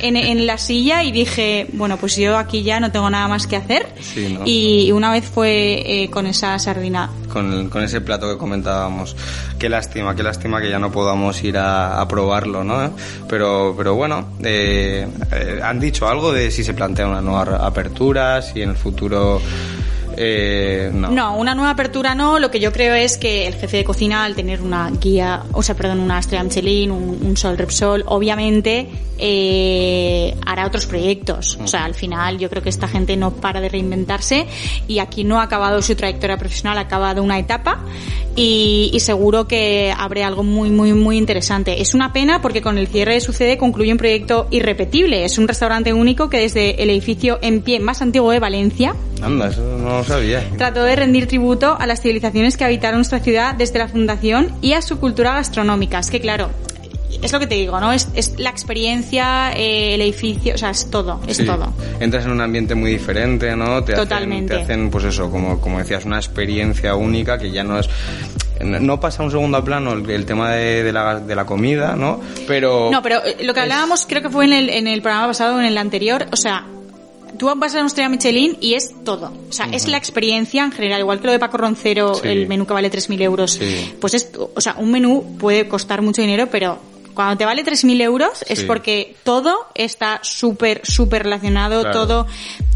en, 0.00 0.16
en 0.16 0.46
la 0.46 0.58
silla 0.58 1.02
y 1.02 1.12
dije, 1.12 1.66
bueno, 1.72 1.96
pues 1.96 2.16
yo 2.16 2.36
aquí 2.36 2.62
ya 2.62 2.80
no 2.80 2.90
tengo 2.92 3.08
nada 3.10 3.28
más 3.28 3.46
que 3.46 3.56
hacer. 3.56 3.86
Sí, 4.00 4.36
¿no? 4.38 4.42
Y 4.44 4.90
una 4.92 5.10
vez 5.12 5.24
fue 5.24 6.02
eh, 6.04 6.10
con 6.10 6.26
esa 6.26 6.58
sardina. 6.58 7.10
con, 7.32 7.68
con 7.68 7.82
ese 7.82 8.00
plato 8.00 8.30
que 8.30 8.38
comentábamos. 8.38 9.16
Qué 9.58 9.68
lástima, 9.68 10.14
qué 10.14 10.22
lástima 10.22 10.60
que 10.60 10.70
ya 10.70 10.78
no 10.78 10.90
podamos 10.92 11.42
ir 11.42 11.58
a, 11.58 12.00
a 12.00 12.08
probarlo, 12.08 12.64
¿no? 12.64 12.92
Pero, 13.28 13.74
pero 13.76 13.94
bueno, 13.94 14.34
eh, 14.42 15.06
eh, 15.32 15.60
han 15.62 15.80
dicho 15.80 16.08
algo 16.08 16.32
de 16.32 16.50
si 16.50 16.62
se 16.64 16.74
plantea 16.74 17.06
una 17.08 17.20
nueva 17.20 17.66
apertura, 17.66 18.42
si 18.42 18.62
en 18.62 18.70
el 18.70 18.76
futuro... 18.76 19.40
Eh, 20.16 20.90
no. 20.92 21.10
No, 21.10 21.36
una 21.36 21.54
nueva 21.54 21.70
apertura 21.70 22.14
no. 22.14 22.38
Lo 22.38 22.50
que 22.50 22.60
yo 22.60 22.72
creo 22.72 22.94
es 22.94 23.18
que 23.18 23.46
el 23.46 23.54
jefe 23.54 23.78
de 23.78 23.84
cocina, 23.84 24.24
al 24.24 24.34
tener 24.34 24.62
una 24.62 24.90
guía, 24.90 25.42
o 25.52 25.62
sea, 25.62 25.74
perdón, 25.74 26.00
una 26.00 26.18
estrella 26.18 26.44
Michelin, 26.44 26.90
un, 26.90 27.18
un 27.22 27.36
Sol 27.36 27.58
Repsol, 27.58 28.04
obviamente 28.06 28.88
eh, 29.18 30.34
hará 30.44 30.66
otros 30.66 30.86
proyectos. 30.86 31.58
O 31.62 31.66
sea, 31.66 31.84
al 31.84 31.94
final 31.94 32.38
yo 32.38 32.50
creo 32.50 32.62
que 32.62 32.68
esta 32.68 32.88
gente 32.88 33.16
no 33.16 33.30
para 33.30 33.60
de 33.60 33.68
reinventarse 33.68 34.46
y 34.88 34.98
aquí 34.98 35.24
no 35.24 35.40
ha 35.40 35.44
acabado 35.44 35.80
su 35.82 35.94
trayectoria 35.94 36.36
profesional, 36.36 36.78
ha 36.78 36.82
acabado 36.82 37.22
una 37.22 37.38
etapa 37.38 37.80
y, 38.36 38.90
y 38.92 39.00
seguro 39.00 39.46
que 39.46 39.94
abre 39.96 40.24
algo 40.24 40.42
muy, 40.42 40.70
muy, 40.70 40.92
muy 40.92 41.16
interesante. 41.16 41.80
Es 41.80 41.94
una 41.94 42.12
pena 42.12 42.42
porque 42.42 42.62
con 42.62 42.78
el 42.78 42.88
cierre 42.88 43.14
de 43.14 43.20
Sucede 43.20 43.58
concluye 43.58 43.92
un 43.92 43.98
proyecto 43.98 44.48
irrepetible. 44.50 45.24
Es 45.24 45.38
un 45.38 45.46
restaurante 45.48 45.92
único 45.92 46.28
que 46.28 46.38
desde 46.40 46.82
el 46.82 46.90
edificio 46.90 47.38
en 47.42 47.62
pie 47.62 47.80
más 47.80 48.02
antiguo 48.02 48.30
de 48.30 48.40
Valencia, 48.40 48.94
Anda, 49.22 49.48
eso 49.48 49.62
no 49.78 50.03
lo 50.08 50.14
sabía. 50.14 50.44
trató 50.56 50.82
de 50.82 50.96
rendir 50.96 51.26
tributo 51.26 51.76
a 51.78 51.86
las 51.86 52.00
civilizaciones 52.00 52.56
que 52.56 52.64
habitaron 52.64 52.98
nuestra 52.98 53.20
ciudad 53.20 53.54
desde 53.54 53.78
la 53.78 53.88
fundación 53.88 54.52
y 54.62 54.72
a 54.72 54.82
su 54.82 54.98
cultura 54.98 55.34
gastronómica. 55.34 55.98
Es 55.98 56.10
que 56.10 56.20
claro, 56.20 56.50
es 57.22 57.32
lo 57.32 57.38
que 57.40 57.46
te 57.46 57.54
digo, 57.54 57.78
¿no? 57.80 57.92
Es, 57.92 58.08
es 58.14 58.38
la 58.38 58.50
experiencia, 58.50 59.52
eh, 59.56 59.94
el 59.94 60.00
edificio, 60.02 60.54
o 60.54 60.58
sea, 60.58 60.70
es 60.70 60.90
todo, 60.90 61.20
es 61.26 61.36
Sí. 61.38 61.44
todo. 61.46 61.72
Entras 62.00 62.24
en 62.26 62.32
un 62.32 62.40
ambiente 62.40 62.74
muy 62.74 62.90
diferente, 62.90 63.54
¿no? 63.56 63.82
Te 63.84 63.94
Totalmente. 63.94 64.54
Hacen, 64.54 64.66
te 64.66 64.72
hacen, 64.72 64.90
pues 64.90 65.04
eso, 65.04 65.30
como, 65.30 65.60
como 65.60 65.78
decías, 65.78 66.04
una 66.04 66.16
experiencia 66.18 66.94
única 66.96 67.38
que 67.38 67.50
ya 67.50 67.62
no 67.64 67.78
es... 67.78 67.88
No 68.60 69.00
pasa 69.00 69.22
a 69.22 69.26
un 69.26 69.32
segundo 69.32 69.62
plano 69.64 69.92
el, 69.94 70.08
el 70.08 70.24
tema 70.26 70.52
de, 70.52 70.84
de 70.84 70.92
la, 70.92 71.18
de 71.18 71.34
la 71.34 71.44
comida, 71.44 71.96
¿no? 71.96 72.20
Pero... 72.46 72.88
No, 72.90 73.02
pero 73.02 73.24
eh, 73.24 73.38
lo 73.42 73.52
que 73.52 73.60
hablábamos 73.60 74.06
creo 74.08 74.22
que 74.22 74.30
fue 74.30 74.44
en 74.44 74.52
el, 74.52 74.70
en 74.70 74.86
el 74.86 75.02
programa 75.02 75.26
pasado 75.28 75.56
o 75.56 75.60
en 75.60 75.66
el 75.66 75.76
anterior, 75.76 76.26
o 76.30 76.36
sea, 76.36 76.64
tú 77.38 77.46
vas 77.54 77.74
a 77.74 77.78
una 77.78 77.86
estrella 77.86 78.08
Michelin 78.08 78.56
y 78.60 78.74
es 78.74 78.94
todo. 79.04 79.32
O 79.48 79.52
sea, 79.52 79.66
es 79.72 79.86
la 79.88 79.96
experiencia 79.96 80.64
en 80.64 80.72
general, 80.72 81.00
igual 81.00 81.20
que 81.20 81.26
lo 81.26 81.32
de 81.32 81.38
Paco 81.38 81.56
Roncero, 81.58 82.14
Sí. 82.14 82.28
el 82.28 82.46
menú 82.48 82.66
que 82.66 82.72
vale 82.74 82.90
3.000 82.90 83.20
euros. 83.22 83.52
Sí. 83.52 83.94
Pues 84.00 84.14
es, 84.14 84.30
o 84.36 84.60
sea, 84.60 84.74
un 84.78 84.90
menú 84.90 85.36
puede 85.38 85.68
costar 85.68 86.02
mucho 86.02 86.20
dinero, 86.22 86.48
pero 86.50 86.78
cuando 87.14 87.36
te 87.36 87.44
vale 87.44 87.62
3.000 87.64 88.00
euros 88.02 88.44
es 88.48 88.64
porque 88.64 89.14
todo 89.22 89.54
está 89.76 90.18
súper, 90.22 90.80
súper 90.84 91.22
relacionado, 91.22 91.82
Claro. 91.82 92.06
todo 92.06 92.26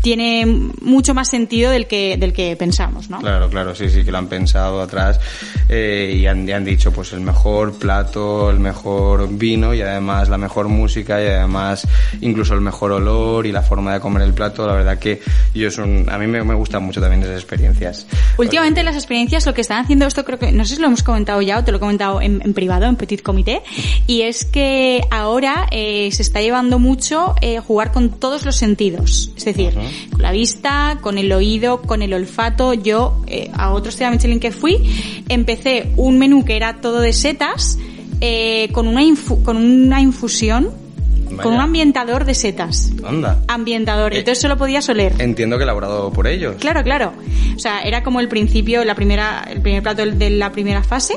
tiene 0.00 0.46
mucho 0.80 1.14
más 1.14 1.28
sentido 1.28 1.70
del 1.70 1.86
que, 1.86 2.16
del 2.16 2.32
que 2.32 2.56
pensamos, 2.56 3.10
¿no? 3.10 3.18
Claro, 3.18 3.48
claro, 3.48 3.74
sí, 3.74 3.88
sí, 3.88 4.04
que 4.04 4.12
lo 4.12 4.18
han 4.18 4.28
pensado 4.28 4.80
atrás 4.80 5.20
eh, 5.68 6.14
y, 6.16 6.26
han, 6.26 6.50
han 6.50 6.64
dicho 6.64 6.92
pues 6.92 7.12
el 7.12 7.20
mejor 7.20 7.78
plato, 7.78 8.50
el 8.50 8.60
mejor 8.60 9.28
vino 9.30 9.74
y 9.74 9.82
además 9.82 10.28
la 10.28 10.38
mejor 10.38 10.68
música 10.68 11.22
y 11.22 11.26
además 11.26 11.86
incluso 12.20 12.54
el 12.54 12.60
mejor 12.60 12.92
olor 12.92 13.46
y 13.46 13.52
la 13.52 13.62
forma 13.62 13.92
de 13.94 14.00
comer 14.00 14.22
el 14.22 14.34
plato. 14.34 14.66
La 14.66 14.74
verdad 14.74 14.98
que 14.98 15.20
yo 15.54 15.68
es 15.68 15.78
un, 15.78 16.06
a 16.08 16.18
mí 16.18 16.26
me, 16.26 16.42
me 16.44 16.54
gustan 16.54 16.82
mucho 16.82 17.00
también 17.00 17.22
esas 17.22 17.36
experiencias. 17.36 18.06
Últimamente 18.36 18.82
las 18.82 18.96
experiencias 18.96 19.46
lo 19.46 19.54
que 19.54 19.60
están 19.60 19.84
haciendo 19.84 20.06
esto 20.06 20.24
creo 20.24 20.38
que 20.38 20.52
no 20.52 20.64
sé 20.64 20.76
si 20.76 20.80
lo 20.80 20.86
hemos 20.86 21.02
comentado 21.02 21.42
ya 21.42 21.58
o 21.58 21.64
te 21.64 21.72
lo 21.72 21.78
he 21.78 21.80
comentado 21.80 22.20
en, 22.20 22.40
en 22.44 22.54
privado 22.54 22.86
en 22.86 22.96
petit 22.96 23.22
comité 23.22 23.62
y 24.06 24.22
es 24.22 24.44
que 24.44 25.02
ahora 25.10 25.66
eh, 25.70 26.10
se 26.12 26.22
está 26.22 26.40
llevando 26.40 26.78
mucho 26.78 27.34
eh, 27.40 27.58
jugar 27.58 27.92
con 27.92 28.10
todos 28.10 28.44
los 28.44 28.56
sentidos 28.56 29.32
es 29.36 29.44
decir 29.44 29.74
con 30.10 30.22
la 30.22 30.32
vista 30.32 30.98
con 31.00 31.18
el 31.18 31.32
oído 31.32 31.82
con 31.82 32.02
el 32.02 32.12
olfato 32.14 32.74
yo 32.74 33.22
eh, 33.26 33.50
a 33.54 33.72
otro 33.72 33.90
Estrella 33.90 34.10
Michelin 34.10 34.40
que 34.40 34.50
fui 34.52 34.76
empecé 35.28 35.92
un 35.96 36.18
menú 36.18 36.44
que 36.44 36.56
era 36.56 36.80
todo 36.80 37.00
de 37.00 37.12
setas 37.12 37.78
eh, 38.20 38.68
con 38.72 38.88
una 38.88 39.02
infu- 39.02 39.42
con 39.42 39.56
una 39.56 40.00
infusión 40.00 40.70
Vaya. 41.30 41.42
con 41.42 41.54
un 41.54 41.60
ambientador 41.60 42.24
de 42.24 42.34
setas 42.34 42.90
Anda. 43.04 43.42
ambientador 43.48 44.14
Eh, 44.14 44.18
entonces 44.20 44.40
solo 44.40 44.56
podías 44.56 44.88
oler 44.88 45.12
Entiendo 45.18 45.56
que 45.58 45.64
elaborado 45.64 46.10
por 46.12 46.26
ellos. 46.26 46.56
Claro, 46.58 46.82
claro. 46.82 47.12
O 47.54 47.58
sea, 47.58 47.80
era 47.82 48.02
como 48.02 48.20
el 48.20 48.28
principio, 48.28 48.84
la 48.84 48.94
primera, 48.94 49.44
el 49.50 49.60
primer 49.60 49.82
plato 49.82 50.06
de 50.06 50.30
la 50.30 50.52
primera 50.52 50.82
fase, 50.84 51.14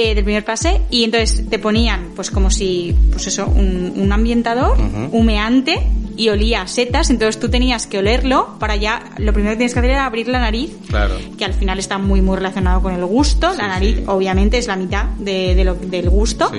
eh, 0.00 0.14
del 0.14 0.24
primer 0.24 0.44
pase, 0.44 0.80
y 0.90 1.04
entonces 1.04 1.48
te 1.48 1.58
ponían, 1.58 2.10
pues 2.14 2.30
como 2.30 2.50
si, 2.50 2.94
pues 3.12 3.26
eso, 3.26 3.46
un, 3.46 3.92
un 3.96 4.12
ambientador 4.12 4.78
Ujú. 4.78 5.16
humeante 5.16 5.78
y 6.16 6.28
olía 6.30 6.62
a 6.62 6.66
setas, 6.68 7.10
entonces 7.10 7.38
tú 7.40 7.48
tenías 7.48 7.86
que 7.86 7.98
olerlo 7.98 8.56
para 8.58 8.74
ya, 8.76 9.10
lo 9.18 9.32
primero 9.32 9.52
que 9.54 9.58
tienes 9.58 9.72
que 9.72 9.78
hacer 9.78 9.90
era 9.92 10.04
abrir 10.06 10.26
la 10.28 10.40
nariz, 10.40 10.70
Claro. 10.88 11.14
que 11.36 11.44
al 11.44 11.54
final 11.54 11.78
está 11.78 11.98
muy, 11.98 12.20
muy 12.22 12.36
relacionado 12.36 12.82
con 12.82 12.92
el 12.94 13.04
gusto. 13.04 13.52
Sí, 13.52 13.58
la 13.58 13.68
nariz, 13.68 13.96
sí. 13.98 14.02
obviamente, 14.06 14.58
es 14.58 14.66
la 14.66 14.76
mitad 14.76 15.04
de, 15.18 15.54
de 15.54 15.64
lo- 15.64 15.74
del 15.76 16.10
gusto. 16.10 16.50
Sí. 16.52 16.58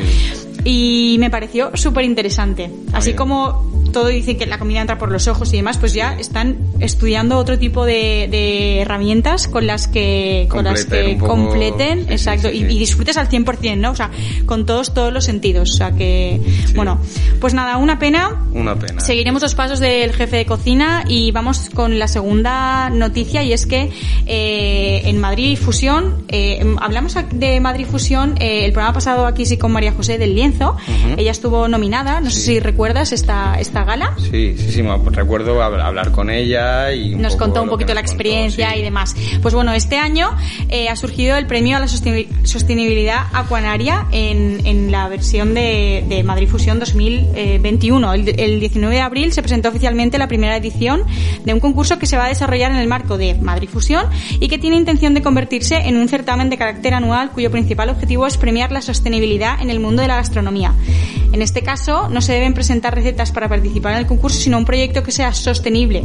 Y 0.66 1.16
me 1.20 1.30
pareció 1.30 1.72
súper 1.76 2.04
interesante. 2.04 2.70
Así 2.92 3.10
bien. 3.10 3.18
como 3.18 3.70
todo 3.94 4.08
dice 4.08 4.36
que 4.38 4.46
la 4.46 4.60
comida 4.60 4.82
entra 4.82 4.98
por 5.00 5.10
los 5.10 5.28
ojos 5.28 5.52
y 5.54 5.58
demás, 5.58 5.78
pues 5.78 5.94
ya 5.94 6.16
están 6.20 6.58
estudiando 6.80 7.38
otro 7.38 7.58
tipo 7.58 7.86
de, 7.86 8.28
de 8.30 8.82
herramientas 8.82 9.48
con 9.48 9.66
las 9.66 9.88
que, 9.88 10.48
con 10.50 10.66
las 10.66 10.82
Completen 10.86 11.06
que 11.08 11.14
un 11.14 11.20
poco- 11.20 11.32
completen, 11.32 12.06
exacto, 12.10 12.52
y, 12.52 12.58
y 12.66 12.78
disfrutes 12.78 13.16
al 13.18 13.29
100%, 13.30 13.78
¿no? 13.78 13.92
O 13.92 13.96
sea, 13.96 14.10
con 14.46 14.66
todos, 14.66 14.94
todos 14.94 15.14
los 15.14 15.24
sentidos. 15.26 15.72
O 15.72 15.74
sea 15.74 15.92
que, 15.92 16.42
bueno, 16.76 17.00
pues 17.40 17.54
nada, 17.54 17.78
una 17.78 18.00
pena. 18.00 18.44
Una 18.54 18.76
pena. 18.76 19.00
Seguiremos 19.02 19.42
los 19.42 19.56
pasos 19.56 19.80
del 19.80 20.14
jefe 20.14 20.38
de 20.38 20.46
cocina 20.46 21.04
y 21.08 21.32
vamos 21.32 21.70
con 21.74 22.00
la 22.00 22.08
segunda 22.08 22.90
noticia 22.90 23.44
y 23.44 23.54
es 23.54 23.66
que 23.66 23.92
eh, 24.26 25.02
en 25.06 25.20
Madrid 25.20 25.58
Fusión, 25.58 26.24
eh, 26.28 26.64
hablamos 26.80 27.16
de 27.32 27.60
Madrid 27.60 27.86
Fusión 27.90 28.36
eh, 28.40 28.66
el 28.66 28.72
programa 28.72 28.94
pasado 28.94 29.26
aquí 29.26 29.46
sí 29.46 29.58
con 29.58 29.72
María 29.72 29.92
José 29.94 30.18
del 30.18 30.36
Lienzo, 30.36 30.78
ella 31.18 31.32
estuvo 31.32 31.68
nominada, 31.68 32.22
no 32.22 32.30
sé 32.30 32.40
si 32.40 32.60
recuerdas 32.60 33.12
esta, 33.12 33.60
esta 33.60 33.84
gala. 33.84 34.14
Sí, 34.18 34.56
sí, 34.58 34.72
sí, 34.72 34.82
recuerdo 35.12 35.60
hab- 35.62 35.82
hablar 35.82 36.12
con 36.12 36.30
ella 36.30 36.92
y 36.94 37.14
un 37.14 37.22
Nos 37.22 37.34
poco 37.34 37.46
contó 37.46 37.64
un 37.64 37.70
poquito 37.70 37.94
la 37.94 38.02
contó, 38.02 38.12
experiencia 38.14 38.72
sí. 38.74 38.80
y 38.80 38.82
demás. 38.84 39.16
Pues 39.42 39.54
bueno, 39.54 39.74
este 39.74 39.98
año 39.98 40.30
ha 40.90 40.96
surgido 40.96 41.38
el 41.38 41.46
premio 41.48 41.78
a 41.78 41.80
la 41.80 41.88
sosteni- 41.88 42.28
sostenibilidad 43.10 43.28
acuanaria 43.34 44.06
en, 44.12 44.66
en 44.66 44.92
la 44.92 45.08
versión 45.08 45.54
de, 45.54 46.06
de 46.08 46.24
Madrid 46.24 46.48
Fusión 46.48 46.80
2021. 46.80 48.14
El, 48.14 48.40
el 48.40 48.60
19 48.60 48.96
de 48.96 49.02
abril 49.02 49.34
se 49.34 49.42
presentó 49.42 49.70
oficialmente 49.70 50.18
la 50.18 50.28
primera 50.28 50.56
edición 50.58 51.04
de 51.44 51.54
un 51.54 51.60
concurso 51.60 51.98
que 51.98 52.06
se 52.06 52.18
va 52.18 52.26
a 52.26 52.30
desarrollar 52.30 52.72
en 52.72 52.78
el 52.78 52.88
marco 52.88 53.18
de 53.18 53.36
Madrid 53.36 53.70
Fusión 53.70 54.06
y 54.40 54.48
que 54.48 54.58
tiene 54.58 54.76
intención 54.76 55.14
de 55.14 55.22
convertirse 55.22 55.78
en 55.78 55.98
un 55.98 56.08
certamen 56.08 56.50
de 56.50 56.58
carácter 56.58 56.94
anual 56.94 57.32
cuyo 57.32 57.52
principal 57.52 57.90
objetivo 57.90 58.28
es 58.28 58.38
premiar 58.38 58.72
la 58.72 58.82
sostenibilidad 58.82 59.62
en 59.62 59.70
el 59.70 59.80
mundo 59.80 60.02
de 60.02 60.08
la 60.08 60.16
gastronomía. 60.16 60.74
En 61.32 61.42
este 61.42 61.62
caso, 61.62 62.10
no 62.10 62.22
se 62.22 62.34
deben 62.34 62.54
presentar 62.54 62.96
recetas 62.96 63.32
para 63.32 63.48
participar 63.48 63.94
en 63.94 64.00
el 64.00 64.06
concurso, 64.08 64.40
sino 64.40 64.58
un 64.58 64.66
proyecto 64.66 65.04
que 65.04 65.12
sea 65.12 65.34
sostenible. 65.34 66.04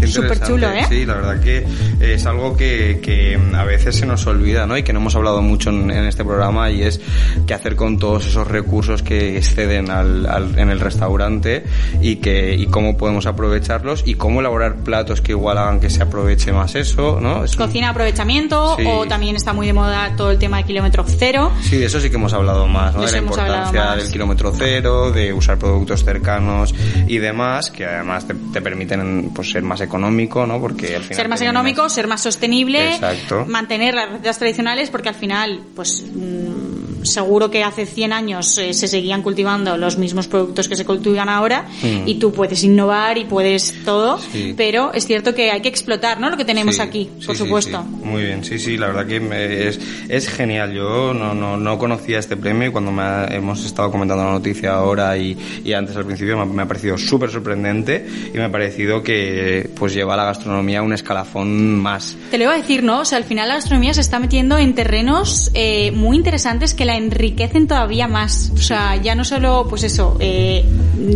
Qué 0.00 0.06
Súper 0.06 0.40
chulo, 0.40 0.70
¿eh? 0.70 0.84
Sí, 0.88 1.06
la 1.06 1.14
verdad 1.14 1.40
que 1.40 1.66
es 2.00 2.26
algo 2.26 2.56
que, 2.56 3.00
que 3.02 3.38
a 3.54 3.64
veces 3.64 3.96
se 3.96 4.06
nos 4.06 4.26
olvida, 4.26 4.66
¿no? 4.66 4.76
Y 4.76 4.82
que 4.82 4.92
no 4.92 5.00
hemos 5.00 5.16
hablado 5.16 5.40
mucho 5.42 5.70
en, 5.84 5.90
en 5.90 6.04
este 6.06 6.24
programa 6.24 6.70
y 6.70 6.82
es 6.82 7.00
qué 7.46 7.54
hacer 7.54 7.76
con 7.76 7.98
todos 7.98 8.26
esos 8.26 8.46
recursos 8.48 9.02
que 9.02 9.36
exceden 9.36 9.90
al, 9.90 10.26
al- 10.26 10.58
en 10.58 10.70
el 10.70 10.80
restaurante 10.80 11.64
y 12.00 12.16
que 12.16 12.54
y 12.54 12.66
cómo 12.66 12.96
podemos 12.96 13.26
aprovecharlos 13.26 14.02
y 14.06 14.14
cómo 14.14 14.40
elaborar 14.40 14.76
platos 14.76 15.20
que 15.20 15.32
igual 15.32 15.58
hagan 15.58 15.80
que 15.80 15.90
se 15.90 16.02
aproveche 16.02 16.52
más 16.52 16.74
eso, 16.74 17.18
¿no? 17.20 17.44
Es 17.44 17.52
un- 17.56 17.66
Cocina 17.66 17.90
aprovechamiento 17.90 18.76
Sí. 18.76 18.84
o 18.86 19.06
también 19.06 19.36
está 19.36 19.52
muy 19.52 19.66
de 19.66 19.72
moda 19.72 20.14
todo 20.16 20.30
el 20.30 20.38
tema 20.38 20.58
de 20.58 20.64
kilómetro 20.64 21.04
cero. 21.06 21.52
Sí, 21.62 21.76
de 21.76 21.86
eso 21.86 22.00
sí 22.00 22.10
que 22.10 22.16
hemos 22.16 22.32
hablado 22.32 22.66
más, 22.66 22.94
¿no? 22.94 23.02
De 23.04 23.12
la 23.12 23.18
importancia 23.18 23.96
del 23.96 24.10
kilómetro 24.10 24.52
cero, 24.56 25.10
de 25.10 25.32
usar 25.32 25.58
productos 25.58 26.04
cercanos 26.04 26.74
y 27.06 27.18
demás, 27.18 27.70
que 27.70 27.84
además 27.84 28.26
te, 28.26 28.34
te 28.52 28.60
permiten 28.60 29.30
pues 29.34 29.50
ser 29.50 29.62
más 29.62 29.80
económico, 29.80 30.46
¿no? 30.46 30.60
Porque 30.60 30.96
al 30.96 31.02
final 31.02 31.16
Ser 31.16 31.28
más 31.28 31.40
económico, 31.40 31.88
ser 31.88 32.06
más 32.06 32.22
sostenible, 32.22 32.94
Exacto. 32.94 33.44
mantener 33.46 33.94
las 33.94 34.10
recetas 34.10 34.38
tradicionales 34.38 34.90
porque 34.90 35.08
al 35.08 35.14
final, 35.14 35.60
pues 35.74 36.04
mm, 36.14 36.95
seguro 37.06 37.50
que 37.50 37.62
hace 37.64 37.86
100 37.86 38.12
años 38.12 38.58
eh, 38.58 38.74
se 38.74 38.88
seguían 38.88 39.22
cultivando 39.22 39.76
los 39.76 39.98
mismos 39.98 40.26
productos 40.26 40.68
que 40.68 40.76
se 40.76 40.84
cultivan 40.84 41.28
ahora 41.28 41.66
Mm. 41.82 42.06
y 42.08 42.14
tú 42.16 42.32
puedes 42.32 42.62
innovar 42.64 43.18
y 43.18 43.24
puedes 43.24 43.74
todo, 43.84 44.18
Sí. 44.18 44.54
pero 44.56 44.92
es 44.92 45.06
cierto 45.06 45.34
que 45.34 45.50
hay 45.50 45.60
que 45.60 45.68
explotar, 45.68 46.20
¿no? 46.20 46.30
Lo 46.30 46.36
que 46.36 46.44
tenemos 46.44 46.76
Sí, 46.76 46.80
aquí, 46.82 47.10
sí, 47.20 47.26
por 47.26 47.36
supuesto. 47.36 47.82
Muy 47.82 48.22
bien, 48.22 48.44
sí, 48.44 48.58
sí, 48.58 48.76
la 48.76 48.88
verdad 48.88 49.06
que 49.06 49.20
me- 49.20 49.68
es, 49.68 49.78
es 50.08 50.28
genial. 50.28 50.72
Yo 50.74 51.12
no, 51.14 51.34
no, 51.34 51.56
no 51.56 51.78
conocía 51.78 52.18
este 52.18 52.36
premio 52.36 52.68
y 52.68 52.72
cuando 52.72 52.92
me 52.92 53.02
ha- 53.02 53.26
hemos 53.30 53.64
estado 53.64 53.90
comentando 53.90 54.24
la 54.24 54.30
noticia 54.32 54.74
ahora 54.74 55.16
y, 55.16 55.36
y 55.64 55.72
antes 55.72 55.96
al 55.96 56.04
principio 56.06 56.36
me 56.36 56.42
ha, 56.42 56.46
me 56.46 56.62
ha 56.62 56.66
parecido 56.66 56.98
súper 56.98 57.30
sorprendente 57.30 58.06
y 58.32 58.36
me 58.36 58.44
ha 58.44 58.50
parecido 58.52 59.02
que 59.02 59.70
pues 59.76 59.94
lleva 59.94 60.14
a 60.14 60.16
la 60.16 60.24
gastronomía 60.24 60.80
a 60.80 60.82
un 60.82 60.92
escalafón 60.92 61.78
más. 61.78 62.16
Te 62.30 62.38
lo 62.38 62.44
iba 62.44 62.54
a 62.54 62.56
decir, 62.56 62.82
¿no? 62.82 63.00
O 63.00 63.04
sea, 63.04 63.18
al 63.18 63.24
final 63.24 63.48
la 63.48 63.54
gastronomía 63.56 63.94
se 63.94 64.00
está 64.00 64.18
metiendo 64.18 64.58
en 64.58 64.74
terrenos 64.74 65.50
eh, 65.54 65.90
muy 65.92 66.16
interesantes 66.16 66.74
que 66.74 66.84
la 66.84 66.95
enriquecen 66.96 67.66
todavía 67.66 68.08
más. 68.08 68.52
O 68.54 68.58
sea, 68.58 68.96
ya 68.96 69.14
no 69.14 69.24
solo, 69.24 69.66
pues 69.68 69.82
eso, 69.82 70.16
eh, 70.20 70.64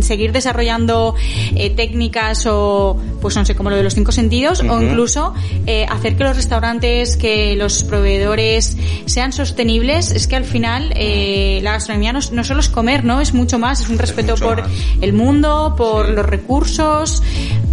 seguir 0.01 0.31
desarrollando 0.31 1.15
eh, 1.55 1.69
técnicas 1.71 2.45
o, 2.47 2.97
pues 3.21 3.35
no 3.35 3.45
sé, 3.45 3.55
como 3.55 3.69
lo 3.69 3.75
de 3.75 3.83
los 3.83 3.93
cinco 3.93 4.11
sentidos, 4.11 4.61
o 4.61 4.81
incluso 4.81 5.33
eh, 5.67 5.85
hacer 5.89 6.15
que 6.15 6.23
los 6.23 6.35
restaurantes, 6.35 7.17
que 7.17 7.55
los 7.55 7.83
proveedores 7.83 8.77
sean 9.05 9.31
sostenibles. 9.33 10.11
Es 10.11 10.27
que 10.27 10.35
al 10.35 10.45
final 10.45 10.89
la 11.63 11.71
gastronomía 11.73 12.13
no, 12.13 12.19
no 12.31 12.43
solo 12.43 12.59
es 12.59 12.69
comer, 12.69 13.03
¿no? 13.03 13.21
Es 13.21 13.33
mucho 13.33 13.59
más, 13.59 13.81
es 13.81 13.89
un 13.89 13.97
respeto 13.97 14.35
por 14.35 14.61
más. 14.61 14.71
el 15.01 15.13
mundo, 15.13 15.75
por 15.77 16.07
Sí. 16.07 16.11
los 16.13 16.25
recursos. 16.25 17.23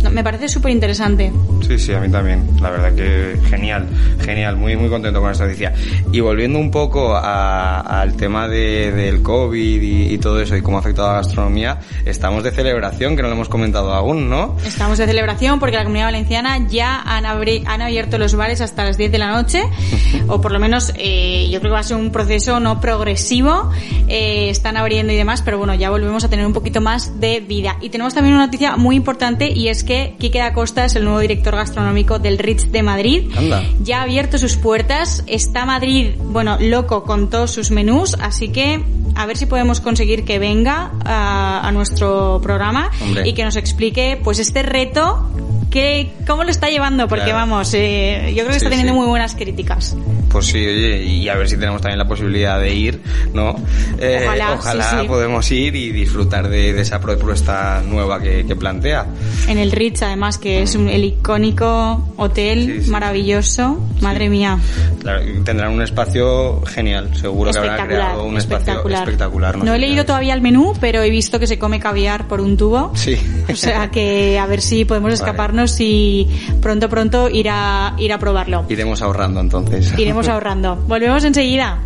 No, 0.02 0.10
Me 0.10 0.22
parece 0.22 0.48
súper 0.48 0.70
interesante. 0.72 1.32
Sí, 1.66 1.78
sí, 1.78 1.92
a 1.92 2.00
mí 2.00 2.08
también. 2.10 2.46
La 2.60 2.70
verdad 2.70 2.94
que 2.94 3.36
genial, 3.48 3.86
genial, 4.24 4.56
muy 4.56 4.76
muy 4.76 4.88
contento 4.88 5.20
con 5.20 5.30
esta 5.30 5.44
noticia. 5.44 5.72
Y 6.12 6.20
volviendo 6.20 6.58
un 6.58 6.70
poco 6.70 7.16
al 7.16 8.14
tema 8.16 8.48
de, 8.48 8.92
del 8.92 9.22
COVID 9.22 9.82
y, 9.82 10.14
y 10.14 10.18
todo 10.18 10.40
eso 10.40 10.56
y 10.56 10.62
cómo 10.62 10.76
ha 10.76 10.80
afectado 10.80 11.08
a 11.08 11.12
la 11.12 11.18
gastronomía, 11.18 11.78
estamos 12.04 12.44
de 12.44 12.50
celebración, 12.52 13.16
que 13.16 13.22
no 13.22 13.28
lo 13.28 13.34
hemos 13.34 13.48
comentado 13.48 13.92
aún, 13.92 14.28
¿no? 14.30 14.56
Estamos 14.64 14.98
de 14.98 15.06
celebración 15.06 15.58
porque 15.60 15.76
la 15.76 15.82
Comunidad 15.84 16.06
Valenciana 16.06 16.66
ya 16.68 17.00
han, 17.02 17.24
abri- 17.24 17.62
han 17.66 17.82
abierto 17.82 18.18
los 18.18 18.34
bares 18.34 18.60
hasta 18.60 18.84
las 18.84 18.96
10 18.98 19.10
de 19.12 19.18
la 19.18 19.32
noche, 19.32 19.62
o 20.28 20.40
por 20.40 20.52
lo 20.52 20.60
menos 20.60 20.92
eh, 20.96 21.48
yo 21.50 21.58
creo 21.60 21.70
que 21.70 21.74
va 21.74 21.80
a 21.80 21.84
ser 21.84 21.96
un 21.96 22.10
proceso 22.12 22.60
no 22.60 22.80
progresivo, 22.80 23.70
eh, 24.06 24.48
están 24.50 24.76
abriendo 24.76 25.12
y 25.12 25.16
demás, 25.16 25.42
pero 25.42 25.58
bueno, 25.58 25.74
ya 25.74 25.90
volvemos 25.90 26.24
a 26.24 26.28
tener 26.30 26.46
un 26.46 26.52
poquito 26.52 26.80
más 26.80 27.20
de 27.20 27.40
vida. 27.40 27.76
Y 27.80 27.88
tenemos 27.90 28.14
también 28.14 28.34
una 28.34 28.46
noticia 28.46 28.76
muy 28.76 28.96
importante 28.96 29.50
y 29.50 29.68
es 29.68 29.84
que 29.88 30.14
Quique 30.18 30.38
da 30.38 30.52
Costa 30.52 30.84
es 30.84 30.94
el 30.96 31.04
nuevo 31.04 31.18
director 31.18 31.56
gastronómico 31.56 32.18
del 32.18 32.36
Ritz 32.36 32.70
de 32.70 32.82
Madrid. 32.82 33.30
Anda. 33.34 33.64
Ya 33.82 34.00
ha 34.00 34.02
abierto 34.02 34.36
sus 34.36 34.56
puertas, 34.56 35.24
está 35.26 35.64
Madrid, 35.64 36.10
bueno, 36.18 36.58
loco 36.60 37.04
con 37.04 37.30
todos 37.30 37.52
sus 37.52 37.70
menús, 37.70 38.14
así 38.20 38.48
que 38.48 38.84
a 39.14 39.24
ver 39.24 39.38
si 39.38 39.46
podemos 39.46 39.80
conseguir 39.80 40.26
que 40.26 40.38
venga 40.38 40.92
a, 41.06 41.66
a 41.66 41.72
nuestro 41.72 42.38
programa 42.42 42.90
Hombre. 43.00 43.26
y 43.26 43.32
que 43.32 43.44
nos 43.44 43.56
explique 43.56 44.20
pues 44.22 44.38
este 44.40 44.62
reto 44.62 45.26
¿Qué, 45.70 46.10
¿Cómo 46.26 46.44
lo 46.44 46.50
está 46.50 46.68
llevando? 46.68 47.08
Porque 47.08 47.24
Claro. 47.26 47.38
vamos, 47.40 47.72
eh, 47.74 48.28
yo 48.34 48.36
creo 48.44 48.46
que 48.48 48.52
Sí, 48.52 48.56
está 48.56 48.70
teniendo 48.70 48.92
sí. 48.94 48.98
muy 48.98 49.06
buenas 49.06 49.34
críticas. 49.34 49.96
Pues 50.30 50.46
sí, 50.46 50.58
oye, 50.58 51.02
y 51.04 51.28
a 51.28 51.34
ver 51.36 51.48
si 51.48 51.56
tenemos 51.56 51.80
también 51.82 51.98
la 51.98 52.06
posibilidad 52.08 52.58
de 52.60 52.74
ir, 52.74 53.00
¿no? 53.34 53.54
Eh, 53.98 54.26
Ojalá, 54.26 54.90
sí, 54.90 54.96
sí. 55.02 55.06
podemos 55.08 55.50
ir 55.52 55.74
y 55.76 55.90
disfrutar 55.92 56.48
de, 56.48 56.72
de 56.72 56.80
esa 56.82 57.00
propuesta 57.00 57.82
nueva 57.86 58.20
que, 58.20 58.44
que 58.46 58.56
plantea. 58.56 59.06
En 59.46 59.58
el 59.58 59.70
Ritz, 59.72 60.02
además, 60.02 60.38
que 60.38 60.62
es 60.62 60.74
un- 60.74 60.88
el 60.88 61.04
icónico 61.04 62.12
hotel 62.16 62.82
maravilloso. 62.88 63.78
Madre 64.00 64.28
mía. 64.28 64.58
Claro, 65.00 65.22
tendrán 65.44 65.72
un 65.72 65.82
espacio 65.82 66.62
genial, 66.66 67.10
seguro 67.16 67.50
que 67.50 67.58
habrán 67.58 67.74
espectacular. 67.74 68.06
creado 68.10 68.24
un 68.24 68.36
espacio 68.36 68.58
espectacular. 68.58 69.02
espectacular. 69.02 69.58
No 69.58 69.74
he 69.74 69.78
leído 69.78 70.04
todavía 70.04 70.34
el 70.34 70.40
menú, 70.40 70.72
pero 70.80 71.02
he 71.02 71.10
visto 71.10 71.38
que 71.38 71.46
se 71.46 71.58
come 71.58 71.80
caviar 71.80 72.26
por 72.28 72.40
un 72.40 72.56
tubo. 72.56 72.92
Sí. 72.94 73.16
O 73.50 73.56
sea 73.56 73.90
que 73.90 74.38
a 74.38 74.46
ver 74.46 74.60
si 74.60 74.84
podemos 74.84 75.12
escaparnos 75.14 75.57
y 75.80 76.28
pronto 76.60 76.88
pronto 76.88 77.28
ir 77.28 77.48
a 77.50 77.94
ir 77.98 78.12
a 78.12 78.18
probarlo. 78.18 78.64
Iremos 78.68 79.02
ahorrando 79.02 79.40
entonces. 79.40 79.92
Iremos 79.98 80.28
ahorrando. 80.28 80.76
Volvemos 80.88 81.24
enseguida. 81.24 81.78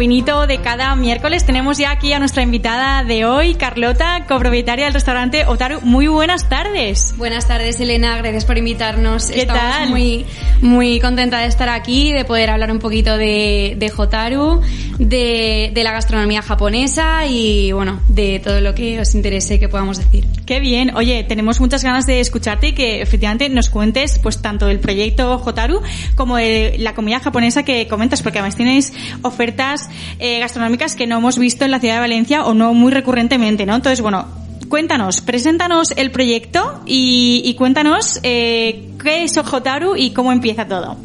Vinito 0.00 0.46
de 0.46 0.58
cada 0.62 0.96
miércoles. 0.96 1.44
Tenemos 1.44 1.76
ya 1.76 1.90
aquí 1.90 2.14
a 2.14 2.18
nuestra 2.18 2.42
invitada 2.42 3.04
de 3.04 3.26
hoy, 3.26 3.54
Carlota, 3.54 4.24
copropietaria 4.26 4.86
del 4.86 4.94
restaurante 4.94 5.44
Otaru. 5.44 5.82
Muy 5.82 6.06
buenas 6.06 6.48
tardes. 6.48 7.14
Buenas 7.18 7.46
tardes, 7.46 7.78
Elena. 7.80 8.16
Gracias 8.16 8.46
por 8.46 8.56
invitarnos. 8.56 9.26
¿Qué 9.26 9.42
Estamos 9.42 9.62
tal? 9.62 9.90
muy, 9.90 10.24
muy 10.62 11.00
contenta 11.00 11.40
de 11.40 11.48
estar 11.48 11.68
aquí, 11.68 12.14
de 12.14 12.24
poder 12.24 12.48
hablar 12.48 12.72
un 12.72 12.78
poquito 12.78 13.18
de, 13.18 13.74
de 13.76 13.92
Hotaru, 13.94 14.62
de, 14.98 15.70
de 15.74 15.84
la 15.84 15.92
gastronomía 15.92 16.40
japonesa 16.40 17.26
y, 17.26 17.72
bueno, 17.72 18.00
de 18.08 18.40
todo 18.42 18.62
lo 18.62 18.74
que 18.74 19.00
os 19.00 19.14
interese 19.14 19.60
que 19.60 19.68
podamos 19.68 19.98
decir. 19.98 20.26
Qué 20.50 20.58
bien. 20.58 20.96
Oye, 20.96 21.22
tenemos 21.22 21.60
muchas 21.60 21.84
ganas 21.84 22.06
de 22.06 22.18
escucharte 22.18 22.66
y 22.66 22.72
que 22.72 23.02
efectivamente 23.02 23.48
nos 23.48 23.70
cuentes 23.70 24.18
pues 24.18 24.42
tanto 24.42 24.66
del 24.66 24.80
proyecto 24.80 25.36
Hotaru 25.36 25.80
como 26.16 26.38
de 26.38 26.74
la 26.80 26.92
comida 26.92 27.20
japonesa 27.20 27.62
que 27.62 27.86
comentas, 27.86 28.20
porque 28.20 28.40
además 28.40 28.56
tienes 28.56 28.92
ofertas 29.22 29.88
eh, 30.18 30.40
gastronómicas 30.40 30.96
que 30.96 31.06
no 31.06 31.18
hemos 31.18 31.38
visto 31.38 31.64
en 31.64 31.70
la 31.70 31.78
ciudad 31.78 31.94
de 31.94 32.00
Valencia 32.00 32.44
o 32.44 32.54
no 32.54 32.74
muy 32.74 32.90
recurrentemente, 32.90 33.64
¿no? 33.64 33.76
Entonces, 33.76 34.00
bueno, 34.00 34.26
cuéntanos, 34.68 35.20
preséntanos 35.20 35.92
el 35.92 36.10
proyecto 36.10 36.82
y, 36.84 37.42
y 37.44 37.54
cuéntanos 37.54 38.18
eh, 38.24 38.88
qué 39.00 39.22
es 39.22 39.38
Hotaru 39.38 39.94
y 39.94 40.10
cómo 40.10 40.32
empieza 40.32 40.66
todo. 40.66 40.96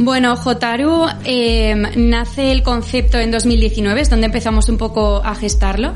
Bueno, 0.00 0.34
Hotaru 0.34 1.06
eh, 1.24 1.74
nace 1.96 2.52
el 2.52 2.62
concepto 2.62 3.18
en 3.18 3.32
2019, 3.32 4.00
es 4.00 4.08
donde 4.08 4.26
empezamos 4.26 4.68
un 4.68 4.78
poco 4.78 5.20
a 5.24 5.34
gestarlo. 5.34 5.94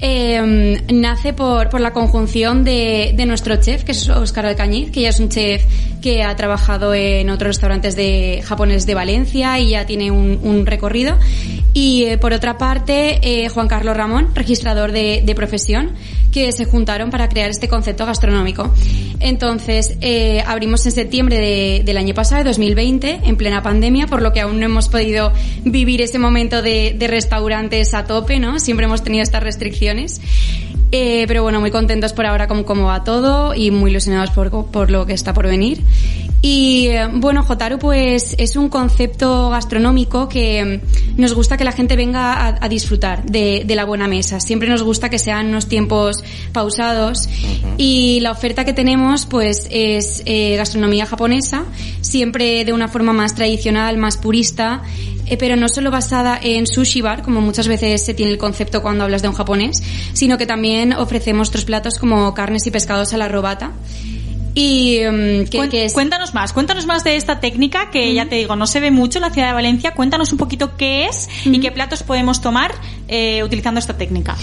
Eh, 0.00 0.82
nace 0.92 1.32
por, 1.32 1.68
por 1.68 1.80
la 1.80 1.92
conjunción 1.92 2.64
de, 2.64 3.14
de 3.16 3.24
nuestro 3.24 3.54
chef, 3.56 3.84
que 3.84 3.92
es 3.92 4.08
Óscar 4.08 4.46
Alcañiz, 4.46 4.90
que 4.90 5.02
ya 5.02 5.10
es 5.10 5.20
un 5.20 5.28
chef 5.28 5.62
que 6.06 6.22
ha 6.22 6.36
trabajado 6.36 6.94
en 6.94 7.30
otros 7.30 7.48
restaurantes 7.56 7.96
de 7.96 8.40
japoneses 8.44 8.86
de 8.86 8.94
Valencia 8.94 9.58
y 9.58 9.70
ya 9.70 9.86
tiene 9.86 10.12
un, 10.12 10.38
un 10.40 10.64
recorrido. 10.64 11.18
Y 11.74 12.04
eh, 12.04 12.16
por 12.16 12.32
otra 12.32 12.56
parte, 12.58 13.18
eh, 13.22 13.48
Juan 13.48 13.66
Carlos 13.66 13.96
Ramón, 13.96 14.28
registrador 14.32 14.92
de, 14.92 15.22
de 15.26 15.34
profesión, 15.34 15.94
que 16.30 16.52
se 16.52 16.64
juntaron 16.64 17.10
para 17.10 17.28
crear 17.28 17.50
este 17.50 17.66
concepto 17.68 18.06
gastronómico. 18.06 18.72
Entonces, 19.18 19.96
eh, 20.00 20.44
abrimos 20.46 20.86
en 20.86 20.92
septiembre 20.92 21.38
de- 21.38 21.82
del 21.84 21.96
año 21.96 22.14
pasado, 22.14 22.44
de 22.44 22.50
2020, 22.50 23.22
en 23.24 23.36
plena 23.36 23.60
pandemia, 23.64 24.06
por 24.06 24.22
lo 24.22 24.32
que 24.32 24.40
aún 24.42 24.60
no 24.60 24.66
hemos 24.66 24.88
podido 24.88 25.32
vivir 25.64 26.02
ese 26.02 26.20
momento 26.20 26.62
de, 26.62 26.94
de 26.96 27.08
restaurantes 27.08 27.94
a 27.94 28.04
tope, 28.04 28.38
¿no? 28.38 28.60
Siempre 28.60 28.86
hemos 28.86 29.02
tenido 29.02 29.24
estas 29.24 29.42
restricciones. 29.42 30.20
Eh, 30.92 31.24
pero 31.26 31.42
bueno, 31.42 31.60
muy 31.60 31.70
contentos 31.70 32.12
por 32.12 32.26
ahora 32.26 32.46
con 32.46 32.62
cómo 32.62 32.86
va 32.86 33.02
todo 33.02 33.54
y 33.54 33.70
muy 33.70 33.90
ilusionados 33.90 34.30
por, 34.30 34.66
por 34.70 34.90
lo 34.90 35.04
que 35.04 35.14
está 35.14 35.34
por 35.34 35.46
venir. 35.46 35.82
Y 36.42 36.88
eh, 36.88 37.08
bueno, 37.12 37.42
Jotaru 37.42 37.78
pues 37.78 38.36
es 38.38 38.54
un 38.56 38.68
concepto 38.68 39.50
gastronómico 39.50 40.28
que 40.28 40.80
mm, 41.16 41.20
nos 41.20 41.34
gusta 41.34 41.56
que 41.56 41.64
la 41.64 41.72
gente 41.72 41.96
venga 41.96 42.34
a, 42.34 42.64
a 42.64 42.68
disfrutar 42.68 43.24
de, 43.24 43.64
de 43.66 43.74
la 43.74 43.84
buena 43.84 44.06
mesa. 44.06 44.38
Siempre 44.38 44.68
nos 44.68 44.82
gusta 44.82 45.08
que 45.08 45.18
sean 45.18 45.48
unos 45.48 45.66
tiempos 45.66 46.22
pausados 46.52 47.28
y 47.78 48.20
la 48.20 48.30
oferta 48.30 48.64
que 48.64 48.72
tenemos 48.72 49.26
pues 49.26 49.66
es 49.70 50.22
eh, 50.24 50.56
gastronomía 50.56 51.06
japonesa, 51.06 51.64
siempre 52.00 52.64
de 52.64 52.72
una 52.72 52.88
forma 52.88 53.12
más 53.12 53.34
tradicional, 53.34 53.96
más 53.96 54.16
purista, 54.16 54.82
eh, 55.26 55.36
pero 55.36 55.56
no 55.56 55.68
solo 55.68 55.90
basada 55.90 56.38
en 56.42 56.66
sushi 56.66 57.00
bar, 57.00 57.22
como 57.22 57.40
muchas 57.40 57.68
veces 57.68 58.04
se 58.04 58.14
tiene 58.14 58.32
el 58.32 58.38
concepto 58.38 58.82
cuando 58.82 59.04
hablas 59.04 59.22
de 59.22 59.28
un 59.28 59.34
japonés, 59.34 59.82
sino 60.12 60.38
que 60.38 60.46
también 60.46 60.92
ofrecemos 60.92 61.48
otros 61.48 61.64
platos 61.64 61.98
como 61.98 62.32
carnes 62.34 62.66
y 62.66 62.70
pescados 62.70 63.12
a 63.12 63.16
la 63.18 63.28
robata. 63.28 63.72
Y 64.54 65.00
mm, 65.00 65.44
que, 65.50 65.68
que 65.68 65.84
es... 65.84 65.92
Cuéntanos 65.92 66.32
más, 66.32 66.54
cuéntanos 66.54 66.86
más 66.86 67.04
de 67.04 67.16
esta 67.16 67.40
técnica 67.40 67.90
que 67.90 68.14
ya 68.14 68.26
te 68.26 68.36
digo, 68.36 68.56
no 68.56 68.66
se 68.66 68.80
ve 68.80 68.90
mucho 68.90 69.18
en 69.18 69.22
la 69.22 69.30
ciudad 69.30 69.48
de 69.48 69.54
Valencia. 69.54 69.92
Cuéntanos 69.92 70.32
un 70.32 70.38
poquito 70.38 70.76
qué 70.78 71.04
es 71.06 71.28
y 71.44 71.60
qué 71.60 71.70
platos 71.70 72.02
podemos 72.02 72.40
tomar 72.40 72.74
eh, 73.06 73.44
utilizando 73.44 73.78
esta 73.78 73.98
técnica. 73.98 74.34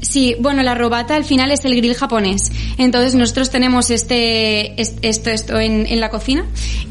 Sí, 0.00 0.36
bueno, 0.38 0.62
la 0.62 0.74
robata 0.76 1.16
al 1.16 1.24
final 1.24 1.50
es 1.50 1.64
el 1.64 1.74
grill 1.74 1.94
japonés. 1.94 2.52
Entonces 2.78 3.14
nosotros 3.16 3.50
tenemos 3.50 3.90
este, 3.90 4.80
es- 4.80 4.94
esto, 5.02 5.30
esto 5.30 5.58
en, 5.58 5.98
la 5.98 6.08
cocina 6.08 6.44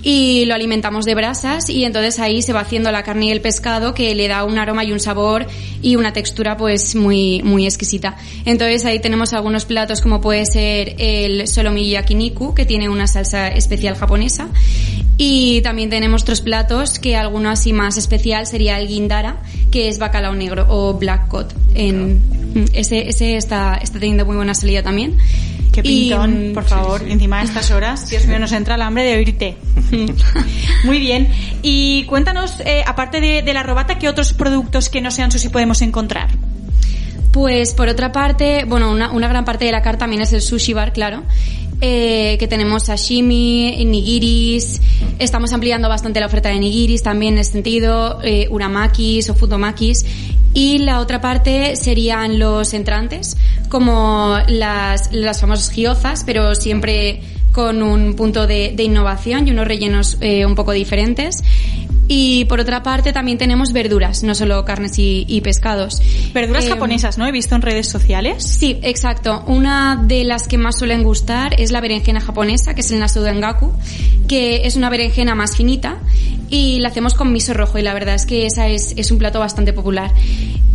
y 0.04 0.44
lo 0.46 0.54
alimentamos 0.54 1.06
de 1.06 1.16
brasas 1.16 1.70
y 1.70 1.86
entonces 1.86 2.20
ahí 2.20 2.42
se 2.42 2.52
va 2.52 2.60
haciendo 2.62 2.92
la 2.92 3.04
carne 3.04 3.28
y 3.28 3.32
el 3.32 3.40
pescado 3.40 3.94
que 3.94 4.14
le 4.14 4.28
da 4.28 4.44
un 4.44 4.58
aroma 4.58 4.84
y 4.84 4.92
un 4.92 5.00
sabor 5.00 5.48
y 5.82 5.96
una 5.96 6.12
textura 6.12 6.58
pues 6.58 6.96
muy, 6.96 7.42
muy 7.44 7.66
exquisita. 7.66 8.18
Entonces 8.46 8.84
ahí 8.84 9.00
tenemos 9.00 9.32
algunos 9.34 9.64
platos 9.66 10.02
como 10.02 10.20
puede 10.20 10.46
ser 10.46 10.96
el 10.98 11.48
solomi 11.48 11.90
yakiniku 11.90 12.54
que 12.54 12.66
tiene 12.66 12.90
una 12.90 13.08
salsa 13.08 13.48
especial 13.48 13.96
japonesa 13.96 14.50
Y 15.18 15.62
también 15.62 15.90
tenemos 15.90 16.22
otros 16.24 16.42
platos 16.42 17.00
que 17.00 17.16
alguno 17.16 17.50
así 17.50 17.74
más 17.74 17.98
especial 17.98 18.46
sería 18.46 18.80
el 18.80 18.88
guindara, 18.88 19.38
que 19.72 19.88
es 19.88 19.98
bacalao 19.98 20.36
negro 20.36 20.66
o 20.70 20.94
black 20.94 21.28
cod. 21.30 21.48
En, 21.74 22.22
ese, 22.74 23.10
ese 23.10 23.38
está, 23.38 23.76
está 23.76 24.00
teniendo 24.00 24.26
muy 24.26 24.36
buena 24.36 24.54
salida 24.54 24.84
también. 24.84 25.18
Qué 25.72 25.84
pintón, 25.84 26.52
mm, 26.52 26.54
por 26.54 26.64
favor, 26.64 27.04
encima 27.08 27.38
de 27.40 27.46
estas 27.46 27.70
horas. 27.72 28.10
Dios 28.10 28.26
mío, 28.26 28.40
nos 28.40 28.52
entra 28.52 28.76
el 28.76 28.82
hambre 28.82 29.04
de 29.04 29.18
oírte. 29.18 29.58
Muy 30.86 31.00
bien. 31.00 31.30
Y 31.62 32.04
cuéntanos, 32.06 32.60
eh, 32.62 32.84
aparte 32.86 33.22
de, 33.22 33.44
de 33.44 33.54
la 33.54 33.64
robata, 33.64 34.00
¿qué 34.00 34.10
otros 34.10 34.34
productos 34.34 34.90
que 34.90 35.02
no 35.02 35.12
sean 35.12 35.32
sushi 35.32 35.50
podemos 35.50 35.82
encontrar? 35.82 36.30
Pues 37.32 37.76
por 37.76 37.90
otra 37.90 38.12
parte, 38.12 38.64
bueno, 38.66 38.92
una, 38.92 39.12
una 39.12 39.28
gran 39.28 39.46
parte 39.46 39.66
de 39.66 39.72
la 39.72 39.84
carta 39.84 40.00
también 40.00 40.24
es 40.24 40.34
el 40.34 40.42
sushi 40.42 40.74
bar, 40.74 40.94
claro. 40.94 41.24
Eh, 41.80 42.38
que 42.40 42.48
tenemos 42.48 42.86
sashimi, 42.86 43.86
nigiris, 43.86 44.82
estamos 45.20 45.54
ampliando 45.54 45.88
bastante 45.88 46.20
la 46.20 46.26
oferta 46.26 46.50
de 46.50 46.58
nigiris 46.58 47.04
también 47.04 47.36
en 47.36 47.42
ese 47.42 47.52
sentido, 47.52 48.20
eh, 48.24 48.48
uramakis 48.50 49.30
o 49.30 49.36
futomakis. 49.36 50.04
Y 50.54 50.80
la 50.80 51.00
otra 51.00 51.22
parte 51.22 51.76
serían 51.76 52.40
los 52.40 52.74
entrantes, 52.74 53.38
como 53.70 54.38
las, 54.48 55.12
las 55.12 55.40
famosas 55.42 55.72
gyozas, 55.76 56.24
pero 56.26 56.56
siempre 56.56 57.22
con 57.52 57.82
un 57.82 58.16
punto 58.16 58.48
de, 58.48 58.74
de 58.76 58.84
innovación 58.84 59.48
y 59.48 59.52
unos 59.52 59.68
rellenos 59.68 60.18
eh, 60.22 60.46
un 60.46 60.56
poco 60.56 60.72
diferentes. 60.72 61.44
Y 62.10 62.46
por 62.46 62.62
otra 62.62 62.84
parte 62.84 63.12
también 63.12 63.38
tenemos 63.38 63.74
verduras, 63.74 64.24
no 64.24 64.34
solo 64.34 64.64
carnes 64.64 64.98
y, 64.98 65.26
y 65.28 65.42
pescados. 65.42 66.02
Verduras 66.34 66.66
Eh, 66.66 66.70
japonesas, 66.70 67.18
¿no? 67.18 67.28
He 67.28 67.34
visto 67.34 67.54
en 67.56 67.62
redes 67.62 67.90
sociales. 67.90 68.44
Sí, 68.46 68.80
exacto. 68.82 69.44
Una 69.48 70.02
de 70.02 70.24
las 70.24 70.48
que 70.48 70.58
más 70.58 70.80
suelen 70.80 71.04
gustar 71.04 71.60
es 71.60 71.72
la 71.72 71.82
berenjena 71.82 72.22
japonesa, 72.22 72.74
que 72.76 72.82
es 72.82 72.92
el 72.92 73.00
nasudengaku, 73.00 73.74
que 74.28 74.66
es 74.66 74.78
una 74.78 74.90
berenjena 74.90 75.36
más 75.36 75.58
finita 75.58 75.98
y 76.50 76.80
la 76.80 76.90
hacemos 76.90 77.14
con 77.14 77.32
miso 77.32 77.54
rojo 77.54 77.78
y 77.78 77.82
la 77.82 77.94
verdad 77.94 78.16
es 78.16 78.26
que 78.26 78.46
esa 78.46 78.68
es, 78.68 78.94
es 78.98 79.12
un 79.12 79.18
plato 79.18 79.40
bastante 79.40 79.74
popular. 79.74 80.12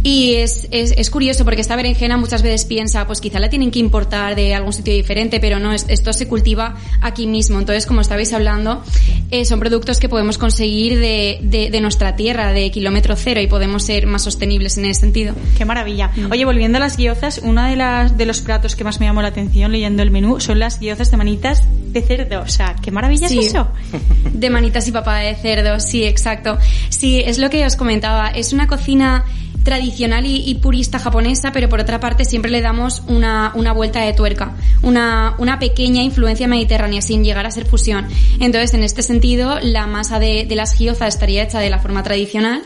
Y 0.04 0.34
es, 0.34 0.66
es, 0.72 0.92
es 0.96 1.10
curioso 1.10 1.44
porque 1.44 1.60
esta 1.60 1.76
berenjena 1.76 2.16
muchas 2.16 2.42
veces 2.42 2.64
piensa, 2.64 3.06
pues 3.06 3.20
quizá 3.20 3.38
la 3.38 3.48
tienen 3.48 3.70
que 3.70 3.78
importar 3.78 4.34
de 4.34 4.52
algún 4.52 4.72
sitio 4.72 4.92
diferente, 4.92 5.38
pero 5.38 5.60
no, 5.60 5.72
es- 5.72 5.86
esto 5.88 6.12
se 6.12 6.26
cultiva 6.26 6.74
aquí 7.00 7.28
mismo. 7.28 7.60
Entonces, 7.60 7.86
como 7.86 8.00
estabais 8.00 8.32
hablando, 8.32 8.82
eh, 9.30 9.44
son 9.44 9.60
productos 9.60 10.00
que 10.00 10.08
podemos 10.08 10.38
conseguir 10.38 10.98
de, 10.98 11.38
de, 11.42 11.70
de 11.70 11.80
nuestra 11.80 12.16
tierra, 12.16 12.52
de 12.52 12.72
kilómetro 12.72 13.14
cero, 13.14 13.40
y 13.40 13.46
podemos 13.46 13.84
ser 13.84 14.06
más 14.08 14.22
sostenibles 14.22 14.76
en 14.76 14.86
ese 14.86 14.98
sentido. 15.02 15.36
Qué 15.56 15.64
maravilla. 15.64 16.10
Mm. 16.16 16.32
Oye, 16.32 16.44
volviendo 16.46 16.78
a 16.78 16.80
las 16.80 16.96
guiozas, 16.96 17.40
uno 17.44 17.62
de, 17.64 17.76
las, 17.76 18.18
de 18.18 18.26
los 18.26 18.40
platos 18.40 18.74
que 18.74 18.82
más 18.82 18.98
me 18.98 19.06
llamó 19.06 19.22
la 19.22 19.28
atención 19.28 19.70
leyendo 19.70 20.02
el 20.02 20.10
menú 20.10 20.40
son 20.40 20.58
las 20.58 20.80
guiozas 20.80 21.12
de 21.12 21.16
manitas 21.16 21.62
de 21.92 22.02
cerdo. 22.02 22.40
O 22.40 22.48
sea, 22.48 22.74
qué 22.82 22.90
maravilla 22.90 23.28
Sí. 23.28 23.38
es 23.38 23.46
eso. 23.46 23.68
De 24.32 24.50
manitas 24.50 24.88
y 24.88 24.92
papá 24.92 25.18
de 25.18 25.34
cerdo, 25.36 25.61
sí, 25.80 26.04
exacto. 26.04 26.58
Sí, 26.88 27.22
es 27.24 27.38
lo 27.38 27.50
que 27.50 27.64
os 27.64 27.76
comentaba. 27.76 28.28
Es 28.28 28.52
una 28.52 28.66
cocina 28.66 29.24
tradicional 29.64 30.26
y, 30.26 30.54
purista 30.56 30.98
japonesa, 30.98 31.52
pero 31.52 31.68
por 31.68 31.80
otra 31.80 32.00
parte 32.00 32.24
siempre 32.24 32.50
le 32.50 32.60
damos 32.60 33.02
una, 33.06 33.52
una 33.54 33.72
vuelta 33.72 34.00
de 34.00 34.12
tuerca, 34.12 34.56
una, 34.82 35.36
una 35.38 35.58
pequeña 35.58 36.02
influencia 36.02 36.48
mediterránea 36.48 37.00
sin 37.00 37.24
llegar 37.24 37.46
a 37.46 37.50
ser 37.50 37.64
fusión. 37.64 38.08
Entonces, 38.40 38.74
en 38.74 38.82
este 38.82 39.02
sentido, 39.02 39.60
la 39.60 39.86
masa 39.86 40.18
de, 40.18 40.46
de 40.46 40.56
las 40.56 40.76
gyozas 40.78 41.14
estaría 41.14 41.44
hecha 41.44 41.60
de 41.60 41.70
la 41.70 41.78
forma 41.78 42.02
tradicional 42.02 42.62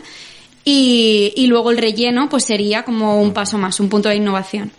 y, 0.65 1.33
y 1.35 1.47
luego 1.47 1.71
el 1.71 1.77
relleno 1.77 2.29
pues 2.29 2.45
sería 2.45 2.83
como 2.83 3.21
un 3.21 3.31
paso 3.31 3.57
más, 3.57 3.79
un 3.79 3.89
punto 3.89 4.09
de 4.09 4.15
innovación. 4.15 4.71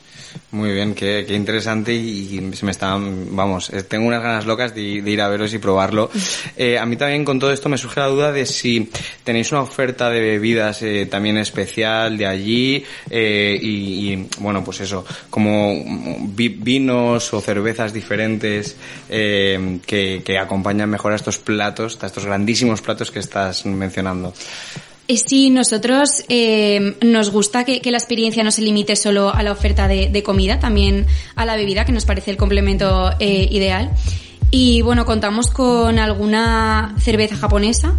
Muy 0.50 0.72
bien, 0.72 0.94
qué, 0.94 1.24
qué 1.28 1.34
interesante 1.34 1.94
y, 1.94 2.38
y 2.38 2.56
se 2.56 2.64
me 2.64 2.70
están, 2.70 3.36
vamos, 3.36 3.70
eh, 3.70 3.82
tengo 3.82 4.06
unas 4.06 4.22
ganas 4.22 4.46
locas 4.46 4.74
de, 4.74 5.02
de 5.02 5.10
ir 5.10 5.20
a 5.20 5.28
veros 5.28 5.52
y 5.54 5.58
probarlo. 5.58 6.10
Eh, 6.60 6.76
a 6.78 6.84
mí 6.86 6.96
también 6.96 7.24
con 7.24 7.38
todo 7.38 7.52
esto 7.52 7.68
me 7.68 7.78
surge 7.78 8.00
la 8.00 8.06
duda 8.08 8.32
de 8.32 8.44
si 8.44 8.90
tenéis 9.22 9.52
una 9.52 9.60
oferta 9.60 10.10
de 10.10 10.20
bebidas 10.20 10.82
eh, 10.82 11.06
también 11.06 11.36
especial 11.38 12.16
de 12.18 12.26
allí 12.26 12.84
eh, 13.10 13.56
y, 13.60 14.12
y, 14.12 14.28
bueno, 14.40 14.64
pues 14.64 14.80
eso, 14.80 15.04
como 15.30 15.72
vi- 16.34 16.48
vinos 16.48 17.32
o 17.32 17.40
cervezas 17.40 17.92
diferentes 17.92 18.76
eh, 19.08 19.78
que, 19.86 20.22
que 20.24 20.38
acompañan 20.38 20.90
mejor 20.90 21.12
a 21.12 21.16
estos 21.16 21.38
platos, 21.38 21.96
a 22.02 22.06
estos 22.06 22.24
grandísimos 22.26 22.82
platos 22.82 23.10
que 23.12 23.20
estás 23.20 23.64
mencionando. 23.66 24.34
Eh, 25.08 25.16
Sí, 25.16 25.50
nosotros 25.50 26.10
eh, 26.28 26.94
nos 27.02 27.30
gusta 27.30 27.64
que, 27.64 27.80
que 27.80 27.90
la 27.90 27.98
experiencia 27.98 28.44
no 28.44 28.50
se 28.50 28.62
limite 28.62 28.94
solo 28.94 29.34
a 29.34 29.42
la 29.42 29.52
oferta 29.52 29.88
de, 29.88 30.08
de 30.10 30.22
comida, 30.22 30.58
también 30.60 31.06
a 31.34 31.44
la 31.46 31.56
bebida, 31.56 31.84
que 31.84 31.92
nos 31.92 32.04
parece 32.04 32.30
el 32.30 32.36
complemento 32.36 33.10
eh, 33.18 33.48
ideal. 33.50 33.90
Y 34.50 34.80
bueno, 34.82 35.04
contamos 35.04 35.50
con 35.50 35.98
alguna 35.98 36.94
cerveza 37.00 37.36
japonesa 37.36 37.94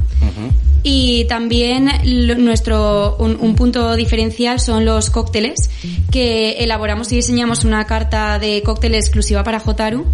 y 0.84 1.26
también 1.26 1.90
lo- 2.06 2.36
nuestro 2.36 3.18
un, 3.20 3.38
un 3.40 3.54
punto 3.56 3.96
diferencial 3.96 4.60
son 4.60 4.84
los 4.86 5.10
cócteles 5.12 5.70
que 6.12 6.54
elaboramos 6.64 7.12
y 7.12 7.18
diseñamos 7.18 7.66
una 7.66 7.86
carta 7.86 8.40
de 8.40 8.64
cóctel 8.64 8.96
exclusiva 8.96 9.44
para 9.44 9.60
Jotaru. 9.60 10.06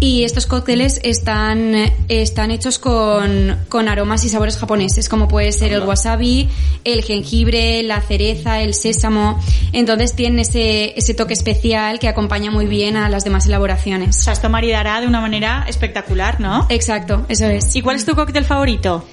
Y 0.00 0.24
estos 0.24 0.46
cócteles 0.46 1.00
están, 1.02 1.74
están 2.08 2.50
hechos 2.50 2.78
con, 2.78 3.56
con 3.68 3.88
aromas 3.88 4.24
y 4.24 4.28
sabores 4.28 4.58
japoneses, 4.58 5.08
como 5.08 5.28
puede 5.28 5.52
ser 5.52 5.72
el 5.72 5.82
wasabi, 5.82 6.48
el 6.84 7.02
jengibre, 7.02 7.82
la 7.82 8.00
cereza, 8.00 8.60
el 8.60 8.74
sésamo. 8.74 9.40
Entonces 9.72 10.14
tienen 10.14 10.40
ese, 10.40 10.98
ese 10.98 11.14
toque 11.14 11.32
especial 11.32 11.98
que 11.98 12.08
acompaña 12.08 12.50
muy 12.50 12.66
bien 12.66 12.96
a 12.96 13.08
las 13.08 13.24
demás 13.24 13.44
O 13.44 13.48
elaboraciones. 13.48 14.16
sea, 14.16 14.32
esto 14.34 14.50
maridará 14.50 15.00
de 15.00 15.06
una 15.06 15.20
manera 15.20 15.64
espectacular, 15.68 16.40
¿no? 16.40 16.66
Exacto, 16.68 17.24
eso 17.28 17.46
es. 17.46 17.74
¿Y 17.74 17.80
cuál 17.80 17.96
es 17.96 18.04
tu 18.04 18.14
cóctel 18.14 18.44
favorito? 18.44 19.06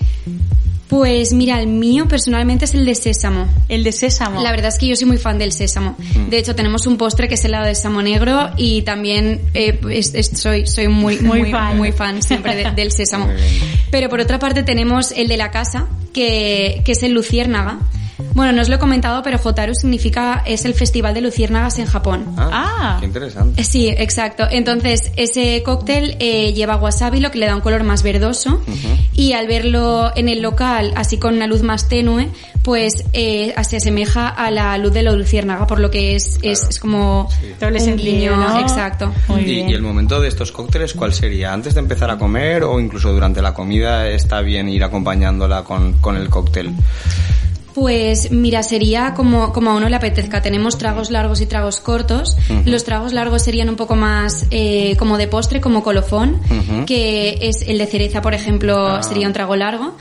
Pues 0.91 1.31
mira, 1.31 1.61
el 1.61 1.67
mío 1.67 2.05
personalmente 2.09 2.65
es 2.65 2.73
el 2.73 2.83
de 2.85 2.95
sésamo. 2.95 3.47
El 3.69 3.85
de 3.85 3.93
sésamo. 3.93 4.41
La 4.41 4.51
verdad 4.51 4.67
es 4.67 4.77
que 4.77 4.87
yo 4.87 4.95
soy 4.97 5.07
muy 5.07 5.17
fan 5.17 5.39
del 5.39 5.53
sésamo. 5.53 5.95
De 6.29 6.37
hecho, 6.37 6.53
tenemos 6.53 6.85
un 6.85 6.97
postre 6.97 7.29
que 7.29 7.35
es 7.35 7.45
helado 7.45 7.65
de 7.65 7.75
sésamo 7.75 8.01
negro 8.01 8.49
y 8.57 8.81
también 8.81 9.39
eh, 9.53 9.79
es- 9.89 10.13
es- 10.13 10.31
soy, 10.37 10.67
soy 10.67 10.89
muy, 10.89 11.17
Muy 11.21 11.39
muy, 11.43 11.51
fan. 11.51 11.77
muy 11.77 11.91
fan 11.93 12.21
siempre 12.21 12.57
de- 12.57 12.71
del 12.71 12.91
sésamo. 12.91 13.29
Pero 13.89 14.09
por 14.09 14.19
otra 14.19 14.37
parte 14.37 14.63
tenemos 14.63 15.13
el 15.13 15.29
de 15.29 15.37
la 15.37 15.49
casa, 15.49 15.87
que, 16.13 16.81
que 16.83 16.91
es 16.91 17.03
el 17.03 17.13
luciérnaga. 17.13 17.79
Bueno, 18.33 18.53
no 18.53 18.61
os 18.61 18.69
lo 18.69 18.75
he 18.75 18.79
comentado, 18.79 19.21
pero 19.23 19.37
Jotaru 19.37 19.73
significa, 19.75 20.41
es 20.45 20.63
el 20.65 20.73
festival 20.73 21.13
de 21.13 21.21
luciérnagas 21.21 21.79
en 21.79 21.85
Japón. 21.85 22.25
Ah. 22.37 22.97
qué 22.99 23.05
interesante. 23.05 23.61
Eh, 23.61 23.63
Sí, 23.63 23.89
exacto. 23.89 24.45
Entonces, 24.49 25.11
ese 25.15 25.61
cóctel 25.63 26.15
eh, 26.19 26.53
lleva 26.53 26.75
wasabi, 26.77 27.19
lo 27.19 27.31
que 27.31 27.39
le 27.39 27.45
da 27.45 27.55
un 27.55 27.61
color 27.61 27.83
más 27.83 28.03
verdoso. 28.03 28.61
Y 29.13 29.33
al 29.33 29.47
verlo 29.47 30.11
en 30.15 30.29
el 30.29 30.41
local, 30.41 30.93
así 30.95 31.17
con 31.17 31.35
una 31.35 31.47
luz 31.47 31.61
más 31.61 31.87
tenue, 31.89 32.29
pues 32.63 33.03
eh, 33.13 33.53
se 33.63 33.77
asemeja 33.77 34.27
a 34.29 34.49
la 34.51 34.77
luz 34.77 34.93
de 34.93 35.03
la 35.03 35.11
luciérnaga, 35.11 35.67
por 35.67 35.79
lo 35.79 35.89
que 35.91 36.15
es, 36.15 36.39
es, 36.41 36.63
es 36.69 36.79
como 36.79 37.29
Doble 37.59 37.79
un 37.79 37.85
sentido. 37.85 38.35
¿no? 38.37 38.59
Exacto. 38.59 39.13
Muy 39.27 39.41
Y, 39.41 39.45
bien. 39.45 39.69
y 39.69 39.73
el 39.73 39.81
momento 39.81 40.19
de 40.21 40.27
estos 40.27 40.51
cócteles, 40.51 40.93
¿cuál 40.93 41.13
sería? 41.13 41.53
¿Antes 41.53 41.73
de 41.73 41.79
empezar 41.81 42.09
a 42.11 42.17
comer 42.17 42.63
o 42.63 42.79
incluso 42.79 43.11
durante 43.11 43.41
la 43.41 43.53
comida 43.53 44.07
está 44.09 44.41
bien 44.41 44.69
ir 44.69 44.83
acompañándola 44.83 45.63
con, 45.63 45.93
con 45.93 46.15
el 46.15 46.29
cóctel? 46.29 46.71
Pues 47.73 48.31
mira, 48.31 48.63
sería 48.63 49.13
como, 49.13 49.53
como 49.53 49.71
a 49.71 49.75
uno 49.75 49.87
le 49.87 49.95
apetezca. 49.95 50.41
Tenemos 50.41 50.77
tragos 50.77 51.09
largos 51.09 51.39
y 51.41 51.45
tragos 51.45 51.79
cortos. 51.79 52.35
Los 52.65 52.83
tragos 52.83 53.13
largos 53.13 53.43
serían 53.43 53.69
un 53.69 53.75
poco 53.77 53.95
más 53.95 54.45
eh, 54.51 54.95
como 54.97 55.17
de 55.17 55.27
postre, 55.27 55.61
como 55.61 55.81
colofón, 55.83 56.41
que 56.85 57.37
es 57.41 57.61
el 57.67 57.77
de 57.77 57.85
cereza, 57.85 58.21
por 58.21 58.33
ejemplo, 58.33 59.01
sería 59.03 59.27
un 59.27 59.33
trago 59.33 59.55
largo. 59.55 59.95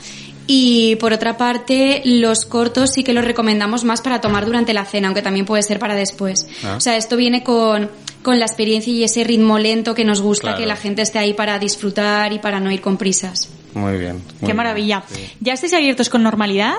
Y 0.47 0.97
por 0.97 1.13
otra 1.13 1.37
parte, 1.37 2.01
los 2.03 2.45
cortos 2.45 2.91
sí 2.93 3.03
que 3.05 3.13
los 3.13 3.23
recomendamos 3.23 3.85
más 3.85 4.01
para 4.01 4.19
tomar 4.19 4.45
durante 4.45 4.73
la 4.73 4.83
cena, 4.83 5.07
aunque 5.07 5.21
también 5.21 5.45
puede 5.45 5.63
ser 5.63 5.79
para 5.79 5.95
después. 5.95 6.47
Ah. 6.65 6.73
O 6.75 6.81
sea, 6.81 6.97
esto 6.97 7.15
viene 7.15 7.41
con, 7.41 7.89
con 8.21 8.37
la 8.37 8.47
experiencia 8.47 8.91
y 8.91 9.03
ese 9.03 9.23
ritmo 9.23 9.59
lento 9.59 9.93
que 9.95 10.03
nos 10.03 10.19
gusta, 10.21 10.41
Claro. 10.49 10.57
que 10.57 10.65
la 10.65 10.75
gente 10.75 11.03
esté 11.03 11.19
ahí 11.19 11.33
para 11.33 11.57
disfrutar 11.57 12.33
y 12.33 12.39
para 12.39 12.59
no 12.59 12.69
ir 12.69 12.81
con 12.81 12.97
prisas. 12.97 13.49
Muy 13.75 13.97
bien. 13.97 14.15
muy 14.15 14.23
Qué 14.39 14.45
bien. 14.47 14.57
maravilla. 14.57 15.03
Sí. 15.09 15.21
¿Ya 15.39 15.53
estáis 15.53 15.73
abiertos 15.73 16.09
con 16.09 16.21
normalidad? 16.23 16.73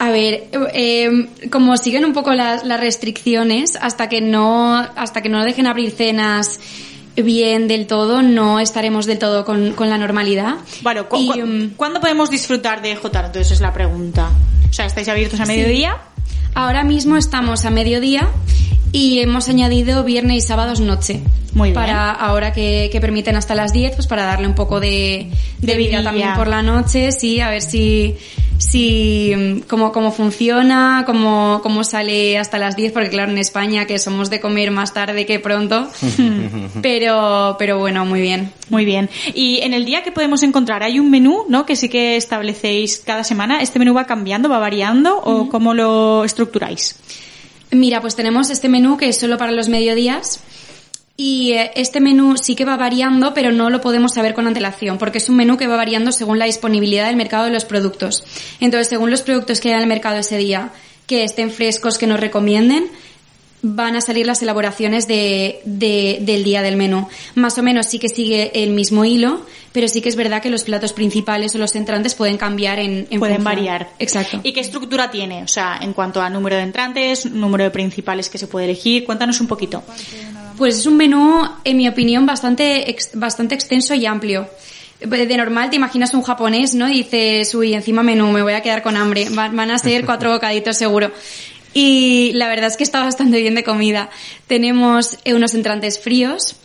A 0.00 0.10
ver, 0.10 0.44
eh, 0.72 1.28
como 1.50 1.76
siguen 1.76 2.04
un 2.06 2.12
poco 2.14 2.32
las, 2.32 2.64
las 2.64 2.80
restricciones, 2.80 3.76
hasta 3.80 4.08
que 4.08 4.20
no, 4.20 4.74
hasta 4.96 5.20
que 5.22 5.28
no 5.28 5.44
dejen 5.44 5.66
abrir 5.66 5.90
cenas 5.90 6.58
bien 7.16 7.68
del 7.68 7.86
todo, 7.86 8.22
no 8.22 8.60
estaremos 8.60 9.04
del 9.04 9.18
todo 9.18 9.44
con, 9.44 9.72
con 9.72 9.90
la 9.90 9.98
normalidad. 9.98 10.54
Bueno, 10.82 11.06
¿cu- 11.08 11.16
Y, 11.18 11.28
cu- 11.28 11.46
mm, 11.46 11.70
¿cuándo 11.76 12.00
podemos 12.00 12.30
disfrutar 12.30 12.80
de 12.80 12.96
Jotaro? 12.96 13.26
Entonces 13.26 13.52
es 13.52 13.60
la 13.60 13.72
pregunta. 13.74 14.30
O 14.68 14.72
sea, 14.72 14.86
¿estáis 14.86 15.08
abiertos 15.08 15.38
a 15.40 15.44
Sí. 15.46 15.52
mediodía? 15.52 15.96
ahora 16.52 16.82
mismo 16.82 17.16
estamos 17.16 17.64
a 17.64 17.70
mediodía 17.70 18.28
y 18.92 19.20
hemos 19.20 19.48
añadido 19.48 20.02
viernes 20.02 20.36
y 20.38 20.40
sábados 20.46 20.80
noche. 20.80 21.20
Muy 21.52 21.68
bien. 21.70 21.74
Para 21.74 22.10
ahora 22.10 22.52
que, 22.52 22.88
que 22.90 23.00
permiten 23.00 23.36
hasta 23.36 23.54
las 23.54 23.72
10, 23.72 23.94
pues 23.94 24.06
para 24.08 24.24
darle 24.24 24.48
un 24.48 24.54
poco 24.56 24.80
de, 24.80 25.30
de, 25.58 25.66
De 25.72 25.78
vida 25.78 26.02
también 26.02 26.34
por 26.34 26.48
la 26.48 26.62
noche, 26.62 27.12
sí, 27.12 27.40
a 27.40 27.50
ver 27.50 27.62
si, 27.62 28.16
si 28.60 29.34
mm, 29.34 29.60
cómo, 29.60 29.90
cómo 29.90 30.12
funciona, 30.12 31.04
cómo, 31.06 31.60
cómo 31.62 31.82
sale 31.82 32.36
hasta 32.36 32.58
las 32.58 32.76
10, 32.76 32.92
porque 32.92 33.08
claro, 33.08 33.32
en 33.32 33.38
España 33.38 33.86
que 33.86 33.98
somos 33.98 34.28
de 34.28 34.38
comer 34.38 34.70
más 34.70 34.92
tarde 34.92 35.24
que 35.24 35.40
pronto, 35.40 35.88
pero, 36.82 37.56
pero 37.58 37.78
bueno, 37.78 38.04
muy 38.04 38.20
bien. 38.20 38.52
Muy 38.68 38.84
bien. 38.84 39.08
Y 39.34 39.60
en 39.62 39.72
el 39.72 39.84
día 39.84 40.02
que 40.02 40.12
podemos 40.12 40.42
encontrar, 40.42 40.82
hay 40.82 41.00
un 41.00 41.10
menú, 41.10 41.44
¿no? 41.48 41.64
Que 41.64 41.74
sí 41.74 41.88
que 41.88 42.16
establecéis 42.16 43.02
cada 43.04 43.24
semana. 43.24 43.62
¿Este 43.62 43.78
menú 43.78 43.94
va 43.94 44.04
cambiando, 44.04 44.48
va 44.48 44.58
variando 44.58 45.18
o 45.18 45.48
cómo 45.48 45.74
lo 45.74 46.24
estructuráis? 46.24 46.96
Mira, 47.72 48.00
pues 48.00 48.14
tenemos 48.14 48.50
este 48.50 48.68
menú 48.68 48.96
que 48.96 49.08
es 49.08 49.18
solo 49.18 49.38
para 49.38 49.52
los 49.52 49.68
mediodías. 49.68 50.40
Y 51.22 51.52
eh, 51.52 51.70
este 51.74 52.00
menú 52.00 52.38
sí 52.38 52.54
que 52.56 52.64
va 52.64 52.78
variando, 52.78 53.34
pero 53.34 53.52
no 53.52 53.68
lo 53.68 53.82
podemos 53.82 54.14
saber 54.14 54.32
con 54.32 54.46
antelación, 54.46 54.96
porque 54.96 55.18
es 55.18 55.28
un 55.28 55.36
menú 55.36 55.58
que 55.58 55.66
va 55.66 55.76
variando 55.76 56.12
según 56.12 56.38
la 56.38 56.46
disponibilidad 56.46 57.08
del 57.08 57.16
mercado 57.16 57.44
de 57.44 57.50
los 57.50 57.66
productos. 57.66 58.24
Entonces, 58.58 58.88
según 58.88 59.10
los 59.10 59.20
productos 59.20 59.60
que 59.60 59.68
hay 59.68 59.74
en 59.74 59.80
el 59.82 59.86
mercado 59.86 60.16
ese 60.16 60.38
día, 60.38 60.72
que 61.06 61.22
estén 61.22 61.50
frescos, 61.50 61.98
que 61.98 62.06
nos 62.06 62.20
recomienden, 62.20 62.86
van 63.62 63.94
a 63.96 64.00
salir 64.00 64.26
las 64.26 64.40
elaboraciones 64.42 65.06
de, 65.06 65.60
de- 65.64 66.18
del 66.22 66.44
día 66.44 66.62
del 66.62 66.76
menú. 66.76 67.06
Más 67.34 67.58
o 67.58 67.62
menos 67.62 67.86
sí 67.86 67.98
que 67.98 68.08
sigue 68.08 68.50
el 68.62 68.70
mismo 68.70 69.04
hilo, 69.04 69.42
pero 69.72 69.86
sí 69.86 70.00
que 70.00 70.08
es 70.08 70.16
verdad 70.16 70.40
que 70.42 70.50
los 70.50 70.64
platos 70.64 70.92
principales 70.92 71.54
o 71.54 71.58
los 71.58 71.74
entrantes 71.76 72.14
pueden 72.14 72.36
cambiar 72.38 72.78
en, 72.78 73.06
en 73.10 73.18
Pueden 73.20 73.36
función. 73.36 73.44
variar. 73.44 73.88
Exacto. 73.98 74.40
¿Y 74.42 74.52
qué 74.52 74.60
estructura 74.60 75.10
tiene? 75.10 75.42
O 75.42 75.48
sea, 75.48 75.78
en 75.80 75.92
cuanto 75.92 76.20
a 76.22 76.30
número 76.30 76.56
de 76.56 76.62
entrantes, 76.62 77.26
número 77.26 77.64
de 77.64 77.70
principales 77.70 78.28
que 78.30 78.38
se 78.38 78.46
puede 78.46 78.64
elegir. 78.64 79.04
Cuéntanos 79.04 79.40
un 79.40 79.46
poquito. 79.46 79.82
Pues 80.56 80.78
es 80.78 80.86
un 80.86 80.96
menú, 80.96 81.42
en 81.64 81.76
mi 81.76 81.86
opinión, 81.88 82.26
bastante, 82.26 82.90
ex- 82.90 83.10
bastante 83.14 83.54
extenso 83.54 83.94
y 83.94 84.06
amplio. 84.06 84.48
De 85.00 85.36
normal 85.36 85.70
te 85.70 85.76
imaginas 85.76 86.12
un 86.12 86.22
japonés, 86.22 86.74
¿no? 86.74 86.88
Y 86.88 87.02
dices, 87.04 87.54
uy, 87.54 87.72
encima 87.72 88.02
menú, 88.02 88.30
me 88.32 88.42
voy 88.42 88.52
a 88.54 88.60
quedar 88.62 88.82
con 88.82 88.96
hambre. 88.96 89.28
Va- 89.30 89.48
Van 89.48 89.70
a 89.70 89.78
ser 89.78 90.04
cuatro 90.04 90.30
bocaditos 90.32 90.76
seguro. 90.76 91.10
Y 91.72 92.32
la 92.34 92.48
verdad 92.48 92.66
es 92.66 92.76
que 92.76 92.84
está 92.84 93.00
bastante 93.00 93.40
bien 93.40 93.54
de 93.54 93.62
comida. 93.62 94.10
Tenemos 94.46 95.18
eh, 95.24 95.34
unos 95.34 95.54
entrantes 95.54 96.00
fríos, 96.00 96.56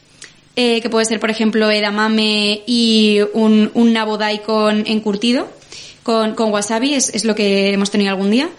eh, 0.56 0.82
que 0.82 0.90
puede 0.90 1.06
ser, 1.06 1.20
por 1.20 1.30
ejemplo, 1.30 1.70
edamame 1.70 2.64
y 2.66 3.20
un, 3.34 3.70
un 3.74 3.94
nabo 3.94 4.18
daikon 4.18 4.86
encurtido 4.88 5.48
con, 6.04 6.34
con 6.34 6.52
wasabi, 6.52 6.94
es, 6.94 7.10
es 7.10 7.26
lo 7.26 7.36
que 7.36 7.72
hemos 7.74 7.92
tenido 7.92 8.12
algún 8.12 8.32
día. 8.32 8.50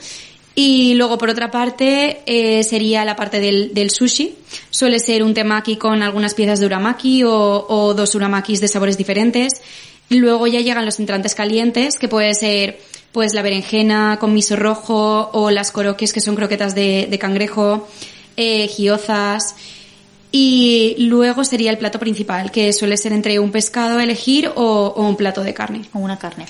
Y 0.55 0.95
luego, 0.95 1.19
por 1.19 1.29
otra 1.29 1.51
parte, 1.51 2.23
eh, 2.25 2.63
sería 2.63 3.05
la 3.05 3.15
parte 3.15 3.41
del, 3.41 3.75
del 3.75 3.91
sushi. 3.91 4.35
Suele 4.71 5.01
ser 5.01 5.23
un 5.23 5.35
temaki 5.35 5.77
con 5.77 6.03
algunas 6.03 6.35
piezas 6.35 6.61
de 6.61 6.67
uramaki 6.67 7.25
o, 7.25 7.67
o 7.69 7.93
dos 7.93 8.15
uramakis 8.15 8.61
de 8.61 8.69
sabores 8.69 8.97
diferentes. 8.97 9.53
Luego 10.09 10.47
ya 10.47 10.61
llegan 10.61 10.87
los 10.87 10.99
entrantes 10.99 11.35
calientes, 11.35 11.99
que 11.99 12.09
puede 12.09 12.33
ser 12.35 12.79
pues 13.17 13.33
la 13.33 13.41
berenjena 13.41 14.19
con 14.21 14.35
miso 14.35 14.57
rojo 14.57 15.31
o 15.33 15.51
las 15.51 15.73
coroques, 15.73 16.13
que 16.13 16.21
son 16.21 16.37
croquetas 16.37 16.75
de, 16.75 17.07
de 17.11 17.19
cangrejo, 17.19 17.89
eh, 18.37 18.69
giozas. 18.69 19.57
Y 20.33 20.97
luego 20.99 21.43
sería 21.45 21.71
el 21.71 21.79
plato 21.79 21.99
principal, 21.99 22.51
que 22.51 22.75
suele 22.75 22.99
ser 22.99 23.15
entre 23.15 23.39
un 23.39 23.51
pescado 23.51 23.97
a 23.99 24.05
elegir 24.05 24.51
o, 24.55 24.93
o 24.95 25.09
un 25.09 25.17
plato 25.17 25.43
de 25.43 25.55
carne. 25.55 25.81
Con 25.91 26.03
una 26.03 26.19
carne. 26.19 26.45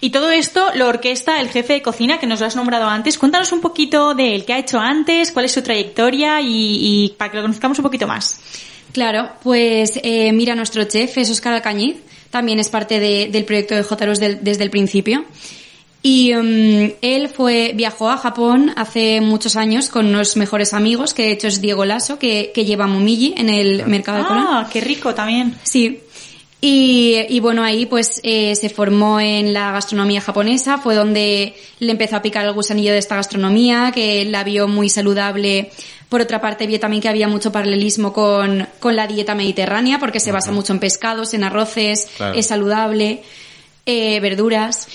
Y 0.00 0.10
todo 0.10 0.30
esto 0.30 0.68
lo 0.76 0.86
orquesta 0.86 1.40
el 1.40 1.48
jefe 1.48 1.72
de 1.72 1.82
cocina 1.82 2.20
que 2.20 2.28
nos 2.28 2.38
lo 2.38 2.46
has 2.46 2.54
nombrado 2.54 2.86
antes. 2.86 3.18
Cuéntanos 3.18 3.50
un 3.50 3.60
poquito 3.60 4.14
de 4.14 4.36
él, 4.36 4.44
qué 4.44 4.52
ha 4.52 4.58
hecho 4.60 4.78
antes, 4.78 5.32
cuál 5.32 5.46
es 5.46 5.50
su 5.52 5.62
trayectoria 5.62 6.40
y, 6.40 6.46
y 7.04 7.14
para 7.18 7.32
que 7.32 7.38
lo 7.38 7.42
conozcamos 7.42 7.80
un 7.80 7.82
poquito 7.82 8.06
más. 8.06 8.38
Claro, 8.92 9.28
pues 9.42 9.98
eh, 10.04 10.32
mira, 10.32 10.54
nuestro 10.54 10.84
chef 10.84 11.18
es 11.18 11.30
Óscar 11.32 11.54
Alcañiz, 11.54 11.96
también 12.30 12.60
es 12.60 12.68
parte 12.68 13.00
de- 13.00 13.28
del 13.32 13.44
proyecto 13.44 13.74
de 13.74 13.82
Jotaros 13.82 14.20
del- 14.20 14.38
desde 14.44 14.62
el 14.62 14.70
principio. 14.70 15.24
Y 16.02 16.34
mm, 16.34 16.94
él 17.00 17.28
fue, 17.28 17.72
viajó 17.74 18.10
a 18.10 18.16
Japón 18.16 18.72
hace 18.76 19.20
muchos 19.20 19.54
años 19.56 19.88
con 19.88 20.06
unos 20.06 20.36
mejores 20.36 20.74
amigos, 20.74 21.14
que 21.14 21.22
de 21.24 21.30
hecho 21.32 21.46
es 21.48 21.60
Diego 21.60 21.84
Lasso, 21.84 22.18
que, 22.18 22.50
que 22.54 22.64
lleva 22.64 22.86
Momiji 22.88 23.34
en 23.36 23.48
el 23.48 23.86
mercado 23.86 24.18
de 24.18 24.24
Colón. 24.24 24.44
Ah, 24.48 24.68
qué 24.72 24.80
rico 24.80 25.14
también. 25.14 25.56
Sí. 25.62 26.00
Y, 26.60 27.16
y 27.28 27.40
bueno, 27.40 27.64
ahí 27.64 27.86
pues 27.86 28.20
eh, 28.22 28.54
se 28.54 28.68
formó 28.68 29.18
en 29.18 29.52
la 29.52 29.72
gastronomía 29.72 30.20
japonesa, 30.20 30.78
fue 30.78 30.94
donde 30.94 31.54
le 31.80 31.90
empezó 31.92 32.16
a 32.16 32.22
picar 32.22 32.46
el 32.46 32.52
gusanillo 32.52 32.92
de 32.92 32.98
esta 32.98 33.16
gastronomía, 33.16 33.90
que 33.92 34.24
la 34.24 34.44
vio 34.44 34.68
muy 34.68 34.88
saludable. 34.88 35.70
Por 36.08 36.20
otra 36.20 36.40
parte, 36.40 36.66
vio 36.68 36.78
también 36.78 37.00
que 37.02 37.08
había 37.08 37.26
mucho 37.26 37.50
paralelismo 37.50 38.12
con, 38.12 38.68
con 38.78 38.94
la 38.94 39.08
dieta 39.08 39.34
mediterránea, 39.34 39.98
porque 39.98 40.20
se 40.20 40.30
basa 40.30 40.52
mucho 40.52 40.72
en 40.72 40.78
pescados, 40.78 41.34
en 41.34 41.42
arroces, 41.42 42.08
Claro. 42.16 42.38
es 42.38 42.46
saludable, 42.46 43.22
eh, 43.86 44.20
verduras. 44.20 44.86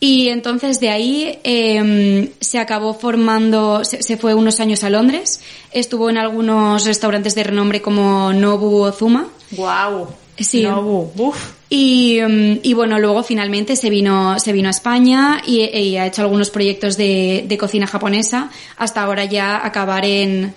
Y 0.00 0.28
entonces 0.28 0.80
de 0.80 0.90
ahí 0.90 1.38
eh, 1.44 2.30
se 2.40 2.58
acabó 2.58 2.94
formando, 2.94 3.84
se, 3.84 4.02
se 4.02 4.16
fue 4.16 4.34
unos 4.34 4.60
años 4.60 4.84
a 4.84 4.90
Londres, 4.90 5.40
estuvo 5.72 6.10
en 6.10 6.18
algunos 6.18 6.84
restaurantes 6.84 7.34
de 7.34 7.44
renombre 7.44 7.80
como 7.80 8.32
Nobu 8.32 8.82
o 8.82 8.92
Zuma. 8.92 9.28
Wow. 9.52 10.08
Sí. 10.38 10.64
Nobu. 10.64 11.10
Uf. 11.16 11.52
Y, 11.70 12.20
mm, 12.20 12.60
y 12.62 12.74
bueno, 12.74 12.98
luego 12.98 13.22
finalmente 13.22 13.76
se 13.76 13.88
vino, 13.88 14.38
se 14.38 14.52
vino 14.52 14.68
a 14.68 14.70
España 14.70 15.42
y, 15.46 15.62
y 15.62 15.96
ha 15.96 16.06
hecho 16.06 16.22
algunos 16.22 16.50
proyectos 16.50 16.96
de, 16.96 17.44
de 17.46 17.58
cocina 17.58 17.86
japonesa 17.86 18.50
hasta 18.76 19.02
ahora 19.02 19.24
ya 19.24 19.64
acabar 19.64 20.04
en, 20.04 20.54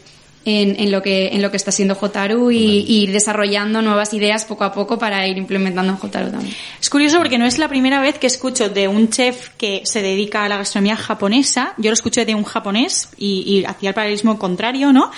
en, 0.47 0.79
en 0.79 0.91
lo 0.91 1.01
que, 1.01 1.27
en 1.27 1.41
lo 1.41 1.51
que 1.51 1.57
está 1.57 1.71
siendo 1.71 1.93
Jotaru 1.93 2.51
y, 2.51 2.85
y 2.87 3.03
ir 3.03 3.11
desarrollando 3.11 3.81
nuevas 3.81 4.13
ideas 4.13 4.45
poco 4.45 4.63
a 4.63 4.71
poco 4.71 4.97
para 4.97 5.27
ir 5.27 5.37
implementando 5.37 5.91
en 5.91 5.97
Jotaru 5.99 6.31
también. 6.31 6.55
Es 6.79 6.89
curioso 6.89 7.17
porque 7.17 7.37
no 7.37 7.45
es 7.45 7.57
la 7.57 7.67
primera 7.67 7.99
vez 7.99 8.17
que 8.17 8.27
escucho 8.27 8.69
de 8.69 8.87
un 8.87 9.09
chef 9.09 9.49
que 9.57 9.81
se 9.83 10.01
dedica 10.01 10.45
a 10.45 10.49
la 10.49 10.57
gastronomía 10.57 10.95
japonesa. 10.95 11.73
Yo 11.77 11.89
lo 11.91 11.93
escuché 11.93 12.25
de 12.25 12.33
un 12.33 12.45
japonés 12.45 13.09
y, 13.17 13.43
y 13.45 13.65
hacía 13.65 13.89
el 13.89 13.95
paralelismo 13.95 14.39
contrario, 14.39 14.93
¿no? 14.93 15.11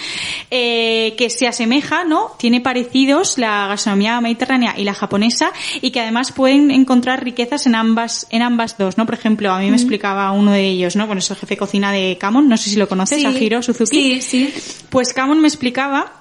Eh, 0.49 1.13
que 1.15 1.29
se 1.29 1.47
asemeja, 1.47 2.05
¿no? 2.05 2.31
Tiene 2.39 2.59
parecidos 2.59 3.37
la 3.37 3.67
gastronomía 3.67 4.19
mediterránea 4.21 4.73
y 4.77 4.83
la 4.83 4.95
japonesa 4.95 5.51
y 5.81 5.91
que 5.91 5.99
además 5.99 6.31
pueden 6.31 6.71
encontrar 6.71 7.23
riquezas 7.23 7.67
en 7.67 7.75
ambas, 7.75 8.25
en 8.31 8.41
ambas 8.41 8.77
dos, 8.79 8.97
¿no? 8.97 9.05
Por 9.05 9.13
ejemplo, 9.13 9.51
a 9.51 9.59
mí 9.59 9.69
me 9.69 9.77
explicaba 9.77 10.31
uno 10.31 10.51
de 10.51 10.67
ellos, 10.67 10.95
¿no? 10.95 11.05
Bueno, 11.05 11.19
es 11.19 11.29
el 11.29 11.37
jefe 11.37 11.53
de 11.53 11.57
cocina 11.57 11.91
de 11.91 12.17
Kamon, 12.19 12.49
no 12.49 12.57
sé 12.57 12.71
si 12.71 12.75
lo 12.75 12.87
conoces, 12.89 13.19
Sí. 13.19 13.25
Akiro 13.25 13.61
Suzuki. 13.61 14.21
Sí, 14.21 14.21
sí. 14.21 14.53
Pues 14.89 15.13
Kamon 15.19 15.41
me 15.41 15.49
explicaba 15.49 16.13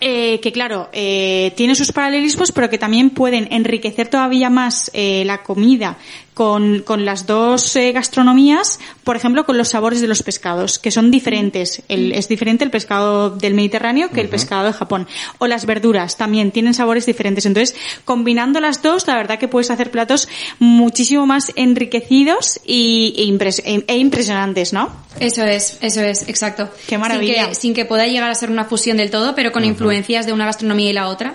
eh, 0.00 0.40
que 0.40 0.52
claro, 0.52 0.88
eh, 0.94 1.52
tiene 1.54 1.74
sus 1.74 1.92
paralelismos, 1.92 2.50
pero 2.50 2.70
que 2.70 2.78
también 2.78 3.10
pueden 3.10 3.46
enriquecer 3.52 4.08
todavía 4.08 4.48
más 4.48 4.90
eh, 4.94 5.22
la 5.26 5.42
comida 5.42 5.98
con, 6.32 6.80
con 6.80 7.04
las 7.04 7.26
dos 7.26 7.76
eh, 7.76 7.92
gastronomías, 7.92 8.80
por 9.04 9.16
ejemplo, 9.16 9.44
con 9.44 9.58
los 9.58 9.68
sabores 9.68 10.00
de 10.00 10.06
los 10.06 10.22
pescados, 10.22 10.78
que 10.78 10.90
son 10.90 11.10
diferentes. 11.10 11.82
El- 11.88 12.12
es 12.12 12.28
diferente 12.28 12.64
el 12.64 12.70
pescado 12.70 13.30
del 13.30 13.54
Mediterráneo 13.54 14.10
que 14.10 14.20
el 14.20 14.28
pescado 14.28 14.64
de 14.64 14.72
Japón. 14.72 15.08
O 15.38 15.46
las 15.46 15.66
verduras 15.66 16.16
también 16.16 16.50
tienen 16.52 16.74
sabores 16.74 17.04
diferentes. 17.06 17.44
Entonces, 17.46 17.74
combinando 18.04 18.60
las 18.60 18.82
dos, 18.82 19.06
la 19.06 19.16
verdad 19.16 19.38
que 19.38 19.48
puedes 19.48 19.70
hacer 19.70 19.90
platos 19.90 20.28
muchísimo 20.58 21.26
más 21.26 21.52
enriquecidos 21.56 22.60
y, 22.64 23.14
e, 23.18 23.24
impres- 23.24 23.62
e- 23.64 23.84
e 23.86 23.96
impresionantes, 23.98 24.72
¿no? 24.72 24.90
Eso 25.20 25.44
es, 25.44 25.78
eso 25.82 26.00
es, 26.00 26.28
exacto. 26.28 26.70
Qué 26.86 26.96
maravilla. 26.98 27.34
Sin 27.42 27.48
que, 27.48 27.54
sin 27.54 27.74
que 27.74 27.84
pueda 27.84 28.06
llegar 28.06 28.30
a 28.30 28.34
ser 28.34 28.50
una 28.50 28.64
fusión 28.64 28.96
del 28.96 29.10
todo, 29.10 29.34
pero 29.34 29.52
con 29.52 29.64
influencias 29.64 30.26
de 30.26 30.32
una 30.32 30.46
gastronomía 30.46 30.90
y 30.90 30.92
la 30.92 31.08
otra. 31.08 31.34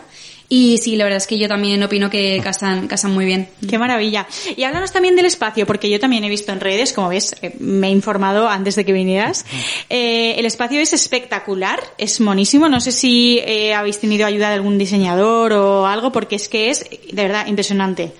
Y 0.50 0.78
sí, 0.78 0.95
la 0.95 1.04
verdad 1.04 1.18
es 1.18 1.28
que 1.28 1.38
yo 1.38 1.50
también 1.50 1.84
opino 1.84 2.10
que 2.10 2.39
casan, 2.41 2.88
casan 2.88 3.12
muy 3.14 3.26
bien. 3.26 3.50
Qué 3.70 3.78
maravilla. 3.78 4.26
Y 4.56 4.64
háblanos 4.64 4.93
también 4.93 5.18
del 5.18 5.26
espacio, 5.26 5.66
porque 5.66 5.89
yo 5.89 6.00
también 6.00 6.24
he 6.24 6.30
visto 6.30 6.54
en 6.54 6.62
redes, 6.62 6.93
como 6.93 7.10
ves, 7.10 7.36
eh, 7.41 7.54
me 7.60 7.88
he 7.88 7.91
informado 7.91 8.48
antes 8.48 8.76
de 8.78 8.86
que 8.86 8.93
vinieras. 8.93 9.45
Eh, 9.89 10.36
el 10.38 10.45
espacio 10.45 10.80
es 10.80 10.93
espectacular, 10.93 11.80
es 11.98 12.22
monísimo. 12.22 12.70
No 12.70 12.80
sé 12.80 12.93
si 12.93 13.39
eh, 13.45 13.74
habéis 13.74 14.00
tenido 14.00 14.26
ayuda 14.26 14.48
de 14.48 14.56
algún 14.56 14.78
diseñador 14.78 15.52
o 15.52 15.86
algo, 15.86 16.14
porque 16.14 16.38
es 16.38 16.48
que 16.48 16.70
es 16.70 16.86
de 16.89 17.24
verdad 17.24 17.45
impresionante. 17.48 18.14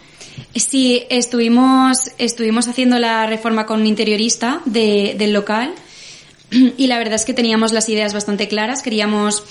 Sí, 0.53 1.03
estuvimos, 1.09 1.97
estuvimos 2.17 2.67
haciendo 2.67 2.99
la 2.99 3.25
reforma 3.25 3.65
con 3.65 3.80
un 3.82 3.88
interiorista 3.88 4.61
de- 4.65 5.15
del 5.17 5.32
local 5.32 5.73
y 6.51 6.88
la 6.88 6.97
verdad 6.97 7.15
es 7.15 7.25
que 7.25 7.34
teníamos 7.34 7.71
las 7.71 7.88
ideas 7.89 8.13
bastante 8.13 8.47
claras. 8.47 8.82
Queríamos 8.84 9.43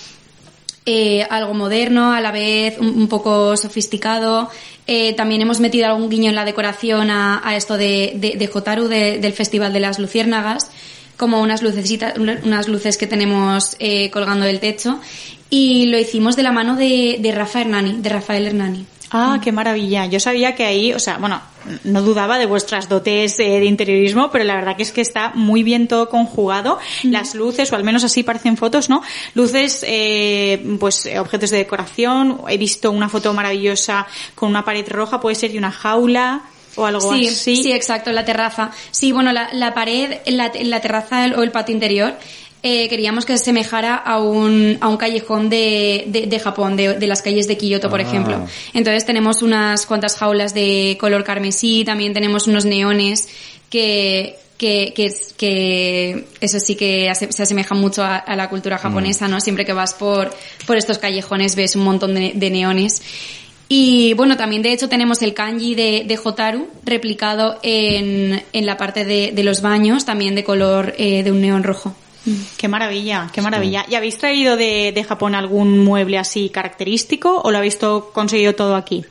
eh, 0.86 1.26
algo 1.28 1.52
moderno, 1.52 2.12
a 2.12 2.20
la 2.20 2.30
vez 2.30 2.78
un, 2.78 3.08
poco 3.08 3.56
sofisticado. 3.56 4.48
Eh, 4.86 5.12
también 5.14 5.42
hemos 5.42 5.60
metido 5.60 5.86
algún 5.88 6.08
guiño 6.08 6.30
en 6.30 6.36
la 6.36 6.44
decoración 6.44 7.10
a, 7.10 7.42
a 7.46 7.56
esto 7.56 7.76
de, 7.76 8.12
de, 8.16 8.36
de 8.36 8.46
Jotaru, 8.46 8.86
de- 8.88 9.18
del 9.18 9.32
Festival 9.32 9.72
de 9.72 9.80
las 9.80 9.98
Luciérnagas, 9.98 10.70
como 11.16 11.40
unas 11.42 11.62
lucecitas, 11.62 12.14
unas 12.18 12.68
luces 12.68 12.96
que 12.96 13.06
tenemos 13.06 13.76
eh, 13.80 14.10
colgando 14.10 14.46
del 14.46 14.60
techo. 14.60 15.00
Y 15.50 15.86
lo 15.86 15.98
hicimos 15.98 16.36
de 16.36 16.42
la 16.42 16.52
mano 16.52 16.76
de, 16.76 17.18
de 17.20 17.32
Rafa 17.32 17.64
de 17.64 18.08
Rafael 18.08 18.46
Hernani. 18.46 18.84
Ah, 19.10 19.38
qué 19.42 19.52
maravilla. 19.52 20.06
Yo 20.06 20.18
sabía 20.18 20.54
que 20.54 20.64
ahí, 20.64 20.92
o 20.92 20.98
sea, 20.98 21.18
bueno, 21.18 21.40
no 21.84 22.02
dudaba 22.02 22.38
de 22.38 22.46
vuestras 22.46 22.88
dotes 22.88 23.36
de 23.36 23.64
interiorismo, 23.64 24.30
pero 24.30 24.44
la 24.44 24.56
verdad 24.56 24.76
que 24.76 24.82
es 24.82 24.92
que 24.92 25.00
está 25.00 25.32
muy 25.34 25.62
bien 25.62 25.88
todo 25.88 26.08
conjugado. 26.08 26.78
Las 27.04 27.34
luces, 27.34 27.72
o 27.72 27.76
al 27.76 27.84
menos 27.84 28.04
así 28.04 28.22
parecen 28.22 28.56
fotos, 28.56 28.88
¿no? 28.88 29.02
Luces, 29.34 29.84
eh, 29.86 30.76
pues 30.80 31.06
eh, 31.06 31.18
objetos 31.18 31.50
de 31.50 31.58
decoración. 31.58 32.40
He 32.48 32.58
visto 32.58 32.90
una 32.90 33.08
foto 33.08 33.32
maravillosa 33.32 34.06
con 34.34 34.48
una 34.50 34.64
pared 34.64 34.86
roja, 34.88 35.20
puede 35.20 35.36
ser, 35.36 35.54
y 35.54 35.58
una 35.58 35.70
jaula. 35.70 36.42
o 36.74 36.84
algo 36.84 37.12
sí, 37.14 37.28
así. 37.28 37.62
Sí, 37.62 37.72
exacto, 37.72 38.10
la 38.12 38.24
terraza. 38.24 38.70
Sí, 38.90 39.12
bueno, 39.12 39.32
la, 39.32 39.48
la 39.52 39.72
pared, 39.72 40.18
la, 40.26 40.50
la 40.62 40.80
terraza 40.80 41.26
o 41.36 41.42
el 41.42 41.50
patio 41.52 41.74
interior 41.74 42.16
eh, 42.62 42.88
queríamos 42.88 43.24
que 43.24 43.36
se 43.36 43.42
asemejara 43.42 43.94
a 43.96 44.20
un, 44.20 44.78
a 44.80 44.88
un 44.88 44.96
callejón 44.96 45.48
de, 45.48 46.04
de, 46.08 46.26
de 46.26 46.38
Japón, 46.40 46.76
de, 46.76 46.94
de 46.94 47.06
las 47.06 47.22
calles 47.22 47.46
de 47.46 47.56
Kioto, 47.56 47.88
por 47.90 48.00
Ah. 48.00 48.02
ejemplo. 48.02 48.46
Entonces 48.74 49.04
tenemos 49.06 49.42
unas 49.42 49.86
cuantas 49.86 50.16
jaulas 50.16 50.52
de 50.54 50.96
color 51.00 51.22
carmesí, 51.24 51.84
también 51.84 52.12
tenemos 52.12 52.46
unos 52.48 52.64
neones 52.64 53.28
que, 53.70 54.36
que, 54.58 54.92
que, 54.96 55.04
es- 55.06 55.32
que 55.36 56.24
eso 56.40 56.58
sí 56.58 56.74
que 56.76 57.08
ase- 57.10 57.30
se 57.30 57.42
asemeja 57.42 57.74
mucho 57.74 58.02
a, 58.02 58.16
a 58.16 58.34
la 58.36 58.48
cultura 58.48 58.78
japonesa, 58.78 59.28
¿no? 59.28 59.40
Siempre 59.40 59.64
que 59.64 59.72
vas 59.72 59.94
por, 59.94 60.34
por 60.66 60.76
estos 60.76 60.98
callejones 60.98 61.54
ves 61.56 61.76
un 61.76 61.82
montón 61.84 62.14
de, 62.14 62.32
de 62.34 62.50
neones. 62.50 63.02
Y 63.68 64.14
bueno, 64.14 64.36
también 64.36 64.62
de 64.62 64.72
hecho 64.72 64.88
tenemos 64.88 65.22
el 65.22 65.34
kanji 65.34 65.74
de, 65.74 66.04
de 66.06 66.18
Hotaru 66.22 66.68
replicado 66.84 67.58
en, 67.64 68.40
en 68.52 68.66
la 68.66 68.76
parte 68.76 69.04
de, 69.04 69.32
de 69.32 69.42
los 69.42 69.60
baños, 69.60 70.04
también 70.04 70.36
de 70.36 70.44
color 70.44 70.94
eh, 70.98 71.22
de 71.24 71.32
un 71.32 71.40
neón 71.40 71.64
rojo. 71.64 71.94
Qué 72.56 72.68
maravilla, 72.68 73.28
qué 73.32 73.42
maravilla. 73.42 73.86
¿Y 73.88 73.94
habéis 73.94 74.18
traído 74.18 74.56
de, 74.56 74.92
de 74.92 75.04
Japón 75.04 75.34
algún 75.34 75.84
mueble 75.84 76.18
así 76.18 76.48
característico 76.48 77.40
o 77.42 77.50
lo 77.50 77.58
habéis 77.58 77.78
conseguido 78.12 78.54
todo 78.54 78.74
aquí? 78.74 79.04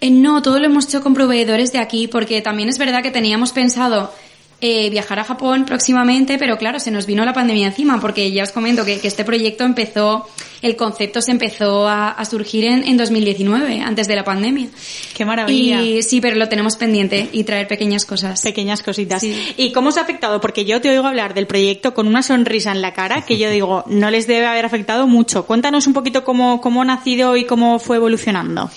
Eh, 0.00 0.10
no, 0.10 0.40
todo 0.40 0.58
lo 0.58 0.66
hemos 0.66 0.86
hecho 0.86 1.02
con 1.02 1.12
proveedores 1.12 1.72
de 1.72 1.78
aquí, 1.78 2.08
porque 2.08 2.40
también 2.40 2.68
es 2.70 2.78
verdad 2.78 3.02
que 3.02 3.10
teníamos 3.10 3.52
pensado 3.52 4.12
eh, 4.60 4.90
viajar 4.90 5.18
a 5.18 5.24
Japón 5.24 5.64
próximamente, 5.64 6.36
pero 6.38 6.58
claro, 6.58 6.78
se 6.80 6.90
nos 6.90 7.06
vino 7.06 7.24
la 7.24 7.32
pandemia 7.32 7.68
encima, 7.68 7.98
porque 8.00 8.30
ya 8.30 8.42
os 8.42 8.52
comento 8.52 8.84
que, 8.84 9.00
que 9.00 9.08
este 9.08 9.24
proyecto 9.24 9.64
empezó, 9.64 10.28
el 10.60 10.76
concepto 10.76 11.22
se 11.22 11.30
empezó 11.30 11.88
a, 11.88 12.10
a 12.10 12.24
surgir 12.26 12.64
en, 12.64 12.84
en 12.84 12.98
2019, 12.98 13.80
antes 13.80 14.06
de 14.06 14.16
la 14.16 14.24
pandemia. 14.24 14.68
Qué 15.14 15.24
maravilla. 15.24 15.82
Y 15.82 16.02
sí, 16.02 16.20
pero 16.20 16.36
lo 16.36 16.48
tenemos 16.48 16.76
pendiente 16.76 17.28
y 17.32 17.44
traer 17.44 17.68
pequeñas 17.68 18.04
cosas. 18.04 18.42
Pequeñas 18.42 18.82
cositas. 18.82 19.22
Sí. 19.22 19.34
¿Y 19.56 19.72
cómo 19.72 19.88
os 19.88 19.96
ha 19.96 20.02
afectado? 20.02 20.40
Porque 20.40 20.66
yo 20.66 20.80
te 20.80 20.90
oigo 20.90 21.06
hablar 21.06 21.32
del 21.32 21.46
proyecto 21.46 21.94
con 21.94 22.06
una 22.06 22.22
sonrisa 22.22 22.72
en 22.72 22.82
la 22.82 22.92
cara 22.92 23.22
que 23.22 23.38
yo 23.38 23.50
digo, 23.50 23.84
no 23.86 24.10
les 24.10 24.26
debe 24.26 24.46
haber 24.46 24.66
afectado 24.66 25.06
mucho. 25.06 25.46
Cuéntanos 25.46 25.86
un 25.86 25.94
poquito 25.94 26.22
cómo, 26.22 26.60
cómo 26.60 26.82
ha 26.82 26.84
nacido 26.84 27.36
y 27.36 27.44
cómo 27.44 27.78
fue 27.78 27.96
evolucionando. 27.96 28.70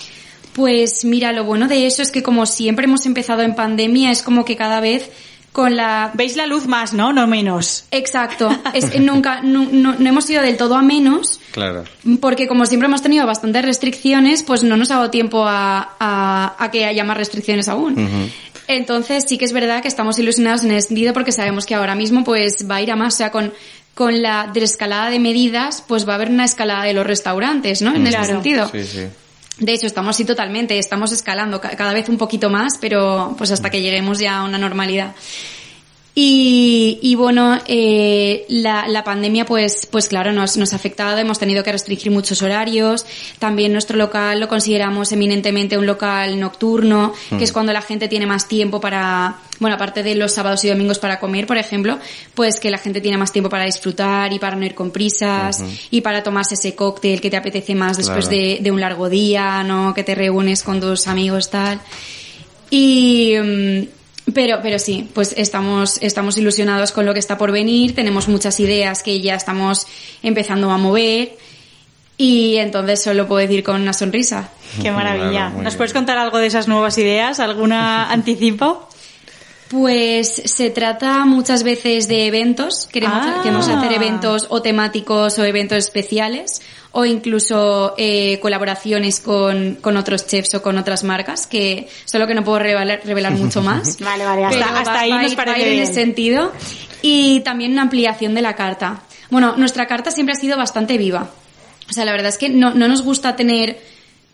Pues 0.54 1.04
mira, 1.04 1.32
lo 1.32 1.44
bueno 1.44 1.66
de 1.66 1.86
eso 1.86 2.00
es 2.00 2.12
que 2.12 2.22
como 2.22 2.46
siempre 2.46 2.84
hemos 2.84 3.06
empezado 3.06 3.42
en 3.42 3.56
pandemia, 3.56 4.12
es 4.12 4.22
como 4.22 4.44
que 4.44 4.56
cada 4.56 4.80
vez 4.80 5.10
con 5.54 5.76
la 5.76 6.10
Veis 6.14 6.34
la 6.36 6.46
luz 6.46 6.66
más, 6.66 6.92
¿no? 6.92 7.12
No 7.12 7.28
menos. 7.28 7.84
Exacto. 7.92 8.48
Es 8.74 8.90
que 8.90 8.98
nunca, 8.98 9.40
no, 9.40 9.68
no- 9.70 9.94
no 9.96 10.08
hemos 10.08 10.28
ido 10.28 10.42
del 10.42 10.56
todo 10.56 10.74
a 10.74 10.82
menos, 10.82 11.40
Claro. 11.52 11.84
porque 12.20 12.48
como 12.48 12.66
siempre 12.66 12.88
hemos 12.88 13.02
tenido 13.02 13.24
bastantes 13.24 13.64
restricciones, 13.64 14.42
pues 14.42 14.64
no 14.64 14.76
nos 14.76 14.90
ha 14.90 14.96
dado 14.96 15.10
tiempo 15.10 15.44
a, 15.46 15.94
a- 16.00 16.56
a 16.58 16.70
que 16.72 16.84
haya 16.86 17.04
más 17.04 17.16
restricciones 17.16 17.68
aún. 17.68 17.94
Entonces 18.66 19.24
sí 19.28 19.38
que 19.38 19.44
es 19.44 19.52
verdad 19.52 19.80
que 19.82 19.88
estamos 19.88 20.18
ilusionados 20.18 20.64
en 20.64 20.72
ese 20.72 20.88
sentido 20.88 21.12
porque 21.12 21.32
sabemos 21.32 21.66
que 21.66 21.74
ahora 21.74 21.94
mismo 21.94 22.24
pues 22.24 22.66
va 22.68 22.76
a 22.76 22.82
ir 22.82 22.90
a 22.90 22.96
más, 22.96 23.14
o 23.14 23.16
sea, 23.18 23.30
con, 23.30 23.52
con 23.94 24.22
la 24.22 24.50
desescalada 24.52 25.10
de 25.10 25.18
medidas, 25.20 25.84
pues 25.86 26.08
va 26.08 26.12
a 26.12 26.16
haber 26.16 26.30
una 26.30 26.44
escalada 26.46 26.82
de 26.84 26.94
los 26.94 27.06
restaurantes, 27.06 27.80
¿no? 27.82 27.94
En 27.94 28.02
ese 28.06 28.16
Claro. 28.16 28.32
sentido. 28.32 28.68
Sí, 28.72 28.82
sí. 28.84 29.00
De 29.58 29.72
hecho, 29.72 29.86
estamos 29.86 30.16
así 30.16 30.24
totalmente, 30.24 30.78
estamos 30.78 31.12
escalando 31.12 31.60
ca- 31.60 31.76
cada 31.76 31.92
vez 31.92 32.08
un 32.08 32.18
poquito 32.18 32.50
más, 32.50 32.72
pero 32.80 33.34
pues 33.38 33.50
hasta 33.52 33.70
que 33.70 33.80
lleguemos 33.80 34.18
ya 34.18 34.38
a 34.38 34.44
una 34.44 34.58
normalidad. 34.58 35.14
Y, 36.16 37.00
y 37.02 37.16
bueno, 37.16 37.58
eh, 37.66 38.44
la, 38.48 38.86
la 38.86 39.02
pandemia 39.02 39.44
pues, 39.44 39.88
pues 39.90 40.06
claro, 40.06 40.30
nos, 40.32 40.56
nos 40.56 40.72
ha 40.72 40.76
afectado, 40.76 41.18
hemos 41.18 41.40
tenido 41.40 41.64
que 41.64 41.72
restringir 41.72 42.12
muchos 42.12 42.40
horarios. 42.40 43.04
También 43.40 43.72
nuestro 43.72 43.96
local 43.96 44.38
lo 44.38 44.46
consideramos 44.46 45.10
eminentemente 45.10 45.76
un 45.76 45.86
local 45.86 46.38
nocturno, 46.38 47.12
que 47.36 47.42
es 47.42 47.52
cuando 47.52 47.72
la 47.72 47.82
gente 47.82 48.06
tiene 48.06 48.26
más 48.26 48.46
tiempo 48.46 48.80
para, 48.80 49.38
bueno, 49.58 49.74
aparte 49.74 50.04
de 50.04 50.14
los 50.14 50.30
sábados 50.30 50.64
y 50.64 50.68
domingos 50.68 51.00
para 51.00 51.18
comer, 51.18 51.48
por 51.48 51.58
ejemplo, 51.58 51.98
pues 52.34 52.60
que 52.60 52.70
la 52.70 52.78
gente 52.78 53.00
tiene 53.00 53.18
más 53.18 53.32
tiempo 53.32 53.50
para 53.50 53.64
disfrutar 53.64 54.32
y 54.32 54.38
para 54.38 54.54
no 54.54 54.64
ir 54.64 54.76
con 54.76 54.92
prisas 54.92 55.64
y 55.90 56.00
para 56.00 56.22
tomarse 56.22 56.54
ese 56.54 56.76
cóctel 56.76 57.20
que 57.20 57.28
te 57.28 57.36
apetece 57.36 57.74
más 57.74 57.96
después 57.96 58.28
Claro. 58.28 58.40
de, 58.40 58.58
de 58.62 58.70
un 58.70 58.80
largo 58.80 59.08
día, 59.08 59.64
¿no? 59.64 59.92
Que 59.92 60.04
te 60.04 60.14
reúnes 60.14 60.62
con 60.62 60.78
tus 60.80 61.08
amigos, 61.08 61.50
tal. 61.50 61.80
Y, 62.70 63.34
mm, 63.36 63.82
pero, 64.32 64.60
pero 64.62 64.78
sí, 64.78 65.08
pues 65.12 65.34
estamos, 65.36 65.98
estamos 66.00 66.38
ilusionados 66.38 66.92
con 66.92 67.04
lo 67.04 67.12
que 67.12 67.18
está 67.20 67.36
por 67.36 67.52
venir, 67.52 67.94
tenemos 67.94 68.26
muchas 68.28 68.58
ideas 68.60 69.02
que 69.02 69.20
ya 69.20 69.34
estamos 69.34 69.86
empezando 70.22 70.70
a 70.70 70.78
mover 70.78 71.36
y 72.16 72.56
entonces 72.56 73.02
solo 73.02 73.26
puedo 73.26 73.40
decir 73.46 73.62
con 73.62 73.80
una 73.82 73.92
sonrisa. 73.92 74.48
Qué 74.80 74.90
maravilla. 74.90 75.48
Claro, 75.50 75.62
¿Nos 75.62 75.76
puedes 75.76 75.92
contar 75.92 76.16
algo 76.18 76.38
de 76.38 76.46
esas 76.46 76.68
nuevas 76.68 76.96
ideas? 76.98 77.38
¿Alguna 77.40 78.10
anticipo? 78.10 78.88
Pues 79.68 80.42
se 80.44 80.70
trata 80.70 81.24
muchas 81.24 81.62
veces 81.64 82.06
de 82.06 82.26
eventos, 82.26 82.86
queremos, 82.92 83.18
Ah. 83.20 83.40
queremos 83.42 83.66
hacer 83.68 83.92
eventos 83.92 84.46
o 84.50 84.62
temáticos 84.62 85.38
o 85.38 85.44
eventos 85.44 85.78
especiales 85.78 86.60
o 86.96 87.04
incluso 87.04 87.94
eh, 87.98 88.38
colaboraciones 88.40 89.20
con, 89.20 89.74
con 89.80 89.96
otros 89.96 90.26
chefs 90.26 90.54
o 90.54 90.62
con 90.62 90.78
otras 90.78 91.04
marcas, 91.04 91.46
que 91.46 91.88
solo 92.04 92.26
que 92.26 92.34
no 92.34 92.44
puedo 92.44 92.60
revelar, 92.60 93.00
revelar 93.04 93.32
mucho 93.32 93.60
más. 93.62 93.98
Vale, 94.00 94.24
vale, 94.24 94.44
hasta, 94.44 94.58
Pero 94.66 94.76
hasta 94.78 94.92
va- 94.92 95.00
ahí 95.00 95.10
va 95.10 95.22
nos 95.22 95.32
ir- 95.32 95.36
parece 95.36 95.60
ir 95.60 95.66
en 95.66 95.72
bien. 95.72 95.82
ese 95.82 95.94
sentido. 95.94 96.52
Y 97.02 97.40
también 97.40 97.72
una 97.72 97.82
ampliación 97.82 98.34
de 98.34 98.42
la 98.42 98.54
carta. 98.54 99.02
Bueno, 99.30 99.56
nuestra 99.56 99.86
carta 99.86 100.10
siempre 100.10 100.34
ha 100.34 100.38
sido 100.38 100.56
bastante 100.56 100.96
viva. 100.96 101.30
O 101.90 101.92
sea, 101.92 102.04
la 102.04 102.12
verdad 102.12 102.28
es 102.28 102.38
que 102.38 102.48
no, 102.48 102.72
no 102.74 102.88
nos 102.88 103.02
gusta 103.02 103.36
tener... 103.36 103.78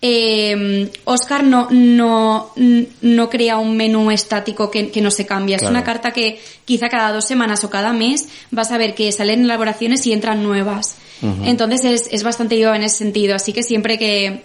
Eh, 0.03 0.90
Oscar 1.05 1.44
no, 1.44 1.68
no, 1.70 2.53
no 3.03 3.30
crea 3.30 3.59
un 3.59 3.76
menú 3.76 4.11
estático 4.11 4.70
que, 4.70 4.90
que 4.90 5.01
no 5.01 5.11
se 5.11 5.26
cambia. 5.26 5.57
Es 5.57 5.62
una 5.62 5.84
carta 5.84 6.12
que 6.12 6.40
quizá 6.64 6.88
cada 6.88 7.12
dos 7.12 7.26
semanas 7.26 7.64
o 7.64 7.70
cada 7.70 7.92
mes 7.92 8.28
vas 8.51 8.72
a 8.72 8.78
ver 8.78 8.94
que 8.94 9.12
salen 9.12 9.44
elaboraciones 9.44 10.07
y 10.07 10.12
entran 10.12 10.42
nuevas. 10.42 10.96
Entonces 11.44 11.84
es, 11.84 12.09
es 12.12 12.22
bastante 12.22 12.57
viva 12.57 12.74
en 12.74 12.82
ese 12.82 12.96
sentido. 12.96 13.34
Así 13.34 13.53
que 13.53 13.62
siempre 13.62 13.98
que, 13.98 14.42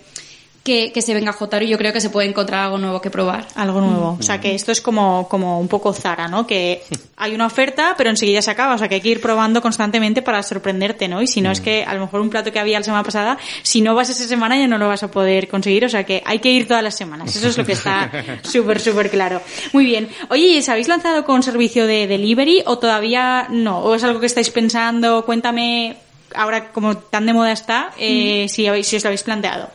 que, 0.65 0.91
que 0.91 1.03
se 1.03 1.13
venga 1.13 1.31
Jotaro 1.31 1.63
yo 1.63 1.77
creo 1.77 1.93
que 1.93 2.01
se 2.01 2.09
puede 2.09 2.27
encontrar 2.27 2.63
algo 2.63 2.79
nuevo 2.79 2.99
que 2.99 3.11
probar. 3.11 3.47
Algo 3.53 3.81
nuevo. 3.81 4.17
O 4.19 4.23
sea, 4.23 4.41
que 4.41 4.55
esto 4.55 4.71
es 4.71 4.81
como, 4.81 5.27
como 5.29 5.59
un 5.59 5.67
poco 5.67 5.93
Zara, 5.93 6.27
¿no? 6.27 6.47
Que 6.47 6.81
hay 7.17 7.35
una 7.35 7.45
oferta, 7.45 7.93
pero 7.95 8.09
enseguida 8.09 8.41
se 8.41 8.49
acaba. 8.49 8.73
O 8.73 8.77
sea, 8.79 8.89
que 8.89 8.95
hay 8.95 9.01
que 9.01 9.09
ir 9.09 9.21
probando 9.21 9.61
constantemente 9.61 10.23
para 10.23 10.41
sorprenderte, 10.41 11.07
¿no? 11.07 11.21
Y 11.21 11.27
si 11.27 11.39
no, 11.39 11.51
es 11.51 11.61
que 11.61 11.83
a 11.83 11.93
lo 11.93 11.99
mejor 11.99 12.19
un 12.19 12.31
plato 12.31 12.51
que 12.51 12.57
había 12.57 12.79
la 12.79 12.83
semana 12.83 13.03
pasada, 13.03 13.37
si 13.61 13.81
no 13.81 13.93
vas 13.93 14.09
esa 14.09 14.27
semana 14.27 14.57
ya 14.57 14.67
no 14.67 14.79
lo 14.79 14.87
vas 14.87 15.03
a 15.03 15.11
poder 15.11 15.47
conseguir. 15.47 15.85
O 15.85 15.89
sea, 15.89 16.03
que 16.03 16.23
hay 16.25 16.39
que 16.39 16.49
ir 16.49 16.67
todas 16.67 16.81
las 16.81 16.95
semanas. 16.95 17.35
Eso 17.35 17.47
es 17.47 17.57
lo 17.59 17.63
que 17.63 17.73
está 17.73 18.09
súper, 18.41 18.81
súper 18.81 19.11
claro. 19.11 19.43
Muy 19.71 19.85
bien. 19.85 20.09
Oye, 20.29 20.47
¿y 20.47 20.57
¿os 20.57 20.67
habéis 20.67 20.87
lanzado 20.87 21.25
con 21.25 21.43
servicio 21.43 21.85
de 21.85 22.07
delivery 22.07 22.63
o 22.65 22.79
todavía 22.79 23.45
no? 23.51 23.81
¿O 23.81 23.93
es 23.93 24.03
algo 24.03 24.19
que 24.19 24.25
estáis 24.25 24.49
pensando? 24.49 25.25
Cuéntame, 25.25 25.97
ahora 26.33 26.71
como 26.71 26.97
tan 26.97 27.27
de 27.27 27.33
moda 27.33 27.51
está, 27.51 27.91
eh, 27.99 28.47
si, 28.49 28.65
habéis, 28.65 28.87
si 28.87 28.95
os 28.95 29.03
lo 29.03 29.09
habéis 29.09 29.21
planteado. 29.21 29.69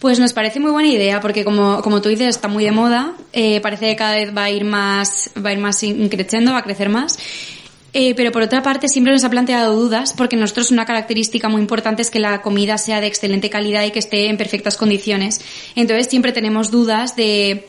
Pues 0.00 0.18
nos 0.18 0.32
parece 0.32 0.60
muy 0.60 0.70
buena 0.70 0.88
idea 0.88 1.20
porque 1.20 1.44
como, 1.44 1.82
como 1.82 2.00
tú 2.00 2.08
dices 2.08 2.28
está 2.28 2.48
muy 2.48 2.64
de 2.64 2.72
moda, 2.72 3.12
eh, 3.34 3.60
parece 3.60 3.90
que 3.90 3.96
cada 3.96 4.14
vez 4.16 4.34
va 4.34 4.44
a 4.44 4.50
ir 4.50 4.64
más, 4.64 5.30
va 5.44 5.50
a 5.50 5.52
ir 5.52 5.58
más 5.58 5.84
creciendo, 6.10 6.52
va 6.52 6.58
a 6.58 6.62
crecer 6.64 6.88
más. 6.88 7.18
Eh, 7.92 8.14
pero 8.14 8.32
por 8.32 8.40
otra 8.42 8.62
parte 8.62 8.88
siempre 8.88 9.12
nos 9.12 9.24
ha 9.24 9.30
planteado 9.30 9.74
dudas 9.74 10.14
porque 10.16 10.36
nosotros 10.36 10.70
una 10.70 10.86
característica 10.86 11.48
muy 11.48 11.60
importante 11.60 12.02
es 12.02 12.10
que 12.10 12.20
la 12.20 12.40
comida 12.40 12.78
sea 12.78 13.00
de 13.00 13.08
excelente 13.08 13.50
calidad 13.50 13.84
y 13.84 13.90
que 13.90 13.98
esté 13.98 14.28
en 14.28 14.38
perfectas 14.38 14.76
condiciones. 14.76 15.40
Entonces 15.76 16.06
siempre 16.06 16.32
tenemos 16.32 16.70
dudas 16.70 17.14
de 17.14 17.68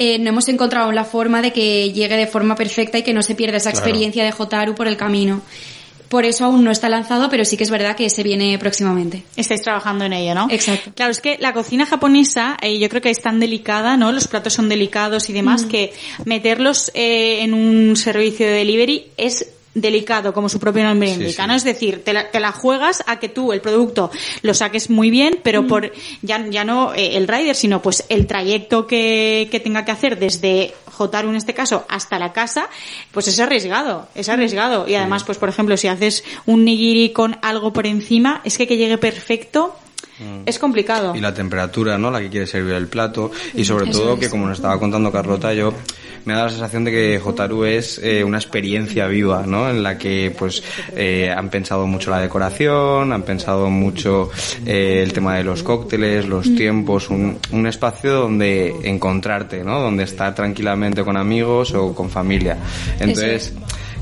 eh, 0.00 0.18
no 0.18 0.30
hemos 0.30 0.48
encontrado 0.48 0.90
la 0.92 1.04
forma 1.04 1.42
de 1.42 1.52
que 1.52 1.92
llegue 1.92 2.16
de 2.16 2.26
forma 2.26 2.56
perfecta 2.56 2.98
y 2.98 3.02
que 3.02 3.12
no 3.12 3.22
se 3.22 3.34
pierda 3.34 3.58
esa 3.58 3.70
Claro. 3.70 3.86
experiencia 3.86 4.24
de 4.24 4.32
Jotaru 4.32 4.74
por 4.74 4.88
el 4.88 4.96
camino. 4.96 5.42
Por 6.10 6.24
eso 6.24 6.46
aún 6.46 6.64
no 6.64 6.72
está 6.72 6.88
lanzado, 6.88 7.30
pero 7.30 7.44
sí 7.44 7.56
que 7.56 7.62
es 7.62 7.70
verdad 7.70 7.94
que 7.94 8.10
se 8.10 8.24
viene 8.24 8.58
próximamente. 8.58 9.22
Estáis 9.36 9.62
trabajando 9.62 10.04
en 10.04 10.12
ello, 10.12 10.34
¿no? 10.34 10.48
Exacto. 10.50 10.90
Claro, 10.96 11.12
es 11.12 11.20
que 11.20 11.38
la 11.38 11.52
cocina 11.52 11.86
japonesa, 11.86 12.56
eh, 12.60 12.80
yo 12.80 12.88
creo 12.88 13.00
que 13.00 13.10
es 13.10 13.22
tan 13.22 13.38
delicada, 13.38 13.96
¿no? 13.96 14.10
Los 14.10 14.26
platos 14.26 14.52
son 14.52 14.68
delicados 14.68 15.30
y 15.30 15.32
demás, 15.32 15.66
que 15.66 15.92
meterlos 16.24 16.90
eh, 16.94 17.42
en 17.42 17.54
un 17.54 17.94
servicio 17.94 18.44
de 18.44 18.54
delivery 18.54 19.06
es 19.16 19.50
delicado, 19.72 20.32
como 20.32 20.48
su 20.48 20.58
propio 20.58 20.82
nombre 20.82 21.06
Sí, 21.06 21.14
indica, 21.14 21.44
sí. 21.44 21.48
¿no? 21.48 21.54
Es 21.54 21.62
decir, 21.62 22.02
te 22.02 22.12
la, 22.12 22.28
te 22.28 22.40
la 22.40 22.50
juegas 22.50 23.04
a 23.06 23.20
que 23.20 23.28
tú 23.28 23.52
el 23.52 23.60
producto 23.60 24.10
lo 24.42 24.52
saques 24.52 24.90
muy 24.90 25.10
bien, 25.10 25.38
pero 25.44 25.68
por 25.68 25.92
ya, 26.22 26.44
ya 26.50 26.64
no 26.64 26.92
eh, 26.92 27.16
el 27.16 27.28
rider, 27.28 27.54
sino 27.54 27.80
pues 27.80 28.04
el 28.08 28.26
trayecto 28.26 28.88
que, 28.88 29.46
que 29.48 29.60
tenga 29.60 29.84
que 29.84 29.92
hacer 29.92 30.18
desde 30.18 30.74
Jotaru 31.00 31.30
en 31.30 31.36
este 31.36 31.54
caso 31.54 31.86
hasta 31.88 32.18
la 32.18 32.34
casa, 32.34 32.68
pues 33.10 33.26
es 33.26 33.40
arriesgado, 33.40 34.08
es 34.14 34.28
arriesgado. 34.28 34.86
Y 34.86 34.96
además, 34.96 35.24
pues 35.24 35.38
por 35.38 35.48
ejemplo, 35.48 35.78
si 35.78 35.88
haces 35.88 36.24
un 36.44 36.66
nigiri 36.66 37.14
con 37.14 37.38
algo 37.40 37.72
por 37.72 37.86
encima, 37.86 38.42
es 38.44 38.58
que 38.58 38.66
que 38.66 38.76
llegue 38.76 38.98
perfecto 38.98 39.79
es 40.46 40.58
complicado. 40.58 41.14
Y 41.14 41.20
la 41.20 41.34
temperatura, 41.34 41.98
¿no? 41.98 42.10
La 42.10 42.20
que 42.20 42.28
quiere 42.28 42.46
servir 42.46 42.74
el 42.74 42.88
plato. 42.88 43.30
Y 43.54 43.64
sobre 43.64 43.90
Eso 43.90 44.00
todo 44.00 44.14
es. 44.14 44.20
que, 44.20 44.30
como 44.30 44.46
nos 44.46 44.58
estaba 44.58 44.78
contando 44.78 45.10
Carlota, 45.12 45.52
yo 45.54 45.72
me 46.24 46.34
da 46.34 46.44
la 46.44 46.50
sensación 46.50 46.84
de 46.84 46.90
que 46.90 47.18
Jotaru 47.18 47.64
es 47.64 47.98
eh, 48.02 48.22
una 48.24 48.38
experiencia 48.38 49.06
viva, 49.06 49.44
¿no? 49.46 49.70
En 49.70 49.82
la 49.82 49.96
que 49.96 50.34
pues 50.36 50.62
eh, 50.94 51.32
han 51.34 51.48
pensado 51.48 51.86
mucho 51.86 52.10
la 52.10 52.20
decoración, 52.20 53.12
han 53.12 53.22
pensado 53.22 53.70
mucho 53.70 54.30
eh, 54.66 55.02
el 55.02 55.12
tema 55.12 55.36
de 55.36 55.44
los 55.44 55.62
cócteles, 55.62 56.26
los 56.26 56.54
tiempos, 56.54 57.08
un, 57.10 57.38
un 57.52 57.66
espacio 57.66 58.12
donde 58.12 58.74
encontrarte, 58.84 59.64
¿no? 59.64 59.80
Donde 59.80 60.04
estar 60.04 60.34
tranquilamente 60.34 61.04
con 61.04 61.16
amigos 61.16 61.72
o 61.74 61.94
con 61.94 62.10
familia. 62.10 62.58
Entonces, 62.98 63.54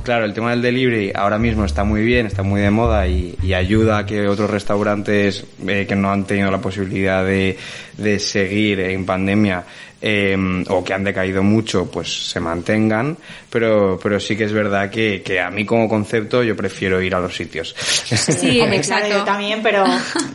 claro, 0.08 0.24
el 0.24 0.32
tema 0.32 0.50
del 0.52 0.62
delivery 0.62 1.12
ahora 1.14 1.38
mismo 1.38 1.66
está 1.66 1.84
muy 1.84 2.02
bien, 2.02 2.24
está 2.26 2.42
muy 2.42 2.62
de 2.62 2.70
moda 2.70 3.06
y, 3.06 3.34
y 3.42 3.52
ayuda 3.52 3.98
a 3.98 4.06
que 4.06 4.26
otros 4.26 4.48
restaurantes 4.48 5.44
eh, 5.66 5.84
que 5.86 5.94
no 5.94 6.10
han 6.10 6.24
tenido 6.24 6.50
la 6.50 6.62
posibilidad 6.62 7.22
de, 7.26 7.58
de 7.98 8.18
seguir 8.18 8.80
en 8.80 9.04
pandemia 9.04 9.64
eh, 10.00 10.36
o 10.68 10.82
que 10.82 10.94
han 10.94 11.04
decaído 11.04 11.42
mucho, 11.42 11.90
pues 11.90 12.30
se 12.30 12.38
mantengan, 12.40 13.18
pero, 13.50 13.98
pero 14.02 14.18
sí 14.18 14.34
que 14.36 14.44
es 14.44 14.52
verdad 14.52 14.88
que, 14.90 15.20
que 15.22 15.40
a 15.40 15.50
mí 15.50 15.66
como 15.66 15.88
concepto 15.88 16.42
yo 16.42 16.56
prefiero 16.56 17.02
ir 17.02 17.14
a 17.14 17.20
los 17.20 17.34
sitios. 17.36 17.74
Sí, 17.76 18.60
exacto. 18.72 19.08
yo 19.10 19.24
también, 19.24 19.60
pero 19.62 19.84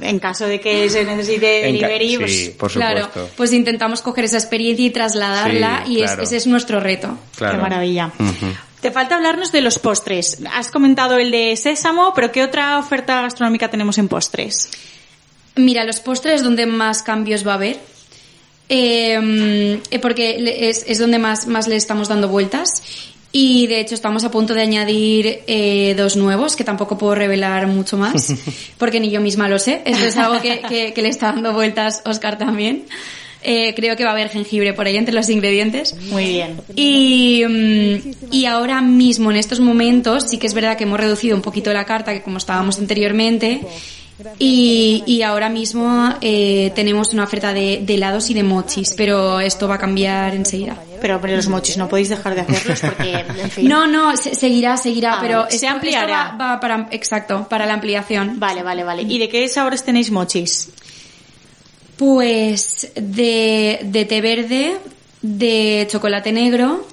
en 0.02 0.20
caso 0.20 0.46
de 0.48 0.60
que 0.60 0.88
se 0.90 1.04
necesite 1.04 1.62
delivery, 1.72 2.18
pues 2.60 2.74
Claro, 2.74 3.10
pues 3.36 3.54
intentamos 3.54 4.02
coger 4.02 4.26
esa 4.26 4.38
experiencia 4.38 4.86
y 4.86 4.90
trasladarla 4.92 5.84
Sí, 5.88 5.94
y 5.94 6.04
es- 6.04 6.18
ese 6.20 6.38
es 6.38 6.46
nuestro 6.46 6.80
reto. 6.80 7.18
Claro. 7.38 7.56
Qué 7.56 7.62
maravilla. 7.62 8.12
Te 8.84 8.92
falta 8.92 9.16
hablarnos 9.16 9.52
de 9.52 9.62
los 9.62 9.80
postres. 9.80 10.38
Has 10.54 10.70
comentado 10.70 11.18
el 11.18 11.32
de 11.32 11.56
sésamo, 11.56 12.14
pero 12.14 12.32
¿qué 12.32 12.44
otra 12.44 12.78
oferta 12.78 13.22
gastronómica 13.22 13.70
tenemos 13.72 13.98
en 13.98 14.08
postres? 14.10 14.70
Mira, 15.56 15.84
los 15.86 16.00
postres 16.02 16.44
donde 16.44 16.66
más 16.68 17.02
cambios 17.02 17.48
va 17.48 17.54
a 17.54 17.56
haber. 17.56 17.80
Eh, 18.70 19.80
eh, 19.92 20.00
porque 20.00 20.68
es, 20.70 20.84
es 20.88 21.00
donde 21.00 21.18
más, 21.20 21.48
más 21.48 21.68
le 21.68 21.76
estamos 21.76 22.08
dando 22.08 22.28
vueltas. 22.28 22.84
Y 23.32 23.66
de 23.68 23.80
hecho 23.80 23.96
estamos 23.96 24.24
a 24.26 24.30
punto 24.32 24.54
de 24.54 24.62
añadir 24.62 25.40
eh, 25.48 25.96
dos 25.98 26.16
nuevos, 26.16 26.56
que 26.56 26.64
tampoco 26.64 27.00
puedo 27.00 27.16
revelar 27.16 27.66
mucho 27.66 27.98
más, 27.98 28.32
porque 28.78 29.00
ni 29.00 29.10
yo 29.10 29.22
misma 29.22 29.50
lo 29.50 29.58
sé. 29.58 29.82
Esto 29.86 30.06
es 30.06 30.18
algo 30.18 30.40
que, 30.40 30.60
que- 30.62 30.94
que 30.94 31.02
le 31.02 31.10
está 31.10 31.32
dando 31.32 31.52
vueltas 31.54 32.02
Oscar 32.06 32.38
también. 32.38 32.86
Eh, 33.44 33.74
creo 33.76 33.96
que 33.96 34.04
va 34.04 34.12
a 34.12 34.14
haber 34.14 34.30
jengibre 34.30 34.74
por 34.74 34.86
ahí 34.88 34.96
entre 34.98 35.14
los 35.14 35.30
ingredientes. 35.30 35.96
Muy 36.10 36.26
bien. 36.26 36.62
Y, 36.76 37.44
mm, 37.48 38.12
y 38.32 38.46
ahora 38.46 38.82
mismo, 38.82 39.32
en 39.32 39.38
estos 39.38 39.60
momentos, 39.60 40.26
sí 40.30 40.38
que 40.38 40.48
es 40.48 40.54
verdad 40.54 40.78
que 40.78 40.84
hemos 40.86 41.00
reducido 41.00 41.36
un 41.36 41.42
poquito 41.42 41.74
la 41.74 41.86
carta, 41.86 42.14
que 42.14 42.22
como 42.22 42.38
estábamos 42.38 42.80
anteriormente, 42.80 43.62
y, 44.40 45.04
y 45.06 45.22
ahora 45.24 45.50
mismo 45.50 46.14
eh, 46.22 46.72
tenemos 46.76 47.10
una 47.14 47.24
oferta 47.24 47.52
de, 47.54 47.82
de 47.84 47.96
helados 47.96 48.30
y 48.30 48.34
de 48.34 48.44
mochis, 48.44 48.94
pero 48.96 49.40
esto 49.40 49.68
va 49.68 49.76
a 49.76 49.78
cambiar 49.80 50.36
enseguida. 50.36 50.78
Pero, 51.02 51.20
pero 51.20 51.36
los 51.36 51.50
mochis 51.50 51.76
no 51.78 51.90
podéis 51.90 52.10
dejar 52.10 52.36
de 52.36 52.42
hacerlos 52.42 52.80
porque, 52.80 53.12
en 53.42 53.50
fin. 53.52 53.68
No, 53.68 53.88
no, 53.88 54.16
se- 54.16 54.36
seguirá, 54.36 54.78
seguirá, 54.78 55.16
Ah, 55.16 55.20
pero. 55.22 55.42
Se 55.50 55.56
esto- 55.56 55.66
esto 55.66 55.76
ampliará. 55.76 56.36
va, 56.40 56.54
va 56.54 56.60
para, 56.60 56.88
exacto, 56.92 57.48
para 57.50 57.66
la 57.66 57.74
ampliación. 57.74 58.40
Vale, 58.40 58.64
vale, 58.64 58.84
vale. 58.84 59.02
¿Y 59.04 59.18
de 59.18 59.28
qué 59.28 59.48
sabores 59.50 59.84
tenéis 59.84 60.12
mochis? 60.12 60.70
Pues 61.98 62.92
de, 62.96 63.80
de 63.84 64.06
té 64.06 64.22
verde, 64.22 64.78
de 65.22 65.88
chocolate 65.90 66.32
negro 66.32 66.86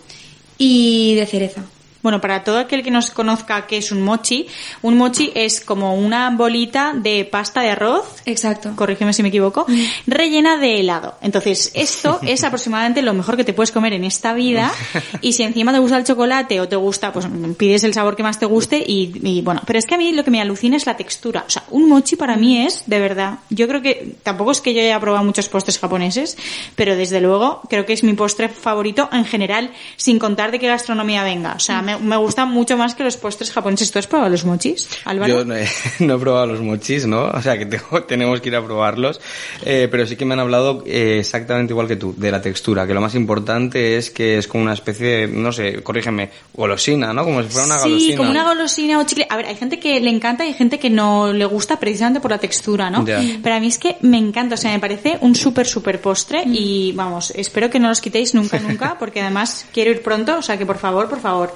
y 0.59 1.15
de 1.15 1.27
cereza. 1.27 1.65
Bueno, 2.03 2.21
para 2.21 2.45
todo 2.45 2.59
aquel 2.59 2.83
que 2.83 2.91
nos 2.91 3.11
conozca 3.11 3.67
qué 3.67 3.79
es 3.79 3.93
un 3.93 4.03
mochi, 4.03 4.47
un 4.83 4.97
mochi 4.97 5.33
es 5.35 5.61
como 5.61 5.95
una 5.95 6.31
bolita 6.31 6.93
de 6.95 7.25
pasta 7.25 7.61
de 7.61 7.71
arroz 7.71 8.23
Exacto. 8.27 8.73
corrígeme 8.75 9.13
si 9.13 9.23
me 9.23 9.29
equivoco, 9.29 9.67
rellena 10.07 10.57
de 10.57 10.81
helado. 10.81 11.17
Entonces, 11.21 11.71
esto 11.75 12.19
es 12.27 12.45
aproximadamente 12.45 13.03
lo 13.03 13.13
mejor 13.15 13.37
que 13.37 13.45
te 13.45 13.53
puedes 13.53 13.71
comer 13.71 13.93
en 13.93 14.05
esta 14.05 14.33
vida. 14.33 14.73
Y 15.23 15.35
si 15.35 15.43
encima 15.43 15.73
te 15.73 15.79
gusta 15.79 15.99
el 15.99 16.05
chocolate 16.05 16.61
o 16.61 16.69
te 16.69 16.77
gusta, 16.77 17.13
pues 17.13 17.27
pides 17.59 17.85
el 17.85 17.93
sabor 17.93 18.17
que 18.17 18.23
más 18.23 18.39
te 18.39 18.47
guste 18.47 18.83
y, 18.87 19.13
y 19.23 19.43
bueno. 19.43 19.61
Pero 19.67 19.79
es 19.79 19.87
que 19.87 19.95
a 19.95 19.99
mí 19.99 20.13
lo 20.13 20.25
que 20.25 20.31
me 20.31 20.41
alucina 20.41 20.77
es 20.77 20.87
la 20.87 20.97
textura. 20.97 21.45
O 21.47 21.51
sea, 21.51 21.65
un 21.71 21.89
mochi 21.89 22.17
para 22.17 22.37
mí 22.37 22.65
es, 22.65 22.85
de 22.87 23.01
verdad, 23.01 23.41
yo 23.51 23.69
creo 23.69 23.83
que, 23.83 24.17
tampoco 24.23 24.53
es 24.53 24.61
que 24.61 24.73
yo 24.73 24.81
haya 24.81 24.99
probado 24.99 25.25
muchos 25.25 25.49
postres 25.49 25.79
japoneses, 25.79 26.37
pero 26.75 26.97
desde 26.97 27.21
luego 27.21 27.61
creo 27.69 27.85
que 27.85 27.93
es 27.93 28.03
mi 28.03 28.15
postre 28.15 28.49
favorito 28.49 29.09
en 29.13 29.25
general, 29.25 29.71
sin 29.97 30.19
contar 30.19 30.51
de 30.51 30.59
qué 30.59 30.69
gastronomía 30.69 31.23
venga. 31.23 31.53
O 31.55 31.61
sea, 31.61 31.83
me, 31.99 32.07
me 32.09 32.17
gusta 32.17 32.45
mucho 32.45 32.77
más 32.77 32.95
que 32.95 33.05
los 33.05 33.17
postres 33.17 33.51
japoneses. 33.51 33.91
¿Tú 33.91 33.99
has 33.99 34.07
probado 34.07 34.31
los 34.31 34.45
mochis, 34.45 34.89
Álvaro? 35.05 35.39
Yo 35.39 35.45
no 35.45 35.57
he, 35.57 35.67
no 36.01 36.15
he 36.15 36.19
probado 36.19 36.47
los 36.47 36.61
mochis, 36.61 37.07
¿no? 37.07 37.25
O 37.27 37.43
sea 37.43 37.59
que 37.59 37.67
tengo- 37.67 38.03
tenemos 38.09 38.41
que 38.41 38.49
ir 38.49 38.57
a 38.57 38.65
probarlos. 38.65 39.21
Eh, 39.65 39.89
pero 39.91 40.07
sí 40.07 40.17
que 40.17 40.25
me 40.25 40.35
han 40.35 40.41
hablado 40.41 40.83
eh, 40.87 41.19
exactamente 41.21 41.73
igual 41.73 41.87
que 41.89 41.97
tú, 41.97 42.15
de 42.17 42.31
la 42.31 42.41
textura, 42.41 42.87
que 42.87 42.95
lo 42.95 43.01
más 43.01 43.15
importante 43.15 43.97
es 43.97 44.11
que 44.11 44.39
es 44.39 44.47
como 44.49 44.65
una 44.65 44.75
especie 44.75 45.07
de, 45.07 45.27
no 45.29 45.53
sé, 45.53 45.83
corrígeme, 45.83 46.31
golosina, 46.55 47.13
¿no? 47.13 47.25
Como 47.25 47.43
si 47.43 47.49
fuera 47.49 47.67
una 47.67 47.79
sí, 47.79 47.89
golosina. 47.89 48.17
como 48.17 48.31
una 48.31 48.45
golosina 48.45 48.99
o 48.99 49.05
chicle. 49.05 49.27
A 49.29 49.37
ver, 49.37 49.47
hay 49.47 49.57
gente 49.57 49.79
que 49.79 50.01
le 50.01 50.11
encanta 50.11 50.45
y 50.45 50.49
hay 50.49 50.55
gente 50.55 50.79
que 50.79 50.91
no 50.91 51.33
le 51.33 51.45
gusta 51.45 51.79
precisamente 51.79 52.21
por 52.21 52.31
la 52.31 52.39
textura, 52.39 52.91
¿no? 52.91 53.05
Pero 53.05 53.55
a 53.55 53.61
mí 53.61 53.67
es 53.69 53.79
que 53.79 53.97
me 54.03 54.19
encanta, 54.19 54.55
o 54.55 54.59
sea, 54.59 54.73
me 54.73 54.81
parece 54.81 55.19
un 55.21 55.35
súper, 55.35 55.67
súper 55.67 56.01
postre 56.01 56.43
y 56.47 56.93
vamos, 56.93 57.33
espero 57.37 57.71
que 57.71 57.79
no 57.79 57.89
los 57.89 58.01
quitéis 58.01 58.35
nunca, 58.35 58.59
nunca, 58.69 58.97
porque 58.99 59.21
además 59.21 59.67
quiero 59.73 59.91
ir 59.91 60.03
pronto, 60.03 60.39
o 60.39 60.43
sea 60.43 60.57
que 60.59 60.67
por 60.67 60.79
favor, 60.79 61.09
por 61.09 61.21
favor. 61.21 61.55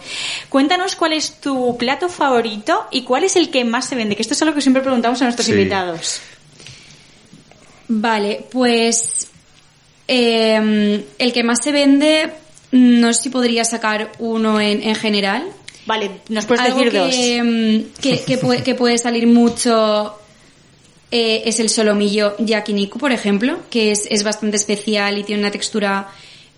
Cuéntanos 0.48 0.96
cuál 0.96 1.12
es 1.12 1.40
tu 1.40 1.76
plato 1.76 2.08
favorito 2.08 2.86
y 2.90 3.02
cuál 3.02 3.24
es 3.24 3.36
el 3.36 3.50
que 3.50 3.64
más 3.64 3.88
se 3.88 3.94
vende, 3.96 4.16
que 4.16 4.22
esto 4.22 4.34
es 4.34 4.42
algo 4.42 4.54
que 4.54 4.60
siempre 4.62 4.82
preguntamos 4.82 5.20
a 5.22 5.24
nuestros 5.24 5.46
Sí. 5.46 5.52
invitados. 5.52 6.20
Vale, 7.88 8.46
pues 8.50 9.26
eh, 10.08 11.04
el 11.18 11.32
que 11.32 11.44
más 11.44 11.62
se 11.62 11.72
vende, 11.72 12.30
no 12.72 13.12
sé 13.12 13.22
si 13.24 13.30
podría 13.30 13.64
sacar 13.64 14.12
uno 14.18 14.60
en, 14.60 14.82
en 14.82 14.94
general. 14.94 15.44
Vale, 15.86 16.10
nos 16.30 16.46
puedes 16.46 16.64
Algo 16.64 16.78
decir 16.78 16.92
que, 16.92 16.98
dos. 16.98 17.14
mm, 17.46 18.00
que, 18.00 18.24
que 18.24 18.38
puede, 18.38 18.62
que 18.62 18.74
puede 18.74 18.96
salir 18.96 19.26
mucho 19.26 20.18
eh, 21.10 21.42
es 21.44 21.60
el 21.60 21.68
solomillo 21.68 22.34
yakiniku, 22.38 22.98
por 22.98 23.12
ejemplo, 23.12 23.58
que 23.70 23.92
es, 23.92 24.06
es 24.10 24.24
bastante 24.24 24.56
especial 24.56 25.18
y 25.18 25.24
tiene 25.24 25.42
una 25.42 25.50
textura 25.50 26.08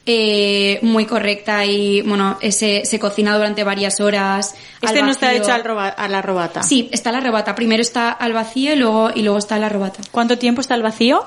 eh, 0.06 0.78
muy 0.82 1.04
correcta 1.04 1.64
y, 1.66 2.00
bueno, 2.02 2.38
ese, 2.40 2.82
se 2.84 2.98
cocina 2.98 3.36
durante 3.36 3.64
varias 3.64 4.00
horas. 4.00 4.54
al 4.82 4.88
Este 4.90 5.02
no 5.02 5.10
está 5.10 5.34
hecho 5.34 5.52
al 5.52 5.64
roba- 5.64 5.88
a 5.88 6.08
la 6.08 6.22
robata. 6.22 6.62
Sí, 6.62 6.88
está 6.92 7.10
la 7.12 7.20
robata. 7.20 7.54
Primero 7.56 7.82
está 7.82 8.10
al 8.12 8.32
vacío 8.32 8.72
y 8.72 8.76
luego, 8.76 9.10
y 9.14 9.22
luego 9.22 9.38
está 9.38 9.58
la 9.58 9.68
robata. 9.68 10.00
¿Cuánto 10.12 10.38
tiempo 10.38 10.60
está 10.60 10.74
el 10.76 10.82
vacío? 10.82 11.24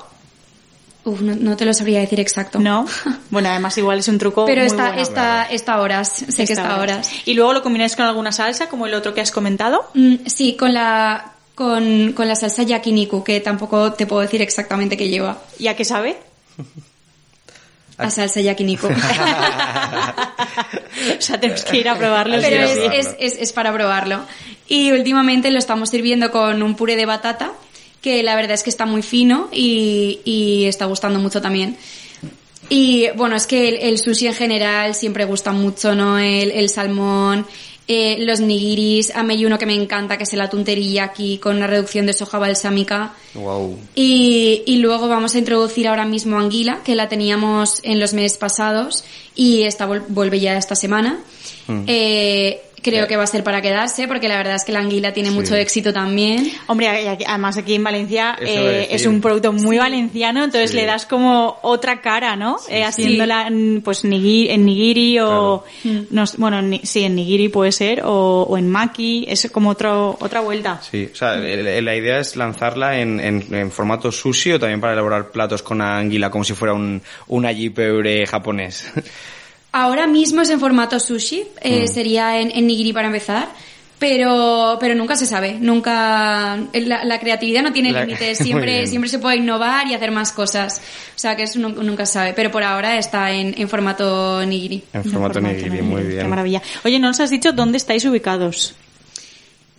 Uf, 1.04 1.20
no, 1.22 1.34
no 1.34 1.56
te 1.56 1.64
lo 1.64 1.72
sabría 1.72 2.00
decir 2.00 2.20
exacto. 2.20 2.58
No. 2.58 2.86
Bueno, 3.30 3.48
además 3.48 3.78
igual 3.78 4.00
es 4.00 4.08
un 4.08 4.18
truco 4.18 4.44
Pero 4.44 4.62
muy 4.62 4.66
está, 4.66 4.86
bueno. 4.88 5.02
está, 5.02 5.44
está 5.44 5.74
a 5.74 5.80
horas. 5.82 6.08
Sé 6.28 6.46
que 6.46 6.52
está 6.52 6.74
a 6.74 6.80
horas. 6.80 7.08
Y 7.26 7.34
luego 7.34 7.52
lo 7.52 7.62
combináis 7.62 7.94
con 7.94 8.04
alguna 8.06 8.32
salsa, 8.32 8.68
como 8.68 8.86
el 8.86 8.94
otro 8.94 9.14
que 9.14 9.20
has 9.20 9.30
comentado. 9.30 9.88
Mm, 9.94 10.16
sí, 10.26 10.56
con 10.56 10.74
la, 10.74 11.32
con, 11.54 12.12
con 12.12 12.26
la 12.26 12.34
salsa 12.34 12.64
yakiniku, 12.64 13.22
que 13.22 13.38
tampoco 13.40 13.92
te 13.92 14.06
puedo 14.06 14.22
decir 14.22 14.42
exactamente 14.42 14.96
qué 14.96 15.08
lleva. 15.08 15.38
¿Y 15.60 15.68
a 15.68 15.76
qué 15.76 15.84
sabe? 15.84 16.16
A 18.00 18.10
salsa 18.10 18.40
yakiniku. 18.40 18.86
o 18.88 18.92
sea, 21.20 21.38
tenemos 21.40 21.64
que 21.64 21.76
ir 21.76 21.88
a 21.88 21.96
probarlo. 21.96 22.38
Pero 22.40 22.64
es, 22.64 23.14
es, 23.18 23.36
es 23.38 23.52
para 23.52 23.72
probarlo. 23.72 24.20
Y 24.68 24.92
últimamente 24.92 25.50
lo 25.50 25.58
estamos 25.58 25.90
sirviendo 25.90 26.30
con 26.30 26.62
un 26.62 26.76
puré 26.76 26.96
de 26.96 27.04
batata, 27.04 27.52
que 28.00 28.22
la 28.22 28.36
verdad 28.36 28.52
es 28.52 28.62
que 28.62 28.70
está 28.70 28.86
muy 28.86 29.02
fino 29.02 29.48
y, 29.52 30.20
y 30.24 30.66
está 30.66 30.86
gustando 30.86 31.18
mucho 31.18 31.42
también. 31.42 31.76
Y 32.68 33.08
bueno, 33.16 33.34
es 33.34 33.48
que 33.48 33.68
el, 33.68 33.76
el 33.76 33.98
sushi 33.98 34.28
en 34.28 34.34
general 34.34 34.94
siempre 34.94 35.24
gusta 35.24 35.50
mucho, 35.50 35.96
¿no? 35.96 36.18
El, 36.20 36.52
el 36.52 36.68
salmón, 36.68 37.44
eh, 37.92 38.18
los 38.20 38.38
nigiris, 38.38 39.10
a 39.16 39.22
uno 39.24 39.58
que 39.58 39.66
me 39.66 39.74
encanta, 39.74 40.16
que 40.16 40.22
es 40.22 40.32
el 40.32 40.40
atún 40.40 40.62
teriyaki 40.62 41.38
con 41.38 41.56
una 41.56 41.66
reducción 41.66 42.06
de 42.06 42.12
soja 42.12 42.38
balsámica. 42.38 43.14
Wow. 43.34 43.76
Y, 43.96 44.62
y 44.64 44.76
luego 44.76 45.08
vamos 45.08 45.34
a 45.34 45.38
introducir 45.38 45.88
ahora 45.88 46.04
mismo 46.04 46.38
anguila, 46.38 46.82
que 46.84 46.94
la 46.94 47.08
teníamos 47.08 47.80
en 47.82 47.98
los 47.98 48.14
meses 48.14 48.38
pasados 48.38 49.02
y 49.34 49.62
esta 49.62 49.86
vuelve 49.86 50.38
ya 50.38 50.56
esta 50.56 50.76
semana. 50.76 51.18
Eh, 51.88 52.62
creo 52.82 53.06
que 53.06 53.16
va 53.16 53.24
a 53.24 53.26
ser 53.26 53.44
para 53.44 53.60
quedarse, 53.62 54.08
porque 54.08 54.28
la 54.28 54.36
verdad 54.36 54.54
es 54.56 54.64
que 54.64 54.72
la 54.72 54.80
anguila 54.80 55.12
tiene 55.12 55.30
mucho 55.30 55.54
éxito 55.54 55.92
también. 55.92 56.50
Hombre, 56.66 56.88
además 57.26 57.56
aquí 57.56 57.74
en 57.74 57.84
Valencia 57.84 58.36
eh, 58.40 58.88
es 58.90 59.06
un 59.06 59.20
producto 59.20 59.52
muy 59.52 59.78
valenciano, 59.78 60.44
entonces 60.44 60.70
Sí. 60.70 60.76
le 60.76 60.86
das 60.86 61.06
como 61.06 61.58
otra 61.62 62.00
cara, 62.00 62.36
¿no? 62.36 62.56
Eh, 62.68 62.84
haciéndola 62.84 63.46
en, 63.48 63.82
pues 63.82 64.04
nigiri, 64.04 64.50
en 64.50 64.64
nigiri 64.64 65.18
o 65.20 65.64
no 66.10 66.26
sé, 66.26 66.36
bueno, 66.38 66.58
en 66.58 66.70
ni- 66.70 66.80
sí, 66.84 67.02
en 67.04 67.14
nigiri 67.14 67.48
puede 67.48 67.72
ser 67.72 68.02
o, 68.04 68.42
o 68.48 68.58
en 68.58 68.68
maki, 68.68 69.26
es 69.28 69.48
como 69.52 69.70
otro 69.70 70.16
otra 70.20 70.40
vuelta. 70.40 70.80
Sí, 70.82 71.08
o 71.12 71.14
sea, 71.16 71.34
el- 71.34 71.66
el- 71.66 71.84
la 71.84 71.96
idea 71.96 72.18
es 72.20 72.36
lanzarla 72.36 72.98
en, 73.00 73.20
en, 73.20 73.54
en 73.54 73.70
formato 73.70 74.10
sushi 74.12 74.52
o 74.52 74.58
también 74.60 74.80
para 74.80 74.92
elaborar 74.92 75.30
platos 75.30 75.62
con 75.62 75.80
anguila 75.80 76.30
como 76.30 76.44
si 76.44 76.54
fuera 76.54 76.74
un, 76.74 77.00
un 77.28 77.46
aji 77.46 77.70
peure 77.70 78.26
japonés. 78.26 78.90
Ahora 79.72 80.06
mismo 80.06 80.42
es 80.42 80.50
en 80.50 80.58
formato 80.60 80.98
sushi, 80.98 81.44
eh, 81.60 81.84
Mm. 81.84 81.86
sería 81.92 82.40
en, 82.40 82.50
en 82.50 82.66
nigiri 82.66 82.92
para 82.92 83.06
empezar, 83.06 83.48
Pero, 84.00 84.78
pero 84.80 84.94
nunca 84.94 85.14
se 85.14 85.26
sabe, 85.26 85.58
nunca, 85.60 86.56
la, 86.72 87.04
la 87.04 87.20
creatividad 87.20 87.62
no 87.62 87.70
tiene 87.70 87.92
La- 87.92 88.06
límites, 88.06 88.38
siempre, 88.46 88.86
siempre 88.86 89.10
se 89.10 89.18
puede 89.18 89.36
innovar 89.36 89.86
y 89.88 89.92
hacer 89.94 90.10
más 90.10 90.32
cosas. 90.32 90.80
O 91.14 91.18
sea 91.18 91.36
que 91.36 91.42
eso 91.42 91.58
nu- 91.58 91.82
nunca 91.82 92.06
se 92.06 92.14
sabe, 92.14 92.32
pero 92.32 92.50
por 92.50 92.62
ahora 92.62 92.96
está 92.96 93.30
en, 93.30 93.54
en 93.60 93.68
formato 93.68 94.42
nigiri. 94.46 94.82
En 94.94 95.04
formato 95.04 95.38
nigiri, 95.42 95.82
muy 95.82 96.00
Qué 96.00 96.08
bien. 96.08 96.30
maravilla. 96.30 96.62
Oye, 96.82 96.98
no 96.98 97.08
nos 97.08 97.20
has 97.20 97.28
dicho 97.28 97.52
dónde 97.52 97.76
estáis 97.76 98.02
ubicados. 98.06 98.74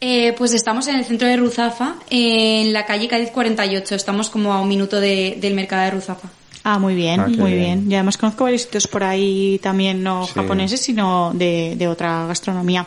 Eh, 0.01 0.33
pues 0.37 0.53
estamos 0.53 0.87
en 0.87 0.97
el 0.97 1.05
centro 1.05 1.27
de 1.27 1.37
Ruzafa, 1.37 1.95
en 2.11 2.73
la 2.73 2.85
calle 2.85 3.07
Cádiz 3.07 3.31
48, 3.31 3.95
estamos 3.95 4.29
como 4.29 4.53
a 4.53 4.61
un 4.61 4.67
minuto 4.69 4.99
de- 5.01 5.37
del 5.41 5.55
mercado 5.55 5.83
de 5.85 5.91
Ruzafa. 5.91 6.29
Ah, 6.63 6.77
muy 6.79 6.93
bien, 6.95 7.19
Ah, 7.19 7.27
muy 7.27 7.51
bien. 7.53 7.79
bien. 7.81 7.91
Y 7.91 7.95
además 7.95 8.17
conozco 8.17 8.43
varios 8.43 8.61
sitios 8.63 8.87
por 8.87 9.03
ahí 9.03 9.59
también, 9.63 10.03
no 10.03 10.25
Sí. 10.27 10.33
japoneses, 10.35 10.79
sino 10.81 11.31
de, 11.33 11.75
de 11.75 11.87
otra 11.87 12.25
gastronomía. 12.27 12.85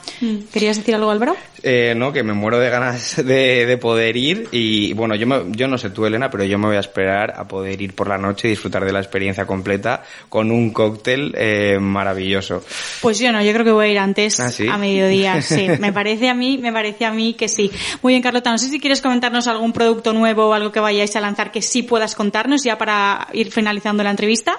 ¿Querías 0.53 0.77
decir 0.77 0.95
algo, 0.95 1.11
Álvaro? 1.11 1.37
Eh, 1.67 1.95
no, 1.97 2.13
que 2.13 2.23
me 2.23 2.35
muero 2.35 2.59
de 2.59 2.69
ganas 2.71 3.17
de, 3.25 3.65
de 3.67 3.79
poder 3.79 4.17
ir 4.17 4.49
y 4.53 4.93
bueno, 4.93 5.15
yo, 5.17 5.27
me- 5.27 5.45
yo 5.53 5.67
no 5.67 5.79
sé 5.79 5.91
tú, 5.91 6.05
Elena, 6.07 6.31
pero 6.31 6.45
yo 6.45 6.59
me 6.59 6.67
voy 6.69 6.77
a 6.77 6.81
esperar 6.81 7.33
a 7.37 7.49
poder 7.49 7.81
ir 7.81 7.95
por 7.95 8.07
la 8.09 8.19
noche 8.19 8.49
y 8.49 8.51
disfrutar 8.51 8.85
de 8.85 8.93
la 8.93 9.01
experiencia 9.01 9.47
completa 9.47 10.03
con 10.29 10.51
un 10.51 10.71
cóctel 10.71 11.35
eh, 11.37 11.79
maravilloso. 11.81 12.63
Pues 13.01 13.19
yo 13.19 13.33
no, 13.33 13.43
yo 13.43 13.53
creo 13.53 13.65
que 13.65 13.73
voy 13.73 13.87
a 13.87 13.89
ir 13.93 13.99
antes 13.99 14.39
¿Ah, 14.41 14.51
sí? 14.51 14.69
a 14.69 14.77
mediodía, 14.79 15.41
sí. 15.43 15.67
Me 15.79 15.93
parece 15.93 16.29
a 16.29 16.35
mí, 16.35 16.59
me 16.59 16.73
parece 16.73 17.07
a 17.07 17.11
mí 17.13 17.35
que 17.35 17.49
sí. 17.49 17.71
Muy 18.03 18.13
bien, 18.13 18.23
Carlota, 18.23 18.51
no 18.51 18.59
sé 18.59 18.69
si 18.69 18.79
quieres 18.79 19.01
comentarnos 19.01 19.47
algún 19.49 19.73
producto 19.73 20.13
nuevo 20.13 20.49
o 20.49 20.53
algo 20.53 20.71
que 20.71 20.81
vayáis 20.81 21.17
a 21.17 21.21
lanzar 21.21 21.51
que 21.51 21.63
sí 21.63 21.83
puedas 21.83 22.15
contarnos 22.15 22.63
ya 22.63 22.77
para 22.77 23.27
ir 23.33 23.51
finalizando 23.65 24.03
la 24.03 24.11
entrevista. 24.11 24.59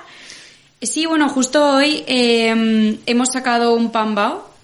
Sí, 0.82 1.06
bueno, 1.06 1.30
justo 1.30 1.64
hoy 1.78 2.04
eh, 2.08 2.98
hemos 3.06 3.30
sacado 3.30 3.74
un 3.76 3.92
pan 3.92 4.16
bao. 4.16 4.56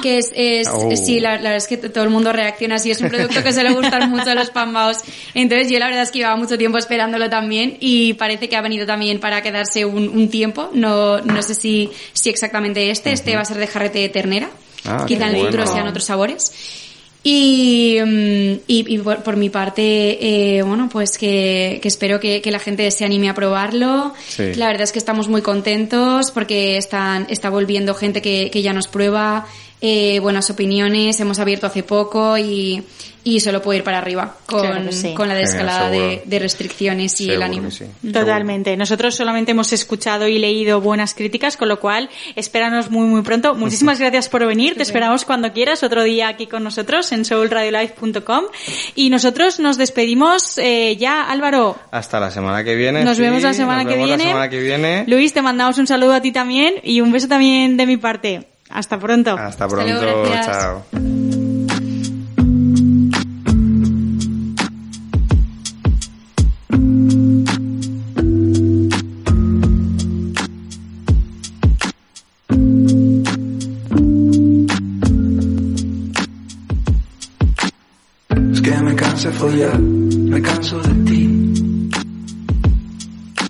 Que 0.00 0.16
es, 0.16 0.30
es 0.34 0.68
Oh. 0.72 0.90
sí, 0.96 1.20
la, 1.20 1.32
la 1.32 1.50
verdad 1.50 1.56
es 1.56 1.66
que 1.66 1.76
todo 1.76 2.02
el 2.04 2.08
mundo 2.08 2.32
reacciona 2.32 2.76
así, 2.76 2.90
es 2.90 3.00
un 3.02 3.10
producto 3.10 3.42
que 3.42 3.52
suele 3.52 3.74
gustar 3.74 4.08
mucho 4.08 4.30
a 4.30 4.34
los 4.34 4.48
pan 4.48 4.72
baos. 4.72 4.98
Entonces 5.34 5.70
yo 5.70 5.78
la 5.78 5.86
verdad 5.86 6.04
es 6.04 6.10
que 6.10 6.20
llevaba 6.20 6.36
mucho 6.36 6.56
tiempo 6.56 6.78
esperándolo 6.78 7.28
también 7.28 7.76
y 7.78 8.14
parece 8.14 8.48
que 8.48 8.56
ha 8.56 8.62
venido 8.62 8.86
también 8.86 9.20
para 9.20 9.42
quedarse 9.42 9.84
un, 9.84 10.08
un 10.08 10.30
tiempo. 10.30 10.70
No, 10.72 11.20
no 11.20 11.42
sé 11.42 11.54
si, 11.54 11.90
si 12.14 12.30
exactamente 12.30 12.90
este, 12.90 13.12
este 13.12 13.34
va 13.36 13.42
a 13.42 13.44
ser 13.44 13.58
de 13.58 13.66
jarrete 13.66 13.98
de 13.98 14.08
ternera. 14.08 14.48
Ah, 14.86 15.04
Quizá 15.06 15.26
en 15.28 15.34
el 15.34 15.40
futuro 15.44 15.64
bueno. 15.64 15.72
sean 15.74 15.88
otros 15.88 16.04
sabores. 16.04 16.52
Y, 17.22 17.98
mm, 18.02 18.60
y, 18.66 18.94
y 18.94 18.98
por, 18.98 19.22
por 19.22 19.36
mi 19.36 19.50
parte, 19.50 20.56
eh, 20.56 20.62
bueno, 20.62 20.88
pues 20.90 21.18
que, 21.18 21.78
que 21.82 21.88
espero 21.88 22.18
que, 22.18 22.40
que 22.40 22.50
la 22.50 22.58
gente 22.58 22.90
se 22.90 23.04
anime 23.04 23.28
a 23.28 23.34
probarlo. 23.34 24.14
Sí. 24.28 24.54
La 24.54 24.68
verdad 24.68 24.82
es 24.82 24.92
que 24.92 24.98
estamos 24.98 25.28
muy 25.28 25.42
contentos 25.42 26.30
porque 26.30 26.78
están, 26.78 27.26
está 27.28 27.50
volviendo 27.50 27.94
gente 27.94 28.22
que, 28.22 28.50
que 28.50 28.62
ya 28.62 28.72
nos 28.72 28.88
prueba, 28.88 29.46
eh, 29.80 30.18
buenas 30.20 30.50
opiniones, 30.50 31.18
hemos 31.20 31.38
abierto 31.38 31.66
hace 31.66 31.82
poco 31.82 32.36
y, 32.36 32.82
y 33.24 33.40
solo 33.40 33.62
puedo 33.62 33.78
ir 33.78 33.84
para 33.84 33.98
arriba 33.98 34.36
con, 34.46 34.60
Claro 34.60 34.84
que 34.84 34.92
sí. 34.92 35.14
con 35.14 35.28
la 35.28 35.34
desescalada 35.34 35.90
Genial, 35.90 36.08
de, 36.16 36.22
de 36.26 36.38
restricciones 36.38 37.20
y 37.20 37.30
el 37.30 37.42
ánimo. 37.42 37.70
sí. 37.70 37.84
Totalmente. 38.12 38.76
Nosotros 38.76 39.14
solamente 39.14 39.52
hemos 39.52 39.72
escuchado 39.72 40.26
y 40.28 40.38
leído 40.38 40.80
buenas 40.80 41.14
críticas, 41.14 41.56
con 41.56 41.68
lo 41.68 41.80
cual 41.80 42.10
espéranos 42.36 42.90
muy 42.90 43.06
muy 43.06 43.22
pronto. 43.22 43.54
Muchísimas 43.56 43.98
gracias 44.00 44.28
por 44.28 44.44
venir. 44.46 44.74
Te 44.76 44.82
esperamos 44.82 45.24
cuando 45.24 45.52
quieras, 45.52 45.82
otro 45.82 46.02
día 46.04 46.28
aquí 46.28 46.46
con 46.46 46.62
nosotros 46.64 47.10
en 47.12 47.24
soulradiolife.com. 47.24 48.44
Y 48.94 49.10
nosotros 49.10 49.60
nos 49.60 49.76
despedimos 49.78 50.58
eh, 50.58 50.96
ya, 50.98 51.22
Álvaro. 51.30 51.76
Hasta 51.90 52.20
la 52.20 52.30
semana 52.30 52.64
que 52.64 52.74
viene. 52.74 53.02
Nos 53.04 53.16
sí, 53.16 53.22
vemos 53.22 53.42
la 53.42 53.54
semana 53.54 53.82
nos 53.84 53.92
que 53.92 53.98
vemos 53.98 54.08
viene. 54.08 54.24
La 54.24 54.30
semana 54.30 54.48
que 54.50 54.60
viene. 54.60 55.04
Luis, 55.06 55.32
te 55.32 55.42
mandamos 55.42 55.78
un 55.78 55.86
saludo 55.86 56.12
a 56.14 56.20
ti 56.20 56.32
también 56.32 56.74
y 56.82 57.00
un 57.00 57.12
beso 57.12 57.28
también 57.28 57.76
de 57.76 57.86
mi 57.86 57.96
parte. 57.96 58.46
Hasta 58.70 58.98
pronto. 58.98 59.30
Hasta 59.32 59.46
Hasta 59.46 59.68
pronto. 59.68 59.92
luego. 60.02 60.24
Chao. 60.44 60.84
Es 78.52 78.60
que 78.60 78.70
me 78.82 78.94
canso 78.94 79.28
de 79.30 79.34
follar, 79.34 79.78
me 79.78 80.42
canso 80.42 80.78
de 80.80 80.94
ti. 81.10 81.90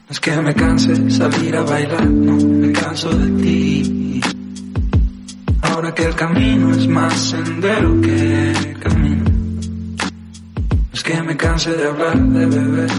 Es 0.09 0.21
que 0.21 0.37
me 0.37 0.55
canse 0.55 1.11
salir 1.11 1.57
a 1.57 1.63
bailar, 1.63 2.07
no, 2.07 2.37
me 2.37 2.73
canso 2.73 3.11
de 3.11 3.27
ti. 3.40 3.40
Que 5.95 6.05
el 6.05 6.15
camino 6.15 6.71
es 6.71 6.87
más 6.87 7.13
sendero 7.13 8.01
que 8.01 8.77
camino. 8.81 9.25
Es 10.93 11.03
que 11.03 11.21
me 11.23 11.37
canse 11.37 11.73
de 11.73 11.89
hablar, 11.89 12.17
de 12.17 12.47
beber, 12.47 12.91